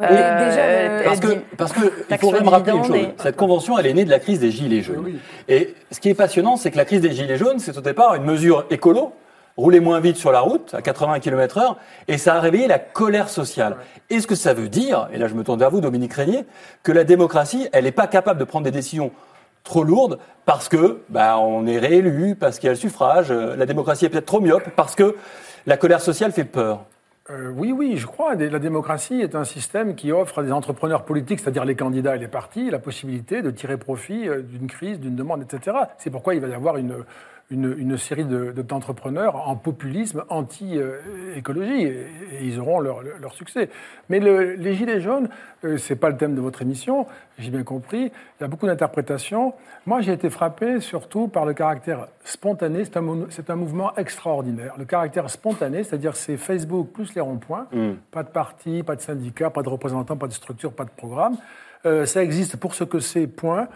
Ouais, 0.00 0.06
Euh, 0.10 0.48
déjà, 0.48 0.60
euh, 0.62 1.02
Parce 1.04 1.20
que, 1.20 1.28
parce 1.56 1.72
que 1.72 1.80
il 2.10 2.18
faut 2.18 2.32
même 2.32 2.48
rappeler 2.48 2.72
une 2.76 2.84
chose. 2.84 2.96
et- 2.96 3.08
Cette 3.18 3.36
convention, 3.36 3.78
elle 3.78 3.86
est 3.86 3.94
née 3.94 4.04
de 4.04 4.10
la 4.10 4.18
crise 4.18 4.40
des 4.40 4.50
Gilets 4.50 4.82
jaunes. 4.82 5.18
Et 5.48 5.74
ce 5.90 6.00
qui 6.00 6.08
est 6.08 6.14
passionnant, 6.14 6.56
c'est 6.56 6.70
que 6.70 6.76
la 6.76 6.84
crise 6.84 7.00
des 7.00 7.12
Gilets 7.12 7.36
jaunes, 7.36 7.58
c'est 7.58 7.76
au 7.76 7.80
départ 7.80 8.14
une 8.14 8.24
mesure 8.24 8.64
écolo, 8.70 9.12
rouler 9.56 9.80
moins 9.80 10.00
vite 10.00 10.16
sur 10.16 10.32
la 10.32 10.40
route, 10.40 10.72
à 10.74 10.80
80 10.80 11.20
km 11.20 11.58
heure, 11.58 11.76
et 12.08 12.16
ça 12.16 12.36
a 12.36 12.40
réveillé 12.40 12.66
la 12.66 12.78
colère 12.78 13.28
sociale. 13.28 13.76
Est-ce 14.08 14.26
que 14.26 14.34
ça 14.34 14.54
veut 14.54 14.68
dire, 14.70 15.08
et 15.12 15.18
là 15.18 15.28
je 15.28 15.34
me 15.34 15.44
tourne 15.44 15.58
vers 15.58 15.70
vous, 15.70 15.80
Dominique 15.82 16.14
Régnier, 16.14 16.44
que 16.82 16.92
la 16.92 17.04
démocratie, 17.04 17.68
elle 17.72 17.84
n'est 17.84 17.92
pas 17.92 18.06
capable 18.06 18.40
de 18.40 18.44
prendre 18.44 18.64
des 18.64 18.70
décisions 18.70 19.10
trop 19.64 19.84
lourdes 19.84 20.18
parce 20.46 20.70
que 20.70 21.00
bah, 21.10 21.36
on 21.38 21.66
est 21.66 21.78
réélu, 21.78 22.36
parce 22.36 22.58
qu'il 22.58 22.68
y 22.68 22.70
a 22.70 22.72
le 22.72 22.78
suffrage, 22.78 23.26
euh, 23.30 23.54
la 23.56 23.66
démocratie 23.66 24.06
est 24.06 24.08
peut-être 24.08 24.24
trop 24.24 24.40
myope, 24.40 24.70
parce 24.76 24.94
que 24.94 25.16
la 25.66 25.76
colère 25.76 26.00
sociale 26.00 26.32
fait 26.32 26.44
peur? 26.44 26.84
Euh, 27.28 27.50
oui, 27.50 27.70
oui, 27.70 27.96
je 27.98 28.06
crois. 28.06 28.34
La 28.34 28.58
démocratie 28.58 29.20
est 29.20 29.34
un 29.34 29.44
système 29.44 29.94
qui 29.94 30.10
offre 30.10 30.38
à 30.38 30.42
des 30.42 30.52
entrepreneurs 30.52 31.04
politiques, 31.04 31.40
c'est-à-dire 31.40 31.64
les 31.64 31.76
candidats 31.76 32.16
et 32.16 32.18
les 32.18 32.28
partis, 32.28 32.70
la 32.70 32.78
possibilité 32.78 33.42
de 33.42 33.50
tirer 33.50 33.76
profit 33.76 34.26
euh, 34.28 34.40
d'une 34.40 34.66
crise, 34.66 34.98
d'une 34.98 35.16
demande, 35.16 35.42
etc. 35.42 35.76
C'est 35.98 36.10
pourquoi 36.10 36.34
il 36.34 36.40
va 36.40 36.48
y 36.48 36.54
avoir 36.54 36.78
une, 36.78 37.04
une, 37.50 37.74
une 37.78 37.96
série 37.98 38.24
de- 38.24 38.52
de- 38.52 38.62
d'entrepreneurs 38.62 39.48
en 39.48 39.56
populisme 39.56 40.24
anti-écologie, 40.28 41.82
et, 41.82 42.06
et 42.40 42.44
ils 42.44 42.58
auront 42.60 42.80
leur, 42.80 43.02
leur 43.02 43.34
succès. 43.34 43.68
Mais 44.08 44.20
le- 44.20 44.54
les 44.54 44.74
Gilets 44.74 45.00
jaunes, 45.00 45.28
euh, 45.64 45.76
c'est 45.76 45.96
pas 45.96 46.10
le 46.10 46.16
thème 46.16 46.34
de 46.34 46.40
votre 46.40 46.62
émission, 46.62 47.06
j'ai 47.38 47.50
bien 47.50 47.62
compris. 47.64 48.04
Il 48.38 48.42
y 48.42 48.44
a 48.44 48.48
beaucoup 48.48 48.66
d'interprétations. 48.66 49.54
Moi, 49.86 50.00
j'ai 50.00 50.12
été 50.12 50.30
frappé 50.30 50.80
surtout 50.80 51.28
par 51.28 51.44
le 51.44 51.54
caractère 51.54 52.06
spontané. 52.24 52.84
C'est 52.84 52.96
un, 52.96 53.06
un 53.48 53.56
mouvement 53.56 53.94
extraordinaire. 53.96 54.74
Le 54.78 54.84
caractère 54.84 55.28
spontané, 55.30 55.82
c'est-à-dire 55.84 56.16
c'est 56.16 56.36
Facebook 56.36 56.88
plus 56.92 57.14
les 57.14 57.20
ronds-points. 57.20 57.66
Pas 58.10 58.22
de 58.22 58.28
parti, 58.28 58.82
pas 58.82 58.94
de 58.96 59.00
syndicat, 59.00 59.50
pas 59.50 59.62
de 59.62 59.68
représentants, 59.68 60.16
pas 60.16 60.28
de 60.28 60.32
structure, 60.32 60.72
pas 60.72 60.84
de 60.84 60.90
programme. 60.90 61.36
Euh, 61.86 62.04
ça 62.04 62.22
existe 62.22 62.56
pour 62.58 62.74
ce 62.74 62.84
que 62.84 62.98
c'est, 63.00 63.26
point. 63.26 63.68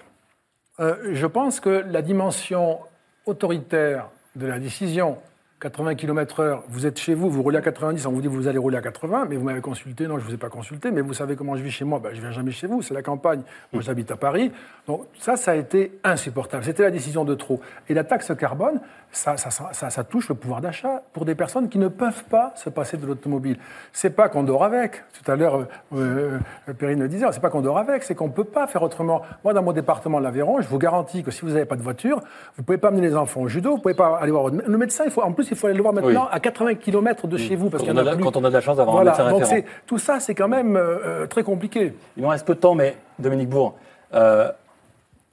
Euh, 0.81 0.97
je 1.12 1.27
pense 1.27 1.61
que 1.61 1.70
la 1.70 2.03
dimension 2.03 2.79
autoritaire 3.27 4.09
de 4.37 4.47
la 4.47 4.59
décision, 4.59 5.18
80 5.65 5.95
km/h, 5.95 6.59
vous 6.69 6.85
êtes 6.85 6.99
chez 7.01 7.15
vous, 7.15 7.31
vous 7.31 7.43
roulez 7.43 7.57
à 7.57 7.62
90, 7.62 8.05
on 8.05 8.12
vous 8.12 8.21
dit 8.21 8.29
vous 8.29 8.49
allez 8.49 8.59
rouler 8.59 8.77
à 8.77 8.83
80, 8.83 9.29
mais 9.31 9.37
vous 9.37 9.45
m'avez 9.45 9.62
consulté, 9.62 10.07
non, 10.07 10.19
je 10.19 10.25
ne 10.25 10.29
vous 10.29 10.35
ai 10.35 10.37
pas 10.37 10.51
consulté, 10.51 10.91
mais 10.91 11.01
vous 11.01 11.15
savez 11.15 11.37
comment 11.37 11.57
je 11.57 11.62
vis 11.62 11.71
chez 11.71 11.87
moi, 11.87 12.01
ben, 12.01 12.11
je 12.12 12.17
ne 12.17 12.21
viens 12.21 12.33
jamais 12.33 12.51
chez 12.51 12.67
vous, 12.67 12.83
c'est 12.83 12.93
la 12.93 13.01
campagne, 13.01 13.41
moi 13.73 13.81
j'habite 13.81 14.11
à 14.11 14.17
Paris. 14.17 14.53
Donc 14.87 15.07
ça, 15.19 15.37
ça 15.39 15.53
a 15.53 15.55
été 15.55 15.99
insupportable, 16.05 16.65
c'était 16.65 16.83
la 16.83 16.91
décision 16.91 17.25
de 17.25 17.35
trop. 17.35 17.62
Et 17.89 17.95
la 17.95 18.05
taxe 18.05 18.31
carbone, 18.39 18.79
ça, 19.11 19.39
ça, 19.39 19.49
ça, 19.51 19.71
ça- 19.73 19.89
ça 19.89 20.05
touche 20.05 20.29
le 20.29 20.35
pouvoir 20.35 20.61
d'achat 20.61 21.01
pour 21.15 21.25
des 21.25 21.35
personnes 21.35 21.71
qui 21.71 21.79
ne 21.79 21.89
peuvent 21.89 22.25
pas 22.25 22.53
se 22.57 22.69
passer 22.69 22.99
de 22.99 23.07
l'automobile. 23.07 23.57
C'est 23.95 24.11
pas 24.11 24.29
qu'on 24.29 24.43
dort 24.43 24.65
avec, 24.65 25.03
tout 25.15 25.31
à 25.33 25.35
l'heure, 25.37 25.61
euh, 25.95 26.39
euh, 26.69 26.73
Perrine 26.75 27.01
le 27.01 27.09
disait, 27.09 27.25
c'est 27.33 27.41
pas 27.41 27.49
qu'on 27.49 27.62
dort 27.62 27.79
avec, 27.79 28.03
c'est 28.03 28.15
qu'on 28.15 28.27
ne 28.29 28.33
peut 28.33 28.45
pas 28.45 28.67
faire 28.67 28.83
autrement. 28.83 29.23
Moi, 29.45 29.55
dans 29.55 29.62
mon 29.62 29.73
département, 29.73 30.19
l'Aveyron, 30.19 30.61
je 30.61 30.69
vous 30.69 30.79
garantis 30.79 31.23
que 31.23 31.31
si 31.31 31.41
vous 31.41 31.53
n'avez 31.53 31.65
pas 31.65 31.77
de 31.77 31.83
voiture, 31.83 32.19
vous 32.19 32.61
ne 32.62 32.65
pouvez 32.67 32.77
pas 32.77 32.89
amener 32.89 33.01
les 33.09 33.17
enfants 33.17 33.41
au 33.41 33.49
judo, 33.49 33.71
vous 33.71 33.77
ne 33.79 33.83
pouvez 33.83 33.95
pas 33.95 34.19
aller 34.19 34.33
voir. 34.33 34.51
Le 34.51 34.77
médecin, 34.77 35.05
il 35.07 35.11
faut, 35.11 35.23
en 35.23 35.33
plus, 35.33 35.54
il 35.55 35.59
faut 35.59 35.67
aller 35.69 35.77
le 35.77 35.83
voir 35.83 35.95
maintenant 35.95 36.23
Oui. 36.25 36.29
à 36.31 36.41
80 36.41 36.75
km 36.75 37.27
de 37.27 37.37
chez 37.37 37.57
vous. 37.57 37.71
Parce 37.71 37.83
Quand 37.85 37.93
on 37.93 37.97
a 37.97 38.15
plus. 38.15 38.23
quand 38.25 38.37
on 38.37 38.45
a 38.45 38.49
de 38.49 38.55
la 38.55 38.61
chance 38.61 38.77
d'avoir 38.77 38.97
un 38.97 39.03
Voilà. 39.03 39.11
médecin 39.13 39.31
Donc 39.31 39.41
référent. 39.45 39.67
tout 39.87 39.99
ça, 39.99 40.21
c'est 40.21 40.35
quand 40.35 40.49
même 40.49 40.77
euh, 40.77 40.99
euh, 41.05 41.27
très 41.27 41.43
compliqué. 41.43 41.95
Il 42.17 42.23
nous 42.23 42.29
reste 42.29 42.47
peu 42.47 42.55
de 42.55 42.61
temps, 42.61 42.75
mais 42.75 42.97
Dominique 43.19 43.49
Bourg, 43.49 43.75
euh, 44.15 44.51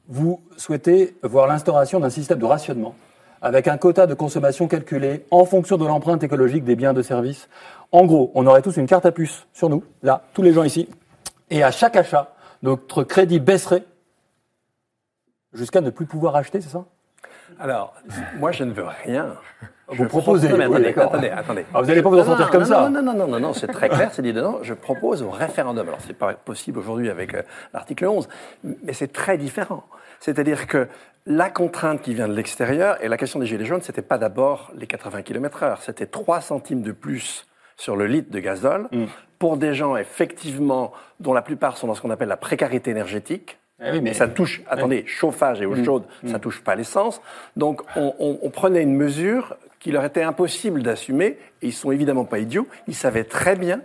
vous 0.07 0.41
souhaitez 0.57 1.15
voir 1.23 1.47
l'instauration 1.47 1.99
d'un 1.99 2.09
système 2.09 2.39
de 2.39 2.45
rationnement 2.45 2.95
avec 3.41 3.67
un 3.67 3.77
quota 3.77 4.05
de 4.05 4.13
consommation 4.13 4.67
calculé 4.67 5.25
en 5.31 5.45
fonction 5.45 5.77
de 5.77 5.85
l'empreinte 5.87 6.23
écologique 6.23 6.63
des 6.63 6.75
biens 6.75 6.93
de 6.93 7.01
service. 7.01 7.49
En 7.91 8.05
gros, 8.05 8.31
on 8.35 8.45
aurait 8.45 8.61
tous 8.61 8.77
une 8.77 8.85
carte 8.85 9.05
à 9.07 9.11
puce 9.11 9.47
sur 9.53 9.67
nous, 9.69 9.83
là, 10.03 10.21
tous 10.33 10.43
les 10.43 10.53
gens 10.53 10.63
ici, 10.63 10.87
et 11.49 11.63
à 11.63 11.71
chaque 11.71 11.95
achat, 11.95 12.33
notre 12.61 13.03
crédit 13.03 13.39
baisserait 13.39 13.83
jusqu'à 15.53 15.81
ne 15.81 15.89
plus 15.89 16.05
pouvoir 16.05 16.35
acheter, 16.35 16.61
c'est 16.61 16.69
ça? 16.69 16.85
Alors, 17.59 17.93
moi, 18.37 18.51
je 18.51 18.63
ne 18.63 18.71
veux 18.71 18.85
rien. 19.05 19.35
Vous 19.87 20.03
Je 20.03 20.09
proposez, 20.09 20.47
propose- 20.47 20.63
non, 20.63 20.79
mais 20.79 20.87
attendez, 20.87 21.01
attendez, 21.01 21.29
attendez. 21.29 21.65
Ah, 21.73 21.81
vous 21.81 21.87
n'allez 21.87 22.01
pas 22.01 22.09
vous 22.09 22.19
en 22.19 22.23
sortir 22.23 22.45
non, 22.45 22.51
comme 22.51 22.61
non, 22.61 22.67
ça. 22.67 22.89
Non, 22.89 23.01
non, 23.01 23.13
non, 23.13 23.27
non, 23.27 23.39
non, 23.39 23.53
c'est 23.53 23.67
très 23.67 23.89
clair, 23.89 24.09
c'est 24.13 24.21
dit 24.21 24.31
dedans. 24.33 24.59
Je 24.61 24.73
propose 24.73 25.21
au 25.21 25.29
référendum. 25.29 25.85
Alors, 25.87 25.99
c'est 26.05 26.17
pas 26.17 26.33
possible 26.33 26.79
aujourd'hui 26.79 27.09
avec 27.09 27.33
euh, 27.33 27.41
l'article 27.73 28.05
11, 28.07 28.29
mais 28.63 28.93
c'est 28.93 29.11
très 29.11 29.37
différent. 29.37 29.83
C'est-à-dire 30.21 30.67
que 30.67 30.87
la 31.25 31.49
contrainte 31.49 32.01
qui 32.01 32.13
vient 32.13 32.27
de 32.29 32.33
l'extérieur, 32.33 33.03
et 33.03 33.07
la 33.09 33.17
question 33.17 33.39
des 33.39 33.45
Gilets 33.47 33.65
jaunes, 33.65 33.81
c'était 33.81 34.01
pas 34.01 34.17
d'abord 34.17 34.71
les 34.75 34.87
80 34.87 35.23
km/h, 35.23 35.77
c'était 35.81 36.05
3 36.05 36.39
centimes 36.41 36.83
de 36.83 36.93
plus 36.93 37.45
sur 37.75 37.95
le 37.95 38.05
litre 38.07 38.31
de 38.31 38.39
gazole 38.39 38.87
Mm. 38.91 39.05
pour 39.39 39.57
des 39.57 39.73
gens, 39.73 39.97
effectivement, 39.97 40.93
dont 41.19 41.33
la 41.33 41.41
plupart 41.41 41.75
sont 41.77 41.87
dans 41.87 41.95
ce 41.95 42.01
qu'on 42.01 42.11
appelle 42.11 42.29
la 42.29 42.37
précarité 42.37 42.91
énergétique. 42.91 43.57
Oui, 43.81 44.01
mais- 44.01 44.13
Ça 44.13 44.27
touche, 44.27 44.61
attendez, 44.69 45.03
chauffage 45.07 45.61
et 45.61 45.65
eau 45.65 45.75
Mm. 45.75 45.83
chaude, 45.85 46.03
ça 46.27 46.39
touche 46.39 46.61
pas 46.63 46.75
l'essence. 46.75 47.21
Donc 47.55 47.81
on, 47.95 48.13
on- 48.19 48.39
on 48.41 48.49
prenait 48.49 48.83
une 48.83 48.95
mesure 48.95 49.55
qui 49.79 49.91
leur 49.91 50.05
était 50.05 50.21
impossible 50.23 50.83
d'assumer, 50.83 51.37
et 51.61 51.67
ils 51.67 51.73
sont 51.73 51.91
évidemment 51.91 52.25
pas 52.25 52.37
idiots, 52.39 52.67
ils 52.87 52.93
savaient 52.95 53.23
très 53.23 53.55
bien 53.55 53.81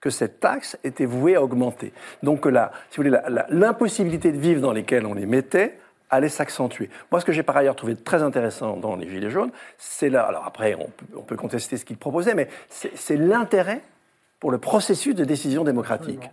que 0.00 0.10
cette 0.10 0.40
taxe 0.40 0.76
était 0.84 1.04
vouée 1.06 1.36
à 1.36 1.42
augmenter. 1.42 1.92
Donc 2.22 2.46
la, 2.46 2.72
si 2.90 2.96
vous 2.96 3.04
voulez, 3.04 3.18
l'impossibilité 3.48 4.32
de 4.32 4.38
vivre 4.38 4.60
dans 4.60 4.72
lesquelles 4.72 5.06
on 5.06 5.14
les 5.14 5.26
mettait 5.26 5.78
allait 6.10 6.28
s'accentuer. 6.28 6.88
Moi, 7.12 7.20
ce 7.20 7.26
que 7.26 7.32
j'ai 7.32 7.42
par 7.42 7.56
ailleurs 7.56 7.76
trouvé 7.76 7.94
très 7.94 8.22
intéressant 8.22 8.76
dans 8.76 8.96
les 8.96 9.08
Gilets 9.08 9.30
jaunes, 9.30 9.50
c'est 9.76 10.08
là, 10.08 10.22
alors 10.22 10.44
après, 10.46 10.74
on 10.74 10.86
peut, 10.88 11.06
on 11.16 11.22
peut 11.22 11.36
contester 11.36 11.76
ce 11.76 11.84
qu'ils 11.84 11.98
proposaient, 11.98 12.34
mais 12.34 12.48
c'est 12.68 12.96
c'est 12.96 13.16
l'intérêt 13.16 13.82
pour 14.40 14.50
le 14.50 14.58
processus 14.58 15.14
de 15.14 15.24
décision 15.24 15.64
démocratique. 15.64 16.30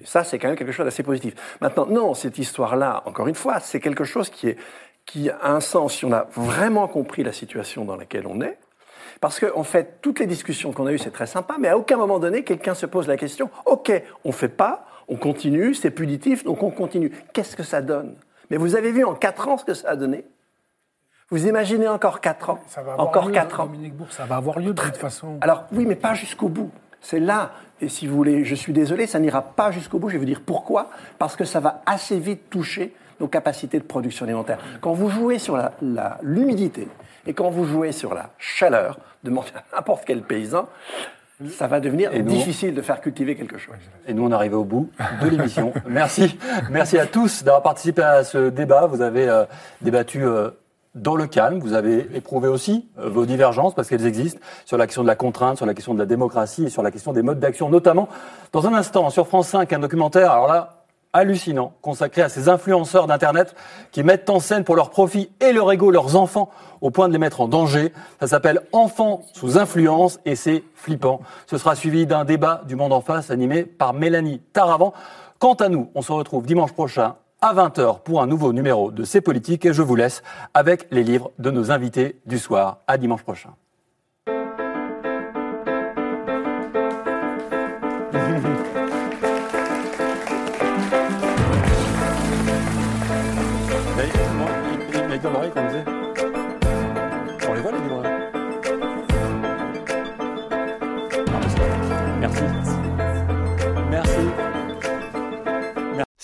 Et 0.00 0.06
ça, 0.06 0.24
c'est 0.24 0.38
quand 0.38 0.48
même 0.48 0.56
quelque 0.56 0.72
chose 0.72 0.84
d'assez 0.84 1.02
positif. 1.02 1.34
Maintenant, 1.60 1.86
non, 1.86 2.14
cette 2.14 2.38
histoire-là, 2.38 3.02
encore 3.06 3.28
une 3.28 3.34
fois, 3.34 3.60
c'est 3.60 3.80
quelque 3.80 4.04
chose 4.04 4.28
qui, 4.28 4.48
est, 4.48 4.56
qui 5.06 5.30
a 5.30 5.38
un 5.44 5.60
sens 5.60 5.94
si 5.94 6.04
on 6.04 6.12
a 6.12 6.26
vraiment 6.34 6.88
compris 6.88 7.22
la 7.22 7.32
situation 7.32 7.84
dans 7.84 7.96
laquelle 7.96 8.26
on 8.26 8.40
est. 8.40 8.58
Parce 9.20 9.38
qu'en 9.40 9.60
en 9.60 9.62
fait, 9.64 10.00
toutes 10.02 10.18
les 10.18 10.26
discussions 10.26 10.72
qu'on 10.72 10.86
a 10.86 10.92
eues, 10.92 10.98
c'est 10.98 11.12
très 11.12 11.26
sympa, 11.26 11.56
mais 11.58 11.68
à 11.68 11.78
aucun 11.78 11.96
moment 11.96 12.18
donné, 12.18 12.42
quelqu'un 12.42 12.74
se 12.74 12.86
pose 12.86 13.06
la 13.08 13.16
question 13.16 13.48
OK, 13.64 13.92
on 14.24 14.32
fait 14.32 14.48
pas, 14.48 14.86
on 15.08 15.16
continue, 15.16 15.74
c'est 15.74 15.90
punitif, 15.90 16.44
donc 16.44 16.62
on 16.62 16.70
continue. 16.70 17.12
Qu'est-ce 17.32 17.56
que 17.56 17.62
ça 17.62 17.80
donne? 17.80 18.16
Mais 18.50 18.56
vous 18.56 18.76
avez 18.76 18.92
vu 18.92 19.04
en 19.04 19.14
4 19.14 19.48
ans 19.48 19.56
ce 19.58 19.64
que 19.64 19.74
ça 19.74 19.90
a 19.90 19.96
donné? 19.96 20.24
Vous 21.30 21.46
imaginez 21.46 21.88
encore 21.88 22.20
4 22.20 22.50
ans? 22.50 22.58
Ça 22.66 22.82
va 22.82 22.92
avoir 22.92 23.08
Encore 23.08 23.28
lieu, 23.28 23.34
4 23.34 23.60
ans 23.60 23.66
Dominique 23.66 23.94
Bourg, 23.94 24.12
ça 24.12 24.26
va 24.26 24.36
avoir 24.36 24.58
lieu 24.58 24.74
de 24.74 24.82
toute 24.82 24.96
façon. 24.96 25.38
alors 25.40 25.64
oui, 25.72 25.86
mais 25.86 25.96
pas 25.96 26.14
jusqu'au 26.14 26.48
bout. 26.48 26.70
C'est 27.04 27.20
là, 27.20 27.52
et 27.82 27.88
si 27.90 28.06
vous 28.06 28.16
voulez, 28.16 28.44
je 28.44 28.54
suis 28.54 28.72
désolé, 28.72 29.06
ça 29.06 29.18
n'ira 29.18 29.42
pas 29.42 29.70
jusqu'au 29.70 29.98
bout. 29.98 30.08
Je 30.08 30.14
vais 30.14 30.18
vous 30.20 30.24
dire 30.24 30.40
pourquoi. 30.44 30.88
Parce 31.18 31.36
que 31.36 31.44
ça 31.44 31.60
va 31.60 31.82
assez 31.84 32.18
vite 32.18 32.48
toucher 32.48 32.94
nos 33.20 33.28
capacités 33.28 33.78
de 33.78 33.84
production 33.84 34.24
alimentaire. 34.24 34.58
Quand 34.80 34.94
vous 34.94 35.10
jouez 35.10 35.38
sur 35.38 35.56
la- 35.56 35.72
la- 35.82 36.18
l'humidité 36.22 36.88
et 37.26 37.34
quand 37.34 37.50
vous 37.50 37.64
jouez 37.66 37.92
sur 37.92 38.14
la 38.14 38.30
chaleur, 38.38 38.98
demandez 39.22 39.50
à 39.72 39.76
n'importe 39.76 40.04
quel 40.06 40.22
paysan, 40.22 40.66
ça 41.50 41.66
va 41.66 41.80
devenir 41.80 42.10
nous- 42.12 42.22
difficile 42.22 42.74
de 42.74 42.80
faire 42.80 43.00
cultiver 43.00 43.34
quelque 43.34 43.58
chose. 43.58 43.74
Et 44.08 44.14
nous, 44.14 44.24
on 44.24 44.30
est 44.30 44.34
arrivé 44.34 44.54
au 44.54 44.64
bout 44.64 44.88
de 45.20 45.28
l'émission. 45.28 45.74
Merci. 45.86 46.38
Merci 46.70 46.98
à 46.98 47.06
tous 47.06 47.44
d'avoir 47.44 47.62
participé 47.62 48.02
à 48.02 48.24
ce 48.24 48.48
débat. 48.48 48.86
Vous 48.86 49.02
avez 49.02 49.28
euh, 49.28 49.44
débattu 49.82 50.24
euh, 50.24 50.50
dans 50.94 51.16
le 51.16 51.26
calme. 51.26 51.58
Vous 51.58 51.74
avez 51.74 52.08
éprouvé 52.14 52.48
aussi 52.48 52.88
euh, 52.98 53.08
vos 53.08 53.26
divergences, 53.26 53.74
parce 53.74 53.88
qu'elles 53.88 54.06
existent, 54.06 54.40
sur 54.64 54.76
la 54.76 54.86
question 54.86 55.02
de 55.02 55.08
la 55.08 55.16
contrainte, 55.16 55.56
sur 55.56 55.66
la 55.66 55.74
question 55.74 55.94
de 55.94 55.98
la 55.98 56.06
démocratie 56.06 56.64
et 56.64 56.70
sur 56.70 56.82
la 56.82 56.90
question 56.90 57.12
des 57.12 57.22
modes 57.22 57.40
d'action, 57.40 57.68
notamment 57.68 58.08
dans 58.52 58.66
un 58.66 58.74
instant 58.74 59.10
sur 59.10 59.26
France 59.26 59.48
5, 59.48 59.72
un 59.72 59.78
documentaire, 59.78 60.30
alors 60.30 60.48
là, 60.48 60.84
hallucinant, 61.14 61.72
consacré 61.80 62.22
à 62.22 62.28
ces 62.28 62.48
influenceurs 62.48 63.06
d'Internet 63.06 63.54
qui 63.92 64.02
mettent 64.02 64.28
en 64.28 64.40
scène 64.40 64.64
pour 64.64 64.74
leur 64.74 64.90
profit 64.90 65.30
et 65.40 65.52
leur 65.52 65.70
ego 65.72 65.90
leurs 65.90 66.16
enfants 66.16 66.50
au 66.80 66.90
point 66.90 67.06
de 67.08 67.12
les 67.12 67.18
mettre 67.18 67.40
en 67.40 67.48
danger. 67.48 67.92
Ça 68.20 68.26
s'appelle 68.26 68.60
Enfants 68.72 69.22
sous 69.32 69.56
influence 69.56 70.18
et 70.24 70.34
c'est 70.34 70.64
flippant. 70.74 71.20
Ce 71.46 71.56
sera 71.56 71.76
suivi 71.76 72.04
d'un 72.04 72.24
débat 72.24 72.62
du 72.66 72.74
monde 72.74 72.92
en 72.92 73.00
face 73.00 73.30
animé 73.30 73.64
par 73.64 73.94
Mélanie 73.94 74.40
Taravant. 74.52 74.92
Quant 75.38 75.54
à 75.54 75.68
nous, 75.68 75.88
on 75.94 76.02
se 76.02 76.10
retrouve 76.10 76.46
dimanche 76.46 76.72
prochain 76.72 77.14
à 77.44 77.52
20h 77.52 78.00
pour 78.00 78.22
un 78.22 78.26
nouveau 78.26 78.54
numéro 78.54 78.90
de 78.90 79.04
C'est 79.04 79.20
politique 79.20 79.66
et 79.66 79.74
je 79.74 79.82
vous 79.82 79.96
laisse 79.96 80.22
avec 80.54 80.86
les 80.90 81.04
livres 81.04 81.30
de 81.38 81.50
nos 81.50 81.70
invités 81.70 82.18
du 82.24 82.38
soir. 82.38 82.78
À 82.86 82.96
dimanche 82.96 83.22
prochain. 83.22 83.50